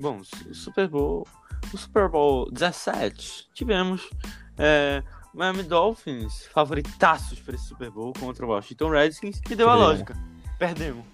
Bom, 0.00 0.20
o 0.20 0.54
Super 0.54 0.88
Bowl, 0.88 1.26
o 1.72 1.78
Super 1.78 2.08
Bowl 2.08 2.50
17, 2.50 3.48
tivemos 3.54 4.10
é, 4.58 5.02
Miami 5.32 5.62
Dolphins 5.62 6.46
favoritaços 6.52 7.40
para 7.40 7.54
esse 7.54 7.64
Super 7.66 7.90
Bowl 7.90 8.12
contra 8.12 8.44
o 8.44 8.48
Washington 8.50 8.90
Redskins 8.90 9.40
e 9.50 9.54
deu 9.54 9.68
a 9.70 9.74
lógica. 9.74 10.14
Perdemos. 10.58 11.04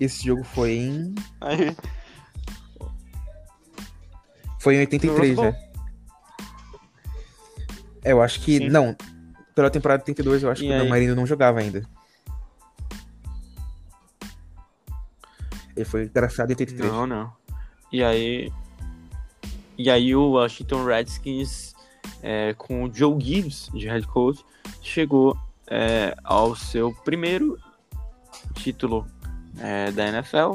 Esse 0.00 0.24
jogo 0.24 0.42
foi 0.44 0.72
em. 0.72 1.14
Aí, 1.40 1.76
Foi 4.58 4.76
em 4.76 4.80
83, 4.80 5.36
No 5.36 5.42
Rose 5.42 5.56
né? 5.56 5.68
É, 8.02 8.12
eu 8.12 8.22
acho 8.22 8.40
que. 8.40 8.58
Sim. 8.58 8.68
Não. 8.68 8.96
Pela 9.54 9.70
temporada 9.70 10.02
82, 10.02 10.42
eu 10.42 10.50
acho 10.50 10.62
E 10.62 10.66
que 10.66 10.72
o 10.72 10.74
aí? 10.74 10.82
Dan 10.82 10.88
Marino 10.88 11.14
não 11.14 11.26
jogava 11.26 11.60
ainda. 11.60 11.82
Ele 15.76 15.84
foi 15.84 16.04
engraçado 16.04 16.50
em 16.50 16.52
83. 16.52 16.90
não, 16.92 17.06
não. 17.06 17.32
E 17.92 18.02
aí, 18.02 18.52
e 19.78 19.90
aí 19.90 20.14
o 20.14 20.30
Washington 20.32 20.84
Redskins 20.84 21.74
é, 22.22 22.54
com 22.54 22.84
o 22.84 22.92
Joe 22.92 23.20
Gibbs 23.20 23.70
de 23.72 23.86
head 23.88 24.06
coach 24.06 24.44
chegou 24.82 25.36
é, 25.66 26.14
ao 26.24 26.54
seu 26.56 26.92
primeiro 27.04 27.58
título 28.54 29.06
é, 29.58 29.90
da 29.92 30.06
NFL. 30.08 30.54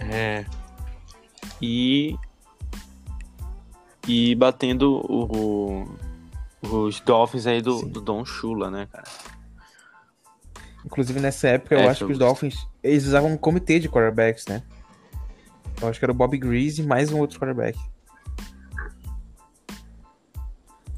É, 0.00 0.44
e 1.60 2.16
e 4.06 4.34
batendo 4.36 5.00
o, 5.10 5.86
o- 6.62 6.78
os 6.86 7.00
Dolphins 7.00 7.46
aí 7.46 7.60
do, 7.60 7.82
do 7.82 8.00
Don 8.00 8.24
Shula, 8.24 8.70
né, 8.70 8.86
cara? 8.90 9.04
Inclusive, 10.98 11.20
nessa 11.20 11.46
época, 11.46 11.76
eu 11.76 11.78
É, 11.78 11.86
acho 11.86 12.04
que 12.04 12.10
os. 12.12 12.18
Dolphins, 12.18 12.66
eles 12.82 13.06
usavam 13.06 13.30
um 13.32 13.36
comitê 13.36 13.78
de 13.78 13.88
quarterbacks, 13.88 14.46
né? 14.46 14.64
Eu 15.80 15.86
acho 15.86 15.96
que 15.96 16.04
era 16.04 16.10
o 16.10 16.14
Bob 16.14 16.36
Greasy 16.36 16.82
mais 16.82 17.12
um 17.12 17.20
outro 17.20 17.38
quarterback. 17.38 17.78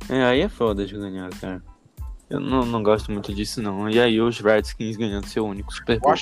É, 0.09 0.25
aí 0.25 0.41
é 0.41 0.49
foda 0.49 0.87
de 0.87 0.97
ganhar, 0.97 1.29
cara. 1.39 1.63
Eu 2.31 2.41
não, 2.41 2.65
não 2.65 2.83
gosto 2.83 3.13
muito 3.13 3.35
disso, 3.35 3.61
não. 3.61 3.91
E 3.91 4.01
aí 4.01 4.19
os 4.23 4.41
Redskins 4.41 4.97
ganhando 4.97 5.27
seu 5.27 5.45
único 5.45 5.71
Super 5.71 6.01
Bowl. 6.01 6.15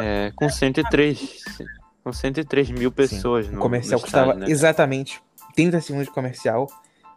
É, 0.00 0.32
com 0.34 0.48
103. 0.48 1.44
Com 2.02 2.14
103 2.14 2.70
mil 2.70 2.90
pessoas 2.90 3.46
O 3.46 3.52
no 3.52 3.58
comercial 3.58 3.98
no 3.98 4.02
custava 4.04 4.26
estádio, 4.28 4.46
né? 4.46 4.50
exatamente 4.50 5.22
30 5.54 5.82
segundos 5.82 6.08
de 6.08 6.14
comercial. 6.14 6.66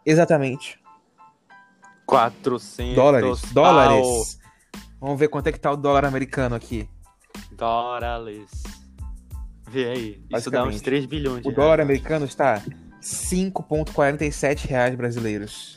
Exatamente. 0.04 0.78
400 2.04 2.94
Dólares. 2.94 3.40
pau. 3.40 3.50
Dólares. 3.54 4.45
Vamos 5.00 5.18
ver 5.18 5.28
quanto 5.28 5.46
é 5.48 5.52
que 5.52 5.60
tá 5.60 5.70
o 5.70 5.76
dólar 5.76 6.04
americano 6.04 6.54
aqui. 6.54 6.88
Dólares. 7.52 8.50
Vê 9.68 9.84
aí. 9.88 10.08
Isso 10.36 10.50
dá 10.50 10.62
uns 10.62 10.66
Basicamente. 10.76 10.82
3 10.82 11.06
bilhões 11.06 11.42
de 11.42 11.48
O 11.48 11.52
dólar 11.52 11.76
reais. 11.76 11.90
americano 11.90 12.24
está 12.24 12.62
5,47 13.02 14.66
reais 14.66 14.94
brasileiros. 14.94 15.76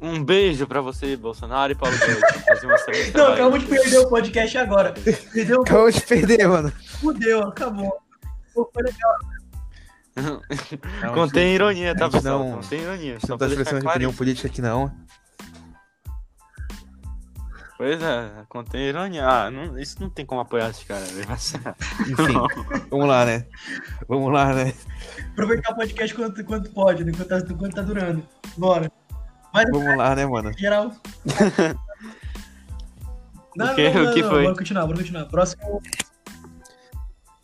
Um 0.00 0.22
beijo 0.24 0.66
pra 0.66 0.80
você, 0.80 1.16
Bolsonaro 1.16 1.72
e 1.72 1.76
Paulo 1.76 1.96
Guedes. 1.96 2.20
Não, 2.62 3.12
trabalho. 3.12 3.34
acabamos 3.34 3.60
de 3.60 3.66
perder 3.66 3.98
o 3.98 4.08
podcast 4.08 4.58
agora. 4.58 4.92
Perdeu, 5.32 5.62
Acabou 5.62 5.90
de 5.90 6.00
perder, 6.00 6.48
mano. 6.48 6.72
fudeu, 7.00 7.40
acabou. 7.46 7.92
Pô, 8.52 8.68
foi 8.74 8.82
legal. 8.82 9.18
Contém 11.14 11.54
ironia, 11.54 11.94
tá, 11.96 12.10
pessoal? 12.10 12.40
não- 12.40 12.56
Contém 12.56 12.80
ironia. 12.82 13.18
Não 13.28 13.38
tá 13.38 13.46
expressando 13.46 13.80
de 13.80 13.86
opinião 13.88 14.12
política 14.12 14.48
aqui, 14.48 14.60
não. 14.60 14.92
Pois 17.82 18.00
é, 18.00 18.30
contém 18.48 18.82
ironia. 18.82 19.26
Ah, 19.26 19.50
não- 19.50 19.76
isso 19.76 20.00
não 20.00 20.08
tem 20.08 20.24
como 20.24 20.40
apoiar 20.40 20.70
esses 20.70 20.84
caras. 20.84 21.10
velho. 21.10 21.26
Enfim, 22.12 22.86
vamos 22.88 23.08
lá, 23.08 23.24
né? 23.24 23.44
Vamos 24.06 24.32
lá, 24.32 24.54
né? 24.54 24.72
Aproveitar 25.32 25.72
o 25.72 25.74
podcast 25.74 26.14
quanto, 26.14 26.44
quanto 26.44 26.70
pode, 26.70 27.04
né? 27.04 27.10
Enquanto 27.10 27.28
tá, 27.28 27.38
enquanto 27.52 27.74
tá 27.74 27.82
durando. 27.82 28.22
Bora. 28.56 28.88
Vamos 29.72 29.96
lá, 29.96 30.14
né, 30.14 30.24
mano? 30.24 30.56
Geral. 30.56 30.92
Não, 33.56 33.72
O 33.72 33.74
quê? 33.74 33.90
não, 33.90 34.04
não, 34.04 34.10
O 34.10 34.14
que 34.14 34.22
não, 34.22 34.30
foi? 34.30 34.42
Bora 34.44 34.56
continuar, 34.56 34.86
bora 34.86 34.98
continuar. 34.98 35.26
Próximo. 35.26 35.82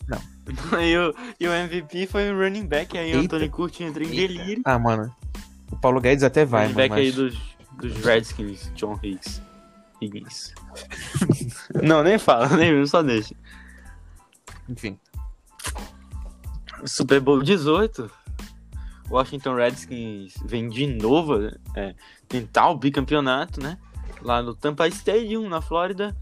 e, 0.81 0.97
o, 0.97 1.15
e 1.41 1.49
o 1.49 1.53
MVP 1.53 2.07
foi 2.07 2.31
o 2.31 2.39
running 2.39 2.67
back 2.67 2.97
aí, 2.97 3.15
o. 3.17 3.21
Anthony 3.23 3.51
Curtin 3.51 3.85
entra 3.85 4.05
em 4.05 4.09
delírio. 4.09 4.63
Ah, 4.65 4.79
mano. 4.79 5.13
O 5.73 5.77
Paulo 5.77 6.01
Guedes 6.01 6.23
até 6.23 6.45
vai, 6.45 6.63
running 6.69 6.75
mano. 6.77 6.89
back 6.89 7.01
aí 7.01 7.07
Mas... 7.09 7.15
dos, 7.17 7.57
dos 7.77 8.05
Redskins, 8.05 8.73
John 8.77 8.99
Higgs. 9.03 9.48
Higgins. 10.01 10.55
não, 11.83 12.03
nem 12.03 12.19
fala, 12.19 12.49
nem 12.57 12.85
só 12.87 13.03
deixa. 13.03 13.35
Enfim. 14.69 14.99
Super 16.85 17.21
Bowl 17.21 17.43
18. 17.43 18.11
Washington 19.11 19.55
Redskins 19.55 20.35
vem 20.45 20.69
de 20.69 20.87
novo 20.87 21.51
é, 21.75 21.95
tentar 22.29 22.69
o 22.69 22.77
bicampeonato, 22.77 23.61
né? 23.61 23.79
Lá 24.21 24.43
no 24.43 24.55
Tampa 24.55 24.87
Stadium, 24.89 25.49
na 25.49 25.61
Flórida. 25.61 26.15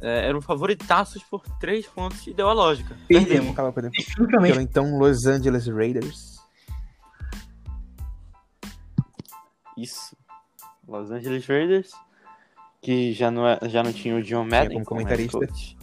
É, 0.00 0.28
eram 0.28 0.42
favoritaços 0.42 1.22
por 1.22 1.42
3 1.58 1.86
pontos 1.86 2.26
e 2.26 2.34
deu 2.34 2.48
a 2.50 2.52
lógica. 2.52 2.94
Perdemos. 3.08 3.52
Acaba 3.52 3.72
perdendo. 3.72 3.94
Pelo 4.42 4.60
então 4.60 4.98
Los 4.98 5.26
Angeles 5.26 5.66
Raiders. 5.66 6.36
Isso. 9.76 10.16
Los 10.86 11.10
Angeles 11.10 11.46
Raiders, 11.46 11.92
que 12.86 13.12
já 13.12 13.32
não, 13.32 13.44
é, 13.44 13.58
já 13.64 13.82
não 13.82 13.92
tinha 13.92 14.14
o 14.14 14.22
John 14.22 14.44
Madden 14.44 14.84
como 14.84 15.00
comentarista. 15.00 15.36
coach. 15.36 15.76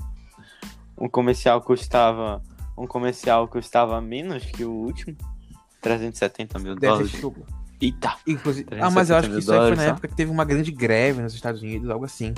Um 0.97 1.09
comercial 1.09 1.61
custava 1.61 2.41
um 2.77 2.87
comercial 2.87 3.45
custava 3.49 3.99
menos 3.99 4.45
que 4.45 4.63
o 4.63 4.71
último, 4.71 5.13
370 5.81 6.59
mil 6.59 6.75
Deve 6.75 7.03
dólares. 7.03 7.21
Eita. 7.81 8.15
Inclusive. 8.25 8.69
370 8.69 8.85
Ah, 8.87 8.89
mas 8.89 9.09
eu 9.09 9.17
acho 9.17 9.29
que 9.29 9.37
isso 9.37 9.51
aí 9.51 9.59
foi 9.59 9.75
na 9.75 9.83
só? 9.83 9.89
época 9.89 10.07
que 10.07 10.15
teve 10.15 10.31
uma 10.31 10.45
grande 10.45 10.71
greve 10.71 11.21
nos 11.21 11.33
Estados 11.33 11.61
Unidos, 11.61 11.89
algo 11.89 12.05
assim. 12.05 12.33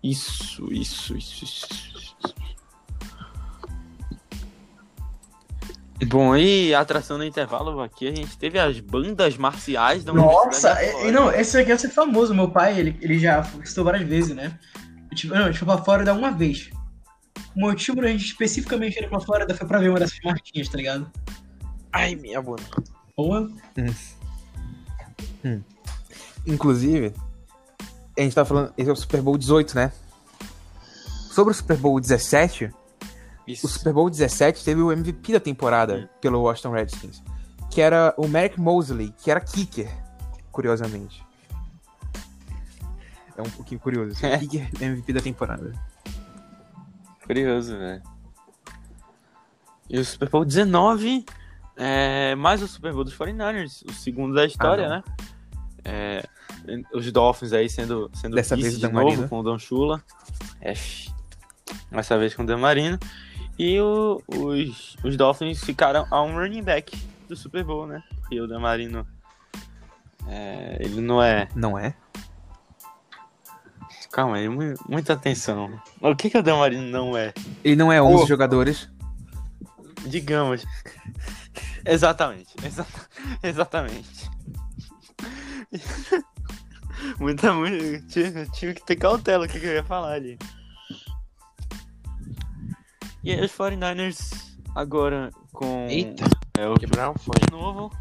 Isso, 0.00 0.72
isso, 0.72 1.16
isso, 1.16 1.44
isso. 1.44 1.68
Bom, 6.08 6.36
e 6.36 6.74
a 6.74 6.80
atração 6.80 7.16
no 7.16 7.24
intervalo 7.24 7.80
aqui, 7.80 8.06
a 8.06 8.14
gente 8.14 8.36
teve 8.36 8.58
as 8.58 8.78
bandas 8.80 9.36
marciais 9.38 10.04
da 10.04 10.12
Nossa, 10.12 10.76
e- 10.84 11.08
e 11.08 11.10
não, 11.10 11.32
esse 11.32 11.56
aqui 11.58 11.70
ia 11.70 11.78
ser 11.78 11.88
famoso. 11.88 12.34
Meu 12.34 12.50
pai, 12.50 12.78
ele, 12.78 12.98
ele 13.00 13.18
já 13.18 13.40
visitou 13.40 13.84
várias 13.84 14.06
vezes, 14.06 14.34
né? 14.36 14.58
Tipo, 15.14 15.34
não, 15.34 15.44
a 15.44 15.46
gente 15.46 15.58
foi 15.58 15.66
pra 15.74 15.82
Flórida 15.84 16.12
uma 16.12 16.30
vez. 16.30 16.68
O 17.56 17.60
motivo 17.60 18.02
da 18.02 18.08
gente 18.08 18.26
especificamente 18.26 18.98
ir 18.98 19.08
pra 19.08 19.20
Flórida 19.20 19.54
foi 19.54 19.66
pra 19.66 19.78
ver 19.78 19.88
uma 19.88 19.98
dessas 19.98 20.18
marquinhas, 20.22 20.68
tá 20.68 20.76
ligado? 20.76 21.10
Ai, 21.90 22.14
minha 22.14 22.42
bunda. 22.42 22.62
Boa. 23.16 23.50
Inclusive, 26.46 27.14
a 28.18 28.20
gente 28.20 28.34
tá 28.34 28.44
falando. 28.44 28.72
Esse 28.76 28.90
é 28.90 28.92
o 28.92 28.96
Super 28.96 29.22
Bowl 29.22 29.36
18, 29.38 29.74
né? 29.74 29.92
Sobre 31.30 31.52
o 31.52 31.54
Super 31.56 31.76
Bowl 31.76 31.98
17, 32.00 32.70
Isso. 33.46 33.66
o 33.66 33.70
Super 33.70 33.92
Bowl 33.92 34.10
17 34.10 34.64
teve 34.64 34.80
o 34.82 34.90
MVP 34.92 35.32
da 35.32 35.40
temporada 35.40 36.10
pelo 36.20 36.40
Washington 36.42 36.70
Redskins. 36.72 37.22
Que 37.70 37.80
era 37.80 38.14
o 38.16 38.26
Merrick 38.26 38.60
Mosley, 38.60 39.12
que 39.22 39.30
era 39.30 39.40
kicker, 39.40 39.90
curiosamente. 40.50 41.24
É 43.36 43.42
um 43.42 43.50
pouquinho 43.50 43.80
curioso. 43.80 44.12
assim, 44.12 44.26
É. 44.26 44.38
Kicker 44.38 44.68
MVP 44.80 45.12
da 45.12 45.20
temporada. 45.20 45.72
Curioso, 47.26 47.76
velho. 47.76 48.02
E 49.90 49.98
o 49.98 50.04
Super 50.04 50.28
Bowl 50.28 50.44
19 50.44 51.24
é 51.76 52.34
mais 52.34 52.62
o 52.62 52.66
Super 52.68 52.92
Bowl 52.92 53.04
dos 53.04 53.14
49ers, 53.16 53.84
o 53.88 53.92
segundo 53.92 54.34
da 54.34 54.44
história, 54.46 54.86
Ah, 54.86 54.88
né? 54.88 55.04
É, 55.84 56.28
os 56.92 57.10
Dolphins 57.12 57.52
aí 57.52 57.68
sendo, 57.68 58.10
sendo 58.14 58.34
Dessa 58.34 58.56
vez 58.56 58.76
de 58.78 58.82
novo 58.88 58.94
Marino. 58.94 59.28
com 59.28 59.38
o 59.38 59.42
Don 59.42 59.58
Shula. 59.58 60.02
F. 60.60 61.12
Dessa 61.90 62.18
vez 62.18 62.34
com 62.34 62.42
o 62.42 62.46
Dan 62.46 62.58
Marino. 62.58 62.98
E 63.58 63.80
o- 63.80 64.22
os, 64.28 64.96
os 65.02 65.16
Dolphins 65.16 65.62
ficaram 65.64 66.06
a 66.10 66.22
um 66.22 66.34
running 66.34 66.62
back 66.62 66.96
do 67.28 67.34
Super 67.36 67.64
Bowl, 67.64 67.86
né? 67.86 68.02
Porque 68.20 68.40
o 68.40 68.46
Dan 68.46 68.60
Marino, 68.60 69.06
é, 70.28 70.76
ele 70.80 71.00
não 71.00 71.22
é... 71.22 71.48
Não 71.54 71.78
é? 71.78 71.94
Calma 74.12 74.36
aí, 74.36 74.48
mu- 74.48 74.74
muita 74.88 75.12
atenção. 75.14 75.80
O 76.00 76.14
que, 76.14 76.30
que 76.30 76.38
o 76.38 76.42
Dan 76.42 76.56
Marino 76.58 76.82
não 76.90 77.16
é? 77.16 77.32
Ele 77.64 77.76
não 77.76 77.90
é 77.92 78.00
11 78.00 78.24
Oh. 78.24 78.26
jogadores. 78.26 78.88
Digamos. 80.06 80.64
Exatamente. 81.84 82.54
exa- 82.64 82.86
exatamente. 83.42 84.30
Muita. 87.20 87.48
Tive, 88.08 88.46
tive 88.50 88.74
que 88.74 88.84
ter 88.84 88.96
cautela 88.96 89.44
o 89.44 89.48
que, 89.48 89.60
que 89.60 89.66
eu 89.66 89.74
ia 89.74 89.84
falar 89.84 90.12
ali. 90.12 90.38
E 93.26 93.32
aí, 93.32 93.44
os 93.44 93.50
49ers 93.50 94.54
agora 94.72 95.32
com. 95.52 95.88
Eita, 95.88 96.24
É 96.56 96.68
o 96.68 96.74
o 96.74 97.18
fone. 97.18 97.40
de 97.44 97.50
novo. 97.50 97.92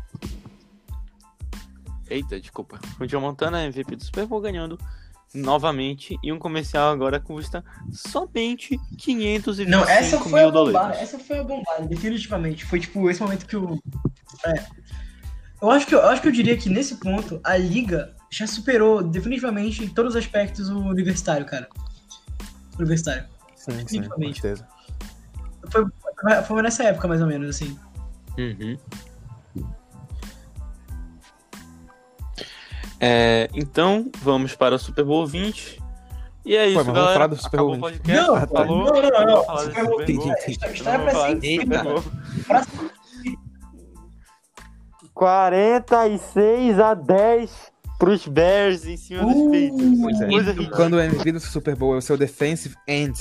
Eita, 2.08 2.40
desculpa. 2.40 2.80
O 3.00 3.08
Joe 3.10 3.20
Montana 3.20 3.64
é 3.64 3.66
MVP 3.66 3.96
do 3.96 4.04
Super 4.04 4.28
Bowl 4.28 4.40
ganhando 4.40 4.78
novamente. 5.34 6.16
E 6.22 6.32
um 6.32 6.38
comercial 6.38 6.92
agora 6.92 7.20
custa 7.20 7.66
somente 7.92 8.80
525 9.00 9.68
Não, 9.72 9.84
essa 9.90 10.20
foi 10.20 10.42
a 10.42 10.44
mil 10.44 10.52
bombada. 10.52 10.80
dólares. 10.80 11.02
Essa 11.02 11.18
foi 11.18 11.40
a 11.40 11.44
bombada, 11.44 11.88
definitivamente. 11.88 12.64
Foi 12.64 12.80
tipo 12.80 13.10
esse 13.10 13.20
momento 13.20 13.48
que 13.48 13.58
o. 13.58 13.82
É. 14.46 14.64
Eu 15.60 15.72
acho 15.72 15.88
que 15.88 15.96
eu, 15.96 16.06
acho 16.08 16.22
que 16.22 16.28
eu 16.28 16.32
diria 16.32 16.56
que 16.56 16.70
nesse 16.70 16.98
ponto 16.98 17.42
a 17.44 17.58
liga 17.58 18.14
já 18.30 18.46
superou 18.46 19.02
definitivamente 19.02 19.84
em 19.84 19.88
todos 19.88 20.12
os 20.14 20.18
aspectos 20.20 20.70
o 20.70 20.78
universitário, 20.78 21.48
cara. 21.48 21.68
O 22.76 22.78
universitário. 22.78 23.24
Sim, 23.56 23.72
sim, 23.72 23.72
com 23.72 23.84
Definitivamente. 23.86 24.42
certeza. 24.42 24.75
Foi, 25.72 25.86
foi 26.48 26.62
nessa 26.62 26.84
época, 26.84 27.08
mais 27.08 27.22
ou 27.22 27.28
menos, 27.28 27.50
assim. 27.50 27.78
Uhum. 28.38 28.78
É, 33.00 33.50
então, 33.54 34.10
vamos 34.22 34.56
para 34.56 34.76
o 34.76 34.80
Super 34.80 35.04
Bowl 35.06 35.26
20. 35.28 35.82
E 36.46 36.56
é 36.56 36.68
isso, 36.68 36.76
mas 36.78 36.86
vamos 36.86 37.00
galera. 37.02 37.14
falar 37.16 37.28
do 37.28 37.36
Super 37.42 37.58
Bowl 37.58 37.70
o 37.70 37.74
20. 37.74 37.82
podcast. 37.82 38.22
Não, 38.28 38.36
Ah, 38.36 38.48
tá. 38.48 38.66
não, 38.66 38.78
não, 38.78 38.86
não, 38.86 39.26
não. 39.26 39.44
Super 39.44 39.46
Bowl 39.46 39.60
Super 39.60 39.86
Bowl. 39.86 40.06
20. 40.06 40.52
História- 40.52 40.84
Vamos 40.84 41.12
pra 41.14 41.28
sempre, 41.28 41.52
Super 41.62 41.70
cara. 41.78 41.90
Bowl. 41.90 42.04
Pra 42.48 42.66
46 45.14 46.80
a 46.80 46.94
10 46.94 47.72
pros 47.98 48.28
Bears 48.28 48.86
em 48.86 48.98
cima 48.98 49.24
dos 49.24 49.34
Uh, 49.34 49.46
Patriots. 49.46 50.22
É. 50.22 50.28
Coisa 50.28 50.52
ridícula. 50.52 50.76
Quando 50.78 50.94
o 50.96 51.00
MVP 51.00 51.32
do 51.32 51.40
Super 51.40 51.76
Bowl 51.76 51.96
é 51.96 51.98
o 51.98 52.02
seu 52.02 52.18
defensive 52.18 52.76
end, 52.88 53.14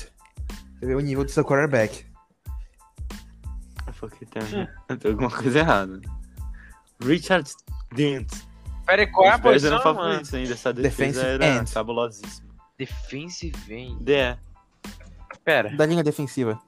você 0.79 0.87
vê 0.87 0.95
o 0.95 1.01
nível 1.01 1.25
do 1.25 1.31
seu 1.31 1.45
quarterback. 1.45 2.05
Porque 4.09 4.27
tem, 4.27 4.43
tem 4.99 5.11
alguma 5.13 5.31
coisa 5.31 5.59
errada. 5.59 6.01
Richard 7.03 7.51
Dent. 7.95 8.31
Pera 8.87 9.03
aí, 9.03 9.07
qual 9.07 9.27
é 9.27 9.31
a 9.31 9.39
posição, 9.39 9.71
mano? 9.79 9.83
favoritos 9.83 10.35
ainda. 10.35 10.53
Essa 10.53 10.73
defesa 10.73 11.23
Defensive 11.23 11.45
era 11.45 11.47
end. 11.61 11.73
cabulosíssima. 11.73 12.49
Defensive 12.79 13.75
end. 13.75 14.03
DE. 14.03 14.37
Pera, 15.45 15.71
Da 15.77 15.85
linha 15.87 16.03
defensiva. 16.03 16.59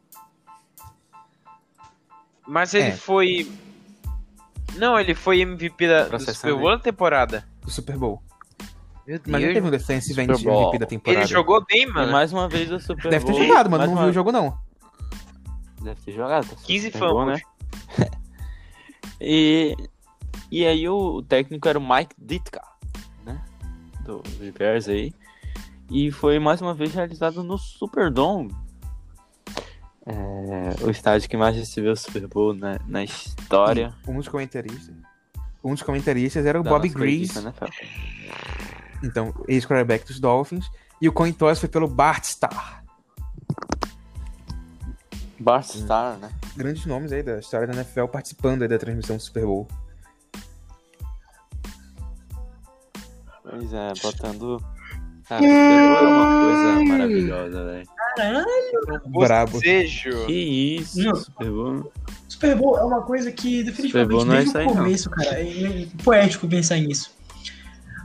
mas 2.46 2.74
ele 2.74 2.88
É. 2.88 2.92
foi... 2.96 3.50
Não, 4.76 4.98
ele 4.98 5.14
foi 5.14 5.40
MVP 5.40 5.88
da, 5.88 6.02
do 6.04 6.10
Processando 6.10 6.36
Super 6.52 6.54
Bowl 6.60 6.70
na 6.70 6.78
temporada. 6.78 7.44
Do 7.62 7.70
Super 7.70 7.96
Bowl. 7.96 8.22
Meu 9.06 9.20
Mas 9.26 9.42
não 9.42 9.52
teve 9.54 9.66
um 9.66 9.70
defensive 9.70 10.20
end 10.20 10.36
Super 10.36 10.50
Bowl. 10.50 10.60
MVP 10.62 10.78
da 10.78 10.86
temporada. 10.86 11.20
Ele 11.22 11.26
jogou 11.28 11.64
bem, 11.64 11.82
E 11.84 11.86
mano. 11.86 12.12
mais 12.12 12.32
uma 12.32 12.48
vez 12.48 12.70
o 12.70 12.78
Super 12.78 13.10
Deve 13.10 13.24
ter 13.24 13.32
Bowl. 13.32 13.42
jogado, 13.44 13.70
mano. 13.70 13.78
mais 13.78 13.90
Não 13.90 13.96
uma- 13.96 14.02
viu 14.02 14.10
o 14.10 14.14
jogo, 14.14 14.32
não. 14.32 14.58
Deve 15.86 16.00
ter 16.00 16.12
jogado. 16.12 16.48
tá 16.48 16.56
15 16.64 16.86
Super 16.86 17.00
Bowl, 17.00 17.20
fumbles. 17.20 17.42
E, 19.18 19.74
e 20.50 20.66
aí 20.66 20.86
o 20.86 21.22
técnico 21.22 21.66
era 21.66 21.78
o 21.78 21.82
Mike 21.82 22.14
Ditka, 22.18 22.62
né? 23.24 23.42
Do 24.04 24.18
dos 24.18 24.50
Bears 24.50 24.88
aí. 24.88 25.14
E 25.90 26.10
foi 26.10 26.38
mais 26.38 26.60
uma 26.60 26.74
vez 26.74 26.92
realizado 26.92 27.42
no 27.42 27.56
Superdome. 27.56 28.54
É, 30.04 30.84
o 30.84 30.90
estádio 30.90 31.30
que 31.30 31.36
mais 31.36 31.56
recebeu 31.56 31.92
o 31.92 31.96
Super 31.96 32.26
Bowl 32.26 32.52
na, 32.52 32.78
na 32.86 33.02
história. 33.02 33.94
Um 34.06 34.16
dos 34.16 34.28
comentaristas. 34.28 34.94
Um 35.64 35.72
dos 35.72 35.82
comentaristas 35.82 36.44
era 36.44 36.60
o 36.60 36.62
da 36.62 36.68
Bobby 36.68 36.90
Grease, 36.90 37.42
então, 39.02 39.32
ex-quarterback 39.48 40.06
dos 40.06 40.20
Dolphins. 40.20 40.70
E 41.00 41.08
o 41.08 41.12
coin 41.12 41.32
toss 41.32 41.58
foi 41.58 41.70
pelo 41.70 41.88
Bart 41.88 42.24
Starr. 42.24 42.85
Bart 45.38 45.74
Starr, 45.74 46.18
né? 46.18 46.30
Grandes 46.56 46.86
nomes 46.86 47.12
aí 47.12 47.22
da 47.22 47.38
história 47.38 47.66
da 47.66 47.74
NFL 47.74 48.06
participando 48.06 48.62
aí 48.62 48.68
da 48.68 48.78
transmissão 48.78 49.16
do 49.16 49.22
Super 49.22 49.44
Bowl. 49.44 49.68
Pois 53.42 53.72
é, 53.72 53.92
botando. 54.02 54.60
Cara, 55.28 55.42
o 55.42 55.44
Super 55.44 55.78
Bowl 55.78 55.96
é 55.96 56.12
uma 56.12 56.40
coisa 56.40 56.84
maravilhosa, 56.84 57.64
velho. 57.64 57.88
Caralho, 58.16 59.02
Brabo. 59.06 59.60
Que 59.60 60.78
isso, 60.78 61.02
Não. 61.02 61.14
Super 61.14 61.50
Bowl. 61.50 61.92
Super 62.28 62.56
Bowl 62.56 62.78
é 62.78 62.84
uma 62.84 63.02
coisa 63.02 63.30
que 63.30 63.62
definitivamente 63.62 64.24
não 64.24 64.34
é 64.34 64.38
desde 64.38 64.58
aí, 64.58 64.64
o 64.64 64.68
não. 64.68 64.76
começo, 64.76 65.10
cara, 65.10 65.40
é, 65.40 65.82
é 65.82 65.86
poético 66.02 66.48
pensar 66.48 66.76
nisso. 66.76 67.14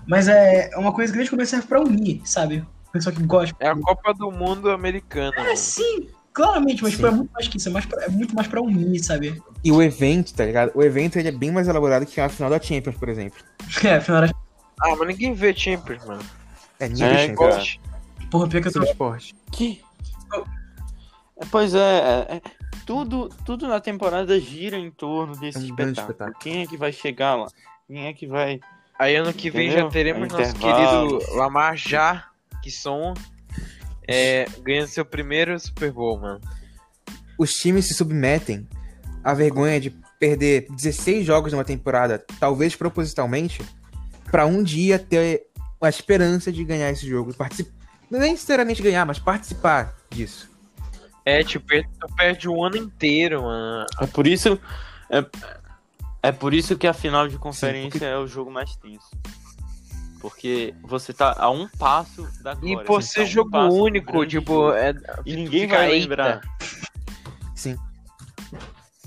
Mas 0.08 0.28
é 0.28 0.70
é 0.72 0.78
uma 0.78 0.94
coisa 0.94 1.12
que 1.12 1.18
desde 1.18 1.34
o 1.34 1.38
começo 1.38 1.52
serve 1.52 1.68
pra 1.68 1.82
unir, 1.82 2.22
sabe? 2.26 2.66
O 2.88 2.92
pessoal 2.92 3.16
que 3.16 3.24
gosta. 3.24 3.56
É 3.60 3.70
a 3.70 3.76
Copa 3.76 4.14
do 4.14 4.32
Mundo 4.32 4.70
americana. 4.70 5.34
É 5.38 5.44
mano. 5.44 5.58
sim, 5.58 6.10
claramente, 6.34 6.82
mas 6.84 6.92
Sim. 6.94 6.98
tipo, 6.98 7.08
é 7.08 7.12
muito 7.12 7.32
mais 7.34 7.48
que 7.48 7.58
isso, 7.58 7.70
é, 7.70 7.72
mais 7.72 7.86
pra- 7.86 8.04
é 8.04 8.10
muito 8.10 8.36
mais 8.36 8.48
pra 8.48 8.62
unir, 8.62 9.04
sabe? 9.04 9.42
E 9.64 9.72
o 9.72 9.82
evento, 9.82 10.34
tá 10.34 10.46
ligado? 10.46 10.72
O 10.76 10.82
evento 10.84 11.18
ele 11.18 11.28
é 11.28 11.32
bem 11.32 11.52
mais 11.52 11.68
elaborado 11.68 12.06
que 12.06 12.20
a 12.22 12.30
final 12.30 12.50
da 12.50 12.60
Champions, 12.60 12.96
por 12.98 13.10
exemplo. 13.10 13.40
É, 13.84 13.96
afinal, 13.96 14.24
era- 14.24 14.34
Ah, 14.82 14.96
mas 14.98 15.08
ninguém 15.08 15.34
vê 15.34 15.54
Champions, 15.54 16.06
mano. 16.06 16.22
É 16.80 16.88
nível 16.90 17.08
É, 17.08 17.18
Champions. 17.28 17.38
Goste. 17.38 17.82
porra, 18.32 18.48
pior 18.48 18.62
que 18.62 18.68
eu 18.70 18.74
tô. 18.74 18.84
Esporte. 18.84 19.36
Que? 19.52 19.82
É, 21.38 21.46
Pois 21.52 21.74
é, 21.74 21.80
é, 21.80 22.36
é, 22.38 22.42
tudo, 22.86 23.30
tudo 23.46 23.68
na 23.68 23.80
temporada 23.80 24.40
gira 24.40 24.78
em 24.78 24.92
torno 24.92 25.36
desse 25.38 25.58
É 25.58 25.62
um 25.62 25.66
espetáculo. 25.66 26.02
espetáculo. 26.02 26.38
Quem 26.40 26.62
é 26.62 26.68
que 26.68 26.78
vai 26.78 26.92
chegar 26.92 27.36
lá? 27.36 27.48
Quem 27.88 28.08
é 28.08 28.14
que 28.14 28.28
vai. 28.28 28.60
Aí 29.00 29.16
ano 29.16 29.34
que 29.34 29.50
vem 29.50 29.68
Entendeu? 29.68 29.86
já 29.86 29.92
teremos 29.92 30.30
É 30.34 30.38
nosso 30.38 30.52
intervalo. 30.56 31.18
querido 31.20 31.36
Lamar 31.36 31.76
já, 31.76 32.26
que 32.64 32.70
som, 32.70 33.14
é, 34.08 34.46
ganhando 34.62 34.88
seu 34.88 35.06
primeiro 35.06 35.60
Super 35.60 35.92
Bowl, 35.92 36.20
mano. 36.20 36.42
Os 37.38 37.52
times 37.54 37.88
se 37.88 37.94
submetem 37.94 38.68
à 39.24 39.34
vergonha 39.34 39.80
de 39.80 39.90
perder 40.20 40.68
16 40.70 41.26
jogos 41.26 41.52
numa 41.52 41.64
temporada, 41.64 42.24
talvez 42.40 42.76
propositalmente, 42.76 43.62
pra 44.30 44.46
um 44.46 44.62
dia 44.62 45.00
ter 45.00 45.48
a 45.82 45.90
esperança 45.90 46.52
de 46.52 46.64
ganhar 46.64 46.92
esse 46.92 47.08
jogo. 47.08 47.34
Particip... 47.34 47.72
Não 48.10 48.20
é 48.22 48.30
necessariamente 48.30 48.84
ganhar, 48.84 49.06
mas 49.06 49.18
participar 49.18 49.96
disso. 50.10 50.50
É, 51.26 51.44
tipo, 51.44 51.66
tu 52.00 52.16
perde 52.16 52.50
o 52.50 52.64
ano 52.64 52.78
inteiro, 52.78 53.44
mano. 53.44 53.86
É 54.00 54.08
por 54.08 54.28
isso. 54.28 54.60
É, 55.10 55.26
é 56.24 56.32
por 56.32 56.54
isso 56.54 56.78
que 56.78 56.88
a 56.88 56.94
final 56.94 57.28
de 57.28 57.38
conferência 57.38 57.92
porque- 57.92 58.06
é 58.06 58.18
o 58.18 58.28
jogo 58.28 58.52
mais 58.52 58.76
tenso. 58.76 59.10
Porque 60.22 60.74
você 60.84 61.12
tá 61.12 61.36
a 61.38 61.50
um 61.50 61.68
passo 61.68 62.28
da 62.44 62.54
E 62.54 62.56
glória. 62.58 62.86
por 62.86 63.02
você 63.02 63.08
ser 63.12 63.20
tá 63.20 63.24
um 63.26 63.28
jogo 63.28 63.58
único, 63.74 64.26
tipo, 64.26 64.72
é, 64.74 64.94
E 65.26 65.36
ninguém 65.36 65.68
vai 65.68 65.92
"Eita". 65.92 66.00
lembrar. 66.00 66.42
Sim. 67.56 67.76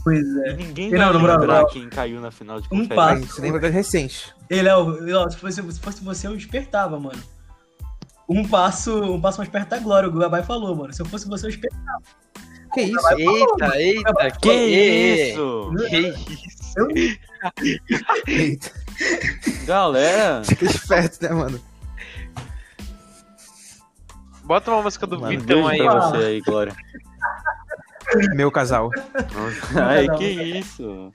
Pois 0.03 0.27
E 0.27 0.49
é. 0.49 0.53
ninguém 0.55 0.89
E 0.89 0.91
vai 0.97 0.99
não, 1.13 1.21
moral, 1.21 1.39
lembrar 1.39 1.61
não. 1.63 1.69
quem 1.69 1.89
caiu 1.89 2.21
na 2.21 2.31
final 2.31 2.61
de 2.61 2.69
Um 2.73 2.87
passo. 2.89 3.27
Você 3.27 3.41
lembra 3.41 3.61
das 3.61 3.73
recentes. 3.73 4.35
Ele 4.51 4.69
é 4.69 4.77
o. 4.77 5.31
se, 5.31 5.37
fosse, 5.39 5.63
se 5.73 5.81
fosse 5.81 6.05
você, 6.05 6.27
eu 6.27 6.37
despertava, 6.37 6.99
mano. 6.99 7.23
Um 8.29 8.47
passo, 8.47 8.93
um 9.13 9.21
passo 9.21 9.39
mais 9.39 9.49
perto 9.51 9.69
da 9.69 9.79
glória, 9.79 10.09
o 10.09 10.13
Gabai 10.13 10.43
falou, 10.43 10.75
mano. 10.75 10.93
Se 10.93 11.01
eu 11.01 11.07
fosse 11.07 11.29
você, 11.29 11.47
eu 11.47 11.51
despertava. 11.51 12.03
Que 12.73 12.81
isso? 12.83 13.09
Eita, 13.17 13.79
eita, 13.81 14.31
Que 14.43 14.51
e- 14.51 15.31
isso? 15.31 15.71
Que 15.89 15.99
isso? 15.99 16.89
Eita. 18.27 18.84
Galera, 19.65 20.43
Fica 20.45 20.65
esperto, 20.67 21.23
né, 21.23 21.31
mano? 21.31 21.61
Bota 24.45 24.71
uma 24.71 24.83
música 24.83 25.07
do 25.07 25.19
mano, 25.21 25.39
Vitão 25.41 25.67
aí, 25.67 25.79
pra 25.79 26.01
você 26.01 26.17
aí, 26.19 26.41
Glória. 26.43 26.75
Meu 28.35 28.51
casal. 28.53 28.91
Ai, 29.75 30.07
que 30.19 30.25
isso? 30.27 31.11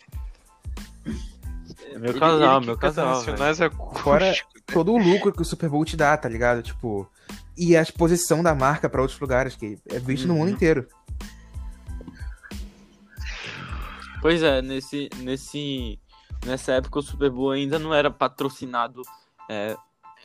É 1.93 1.99
Meu 1.99 2.19
casal, 2.19 2.61
meu 2.61 2.77
casal. 2.77 3.15
nacionais 3.17 3.61
acústicos. 3.61 4.01
Fora 4.01 4.33
todo 4.73 4.91
o 4.93 4.97
lucro 4.97 5.31
que 5.31 5.41
o 5.41 5.45
Super 5.45 5.69
Bowl 5.69 5.85
te 5.85 5.95
dá, 5.95 6.17
tá 6.17 6.27
ligado? 6.27 6.61
Tipo, 6.63 7.07
e 7.55 7.77
a 7.77 7.81
exposição 7.81 8.41
da 8.41 8.55
marca 8.55 8.89
pra 8.89 9.01
outros 9.01 9.19
lugares, 9.19 9.55
que 9.55 9.77
é 9.89 9.99
visto 9.99 10.27
no 10.27 10.33
mundo 10.33 10.47
Uhum. 10.47 10.53
inteiro. 10.53 10.87
Pois 14.21 14.43
é, 14.43 14.61
nesse, 14.61 15.09
nesse, 15.17 15.97
nessa 16.45 16.73
época 16.73 16.99
o 16.99 17.03
Super 17.03 17.29
Bowl 17.29 17.51
ainda 17.51 17.77
não 17.79 17.93
era 17.93 18.09
patrocinado 18.09 19.01
é, 19.49 19.75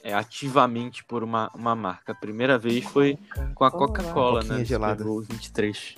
é, 0.02 0.14
ativamente 0.14 1.04
por 1.04 1.22
uma, 1.22 1.50
uma 1.54 1.74
marca. 1.74 2.12
A 2.12 2.14
primeira 2.14 2.58
vez 2.58 2.84
foi 2.84 3.18
com 3.54 3.64
a 3.64 3.70
Coca-Cola, 3.70 4.40
Coquinha 4.40 4.54
né? 4.54 4.60
no 4.60 4.64
gelada. 4.64 4.98
Super 4.98 5.04
Bowl 5.04 5.22
23. 5.22 5.94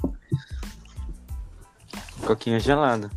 Coquinha 2.26 2.60
gelada. 2.60 3.10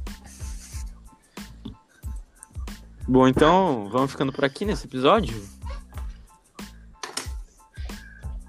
Bom, 3.07 3.27
então 3.27 3.89
vamos 3.89 4.11
ficando 4.11 4.31
por 4.31 4.45
aqui 4.45 4.65
nesse 4.65 4.85
episódio. 4.85 5.35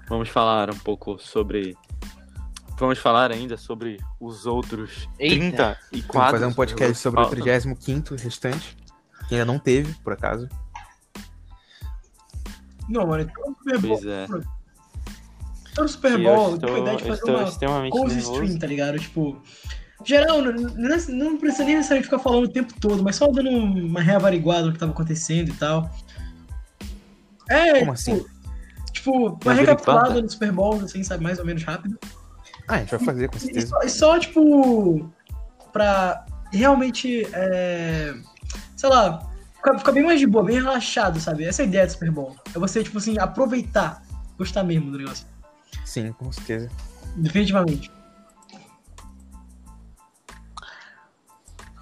Vamos 0.07 0.29
falar 0.29 0.69
um 0.69 0.77
pouco 0.77 1.17
sobre. 1.17 1.77
Vamos 2.81 2.97
falar 2.97 3.31
ainda 3.31 3.57
sobre 3.57 3.99
os 4.19 4.47
outros 4.47 5.07
Eita. 5.19 5.77
34. 5.91 6.11
Vamos 6.11 6.31
fazer 6.31 6.45
um 6.47 6.53
podcast 6.53 6.95
sobre 6.95 7.19
o 7.19 7.23
faltam. 7.25 7.43
35 7.43 8.15
restante, 8.15 8.75
que 9.29 9.35
ainda 9.35 9.45
não 9.45 9.59
teve, 9.59 9.93
por 10.03 10.13
acaso. 10.13 10.49
Não, 12.89 13.05
mano, 13.05 13.21
então 13.21 13.51
o 13.51 13.55
Super 13.55 13.77
Bowl. 13.77 13.99
Pois 13.99 14.05
é. 14.07 14.25
Então 15.71 15.85
o 15.85 15.87
Super 15.87 16.23
Bowl, 16.23 16.57
tem 16.57 16.73
a 16.73 16.79
ideia 16.79 16.97
de 16.97 17.03
fazer 17.03 17.13
estou 17.45 17.69
uma 17.69 17.81
nervoso. 17.83 18.17
stream, 18.17 18.57
tá 18.57 18.65
ligado? 18.65 18.97
Tipo, 18.97 19.39
geral, 20.03 20.41
não, 20.41 20.51
não, 20.51 20.97
não 21.09 21.37
precisa 21.37 21.63
nem 21.63 21.75
necessariamente 21.75 22.09
ficar 22.09 22.17
falando 22.17 22.45
o 22.45 22.51
tempo 22.51 22.73
todo, 22.79 23.03
mas 23.03 23.15
só 23.15 23.27
dando 23.27 23.51
uma 23.51 24.01
reavariguada 24.01 24.65
no 24.65 24.73
que 24.73 24.79
tava 24.79 24.91
acontecendo 24.91 25.49
e 25.49 25.53
tal. 25.53 25.87
É, 27.47 27.73
Como 27.73 27.79
tipo, 27.79 27.91
assim? 27.91 28.25
Tipo, 28.91 29.39
uma 29.45 29.53
recapitulada 29.53 30.19
no 30.19 30.27
Super 30.27 30.51
Bowl, 30.51 30.81
assim, 30.81 31.03
sabe, 31.03 31.23
mais 31.23 31.37
ou 31.37 31.45
menos 31.45 31.61
rápido. 31.61 31.99
Ah, 32.67 32.75
a 32.75 32.77
gente 32.79 32.91
vai 32.91 32.99
fazer, 32.99 33.29
com 33.29 33.37
E 33.37 33.39
certeza. 33.39 33.67
só, 33.67 33.81
e 33.81 33.89
só, 33.89 34.19
tipo, 34.19 35.09
pra 35.71 36.25
realmente, 36.51 37.25
é, 37.33 38.13
sei 38.75 38.89
lá, 38.89 39.27
ficar, 39.55 39.77
ficar 39.79 39.91
bem 39.91 40.03
mais 40.03 40.19
de 40.19 40.27
boa, 40.27 40.43
bem 40.43 40.57
relaxado, 40.57 41.19
sabe? 41.19 41.45
Essa 41.45 41.61
é 41.61 41.65
a 41.65 41.67
ideia 41.67 41.85
do 41.85 41.91
Super 41.93 42.11
Bowl. 42.11 42.35
É 42.53 42.59
você, 42.59 42.83
tipo 42.83 42.97
assim, 42.97 43.17
aproveitar, 43.19 44.03
gostar 44.37 44.63
mesmo 44.63 44.91
do 44.91 44.97
negócio. 44.97 45.25
Sim, 45.85 46.11
com 46.13 46.31
certeza. 46.31 46.69
Definitivamente. 47.15 47.91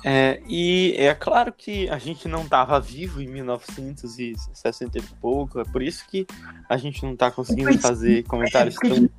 É, 0.03 0.41
e 0.47 0.95
é 0.97 1.13
claro 1.13 1.51
que 1.51 1.89
a 1.89 1.97
gente 1.97 2.27
não 2.27 2.43
estava 2.43 2.79
vivo 2.79 3.21
em 3.21 3.27
1960 3.27 4.97
e 4.97 5.01
pouco, 5.19 5.59
é 5.59 5.65
por 5.65 5.81
isso 5.81 6.07
que 6.07 6.25
a 6.69 6.77
gente 6.77 7.03
não 7.03 7.17
tá 7.17 7.29
conseguindo 7.29 7.77
fazer 7.79 8.23
comentários 8.23 8.75
tão, 8.75 9.09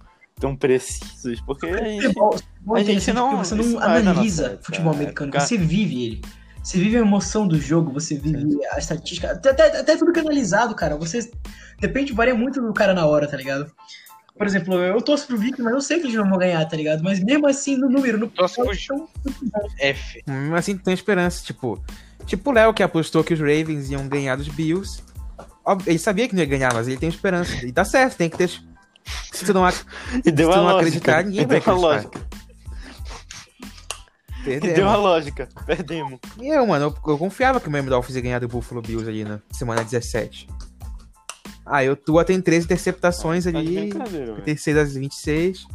tão 0.41 0.57
precisos, 0.57 1.41
porque 1.43 1.67
a 1.67 1.77
gente, 1.85 2.03
Futebol, 2.07 2.33
futebol 2.33 2.77
a 2.77 2.81
é 2.81 2.85
gente 2.85 3.13
não- 3.13 3.31
porque 3.31 3.45
você 3.45 3.55
não 3.55 3.79
analisa 3.81 4.49
nossa 4.51 4.63
futebol 4.63 4.93
americano, 4.93 5.33
Cara- 5.33 5.45
você 5.47 5.57
vive 5.57 6.05
ele. 6.05 6.23
Você 6.63 6.79
vive 6.79 6.97
a 6.97 7.01
emoção 7.01 7.47
do 7.49 7.59
jogo, 7.59 7.93
você 7.93 8.17
vive 8.17 8.59
a 8.73 8.79
estatística, 8.79 9.31
até, 9.31 9.51
até, 9.51 9.81
até 9.81 9.97
tudo 9.97 10.13
que 10.13 10.19
é 10.19 10.23
analisado, 10.23 10.75
cara. 10.75 10.95
Você 10.97 11.31
depende, 11.79 12.13
varia 12.13 12.35
muito 12.35 12.61
do 12.61 12.73
cara 12.75 12.93
na 12.93 13.07
hora, 13.07 13.27
tá 13.27 13.37
ligado? 13.37 13.71
Por 14.37 14.47
exemplo, 14.47 14.75
eu 14.75 15.01
torço 15.01 15.27
pro 15.27 15.39
Viking, 15.39 15.63
mas 15.63 15.73
eu 15.73 15.81
sei 15.81 15.99
que 15.99 16.07
eles 16.07 16.17
não 16.17 16.29
vão 16.29 16.39
ganhar, 16.39 16.65
tá 16.67 16.77
ligado? 16.77 17.03
Mas 17.03 17.19
mesmo 17.23 17.47
assim, 17.47 17.77
no 17.77 17.89
número, 17.89 18.19
no 18.19 18.27
então, 18.27 18.47
F. 19.79 20.23
Mas 20.27 20.61
assim, 20.61 20.77
tem 20.77 20.95
esperança, 20.95 21.45
tipo, 21.45 21.83
Tipo 22.27 22.51
o 22.51 22.53
Léo, 22.53 22.73
que 22.73 22.83
apostou 22.83 23.25
que 23.25 23.35
os 23.35 23.41
Ravens 23.41 23.91
iam 23.91 24.07
ganhar 24.07 24.37
dos 24.37 24.47
Bills. 24.49 25.03
Ele 25.87 25.99
sabia 25.99 26.29
que 26.29 26.35
não 26.35 26.41
ia 26.41 26.47
ganhar, 26.49 26.73
mas 26.73 26.87
ele 26.87 26.97
tem 26.97 27.09
esperança. 27.09 27.67
E 27.67 27.73
tá 27.73 27.85
certo, 27.85 28.17
tem 28.17 28.31
que 28.31 28.37
ter. 28.39 28.51
Se 29.33 29.45
tu 29.45 29.55
não, 29.55 29.65
ac- 29.65 29.85
E 30.25 30.31
deu 30.31 30.49
se 30.49 30.53
tu 30.53 30.57
não 30.59 30.65
lógica. 30.65 30.77
acreditar, 30.79 31.25
ninguém 31.25 31.43
e 31.43 31.47
vai 31.47 31.57
acreditar. 31.59 31.81
lógica. 31.81 32.21
E 34.41 34.45
Perdemos. 34.45 34.75
deu 34.77 34.89
a 34.89 34.97
lógica. 34.97 35.49
Perdemos. 35.67 36.19
E 36.41 36.49
eu, 36.49 36.67
mano, 36.67 36.87
eu, 36.87 37.13
eu 37.13 37.19
confiava 37.19 37.61
que 37.61 37.69
o 37.69 37.71
Miami 37.71 37.91
Dolphins 37.91 38.17
ia 38.17 38.23
ganhar 38.23 38.39
do 38.39 38.49
Buffalo 38.49 38.81
Bills 38.81 39.07
ali 39.09 39.23
na 39.25 39.39
semana 39.53 39.85
17. 39.85 40.49
Ah, 41.67 41.85
eu 41.85 41.95
Tua 41.95 42.25
tem 42.25 42.41
13 42.41 42.65
interceptações 42.65 43.45
Tá 43.45 43.51
ali, 43.51 43.91
velho. 43.91 44.35
36 44.43 44.77
às 44.77 44.95
26. 44.95 45.67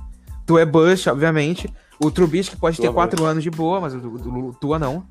Tu 0.45 0.57
é 0.57 0.65
Bush, 0.65 1.07
obviamente. 1.07 1.71
O 1.99 2.09
Trubisky 2.11 2.55
pode 2.57 2.77
Tua 2.77 2.87
ter 2.87 2.93
4 2.93 3.17
Bush. 3.21 3.29
anos 3.31 3.43
de 3.43 3.51
boa, 3.51 3.79
mas 3.79 3.93
o, 3.93 3.99
o, 3.99 4.47
o 4.49 4.53
Tua 4.53 4.77
não. 4.79 5.05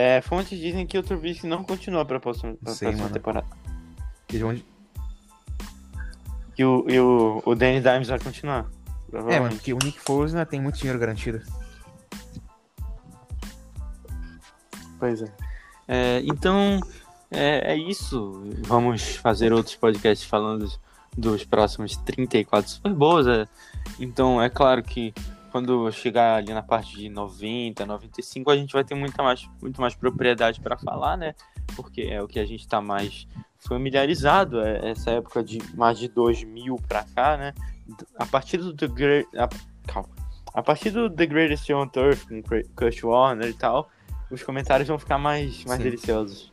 É, 0.00 0.20
fontes 0.20 0.56
dizem 0.56 0.86
que 0.86 0.96
o 0.96 1.02
Trubisky 1.02 1.48
não 1.48 1.64
continua 1.64 2.04
pra 2.04 2.20
próxima, 2.20 2.54
pra 2.62 2.72
Sei, 2.72 2.86
próxima 2.86 3.10
temporada. 3.10 3.46
Eles 4.28 4.40
vão- 4.40 4.62
E 6.56 6.64
o, 6.64 6.84
e 6.88 7.00
o, 7.00 7.42
o 7.44 7.54
Danny 7.56 7.80
Dimes 7.80 8.06
vai 8.06 8.20
continuar. 8.20 8.66
É, 9.28 9.40
mano, 9.40 9.56
porque 9.56 9.72
o 9.74 9.78
Nick 9.82 9.98
Foles 9.98 10.32
né, 10.32 10.44
tem 10.44 10.60
muito 10.60 10.78
dinheiro 10.78 11.00
garantido. 11.00 11.42
Pois 15.00 15.20
é. 15.20 15.32
É, 15.88 16.22
então, 16.24 16.78
é, 17.28 17.72
é 17.72 17.76
isso. 17.76 18.44
Vamos 18.68 19.16
fazer 19.16 19.52
outros 19.52 19.74
podcasts 19.74 20.28
falando 20.28 20.70
dos 21.16 21.44
próximos 21.44 21.96
34 21.96 22.70
Super 22.70 22.92
Bowls. 22.94 23.26
é. 23.26 23.48
Então, 23.98 24.40
é 24.40 24.48
claro 24.48 24.80
que 24.80 25.12
quando 25.58 25.90
chegar 25.90 26.36
ali 26.36 26.54
na 26.54 26.62
parte 26.62 26.96
de 26.96 27.08
90, 27.08 27.84
95, 27.84 28.48
a 28.48 28.56
gente 28.56 28.72
vai 28.72 28.84
ter 28.84 28.94
muita 28.94 29.24
mais, 29.24 29.48
muito 29.60 29.80
mais 29.80 29.92
propriedade 29.92 30.60
para 30.60 30.78
falar, 30.78 31.16
né? 31.16 31.34
Porque 31.74 32.02
é 32.02 32.22
o 32.22 32.28
que 32.28 32.38
a 32.38 32.46
gente 32.46 32.60
está 32.60 32.80
mais 32.80 33.26
familiarizado, 33.58 34.60
é 34.60 34.90
essa 34.90 35.10
época 35.10 35.42
de 35.42 35.58
mais 35.76 35.98
de 35.98 36.06
2000 36.06 36.76
para 36.86 37.02
cá, 37.02 37.36
né? 37.36 37.52
A 38.16 38.24
partir 38.24 38.58
do 38.58 38.72
The 38.72 38.86
Great... 38.86 39.28
A, 39.36 39.48
calma. 39.84 40.08
A 40.54 40.62
partir 40.62 40.90
do 40.90 41.10
The 41.10 41.26
Greatest 41.26 41.66
Show 41.66 41.82
on 41.82 41.88
Turf, 41.88 42.24
com 42.28 42.40
Kurt 42.76 43.02
Warner 43.02 43.48
e 43.48 43.54
tal, 43.54 43.90
os 44.30 44.44
comentários 44.44 44.88
vão 44.88 44.98
ficar 44.98 45.18
mais, 45.18 45.64
mais 45.64 45.78
Sim. 45.78 45.82
deliciosos. 45.82 46.52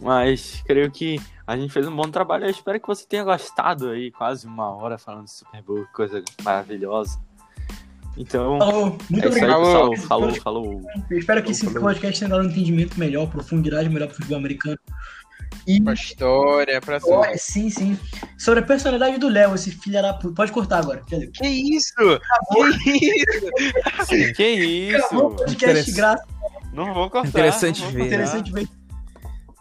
Mas 0.00 0.62
creio 0.64 0.92
que 0.92 1.20
a 1.50 1.56
gente 1.56 1.72
fez 1.72 1.86
um 1.88 1.96
bom 1.96 2.08
trabalho. 2.08 2.44
Eu 2.44 2.50
espero 2.50 2.78
que 2.78 2.86
você 2.86 3.04
tenha 3.04 3.24
gostado 3.24 3.88
aí, 3.90 4.12
quase 4.12 4.46
uma 4.46 4.70
hora 4.70 4.96
falando 4.96 5.24
de 5.24 5.32
Super 5.32 5.60
Bowl, 5.62 5.84
coisa 5.92 6.22
maravilhosa. 6.44 7.18
Então, 8.16 8.58
Falou, 8.58 8.98
muito 9.10 9.24
é 9.24 9.28
aí, 9.28 9.34
obrigado. 9.36 9.60
pessoal. 9.60 9.96
Falou, 9.96 10.34
falou. 10.36 10.82
Eu 11.10 11.18
espero 11.18 11.42
que 11.42 11.50
esse 11.50 11.66
Falou. 11.66 11.80
podcast 11.82 12.20
tenha 12.20 12.28
dado 12.28 12.46
um 12.46 12.50
entendimento 12.50 12.98
melhor, 12.98 13.28
profundidade 13.28 13.88
melhor 13.88 14.06
pro 14.06 14.16
futebol 14.16 14.38
americano. 14.38 14.78
E, 15.66 15.80
Pra 15.82 15.92
história, 15.94 16.80
pra 16.80 17.00
olha, 17.02 17.36
sim, 17.36 17.68
sim. 17.68 17.98
Sobre 18.38 18.60
a 18.60 18.62
personalidade 18.62 19.18
do 19.18 19.28
Léo, 19.28 19.54
esse 19.54 19.72
filho 19.72 20.00
da 20.00 20.14
puta. 20.14 20.34
Pode 20.34 20.52
cortar 20.52 20.78
agora. 20.78 21.02
Que 21.08 21.16
isso? 21.48 21.92
Que 22.52 22.90
isso? 24.14 24.34
Que 24.36 24.48
isso? 24.48 25.04
Acabou 25.06 25.26
o 25.32 25.36
podcast 25.36 25.92
graça. 25.92 26.24
Não 26.72 26.94
vou 26.94 27.10
cortar. 27.10 27.28
Interessante 27.28 27.82
vou 27.82 27.90
ver, 27.90 27.98
cortar. 27.98 28.14
Interessante 28.14 28.52
ver. 28.52 28.68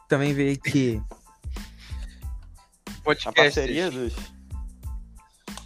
Também 0.07 0.33
veio 0.33 0.59
que 0.59 1.01
A 3.00 3.04
Podcast. 3.04 3.34
parceria 3.36 3.89
dos. 3.91 4.14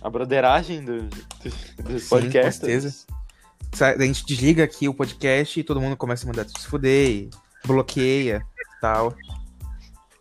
A 0.01 0.09
broderagem 0.09 0.83
dos, 0.83 1.03
dos, 1.43 1.53
dos 1.83 2.03
Sim, 2.03 2.09
podcasts. 2.09 2.59
com 2.59 2.65
certeza. 2.67 3.97
a 4.01 4.05
gente 4.05 4.25
desliga 4.25 4.63
aqui 4.63 4.87
o 4.89 4.93
podcast 4.93 5.59
e 5.59 5.63
todo 5.63 5.79
mundo 5.79 5.95
começa 5.95 6.25
a 6.25 6.27
mandar 6.27 6.45
se 6.47 6.67
fuder, 6.67 7.09
e 7.09 7.29
bloqueia 7.65 8.41
e 8.77 8.81
tal. 8.81 9.15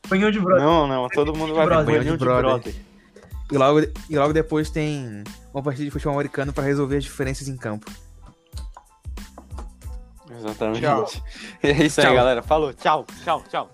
Punhão 0.08 0.30
de 0.30 0.38
brother. 0.40 0.64
Não, 0.64 0.86
não, 0.86 1.08
todo 1.08 1.34
mundo 1.36 1.54
vai 1.54 1.66
ver 1.66 1.92
reunião 1.92 2.16
de 2.16 2.24
Brother. 2.24 2.42
brother. 2.44 2.74
E 3.50 3.58
logo, 3.58 3.80
e 4.08 4.18
logo 4.18 4.32
depois 4.32 4.70
tem 4.70 5.24
uma 5.52 5.62
partida 5.62 5.84
de 5.84 5.90
futebol 5.90 6.14
americano 6.14 6.52
pra 6.52 6.64
resolver 6.64 6.96
as 6.96 7.04
diferenças 7.04 7.48
em 7.48 7.56
campo. 7.56 7.90
Exatamente. 10.30 10.80
Tchau. 10.80 11.06
É 11.62 11.70
isso 11.84 12.00
aí, 12.00 12.06
Tchau. 12.06 12.14
galera. 12.16 12.42
Falou. 12.42 12.72
Tchau, 12.72 13.06
tchau, 13.24 13.42
tchau. 13.50 13.70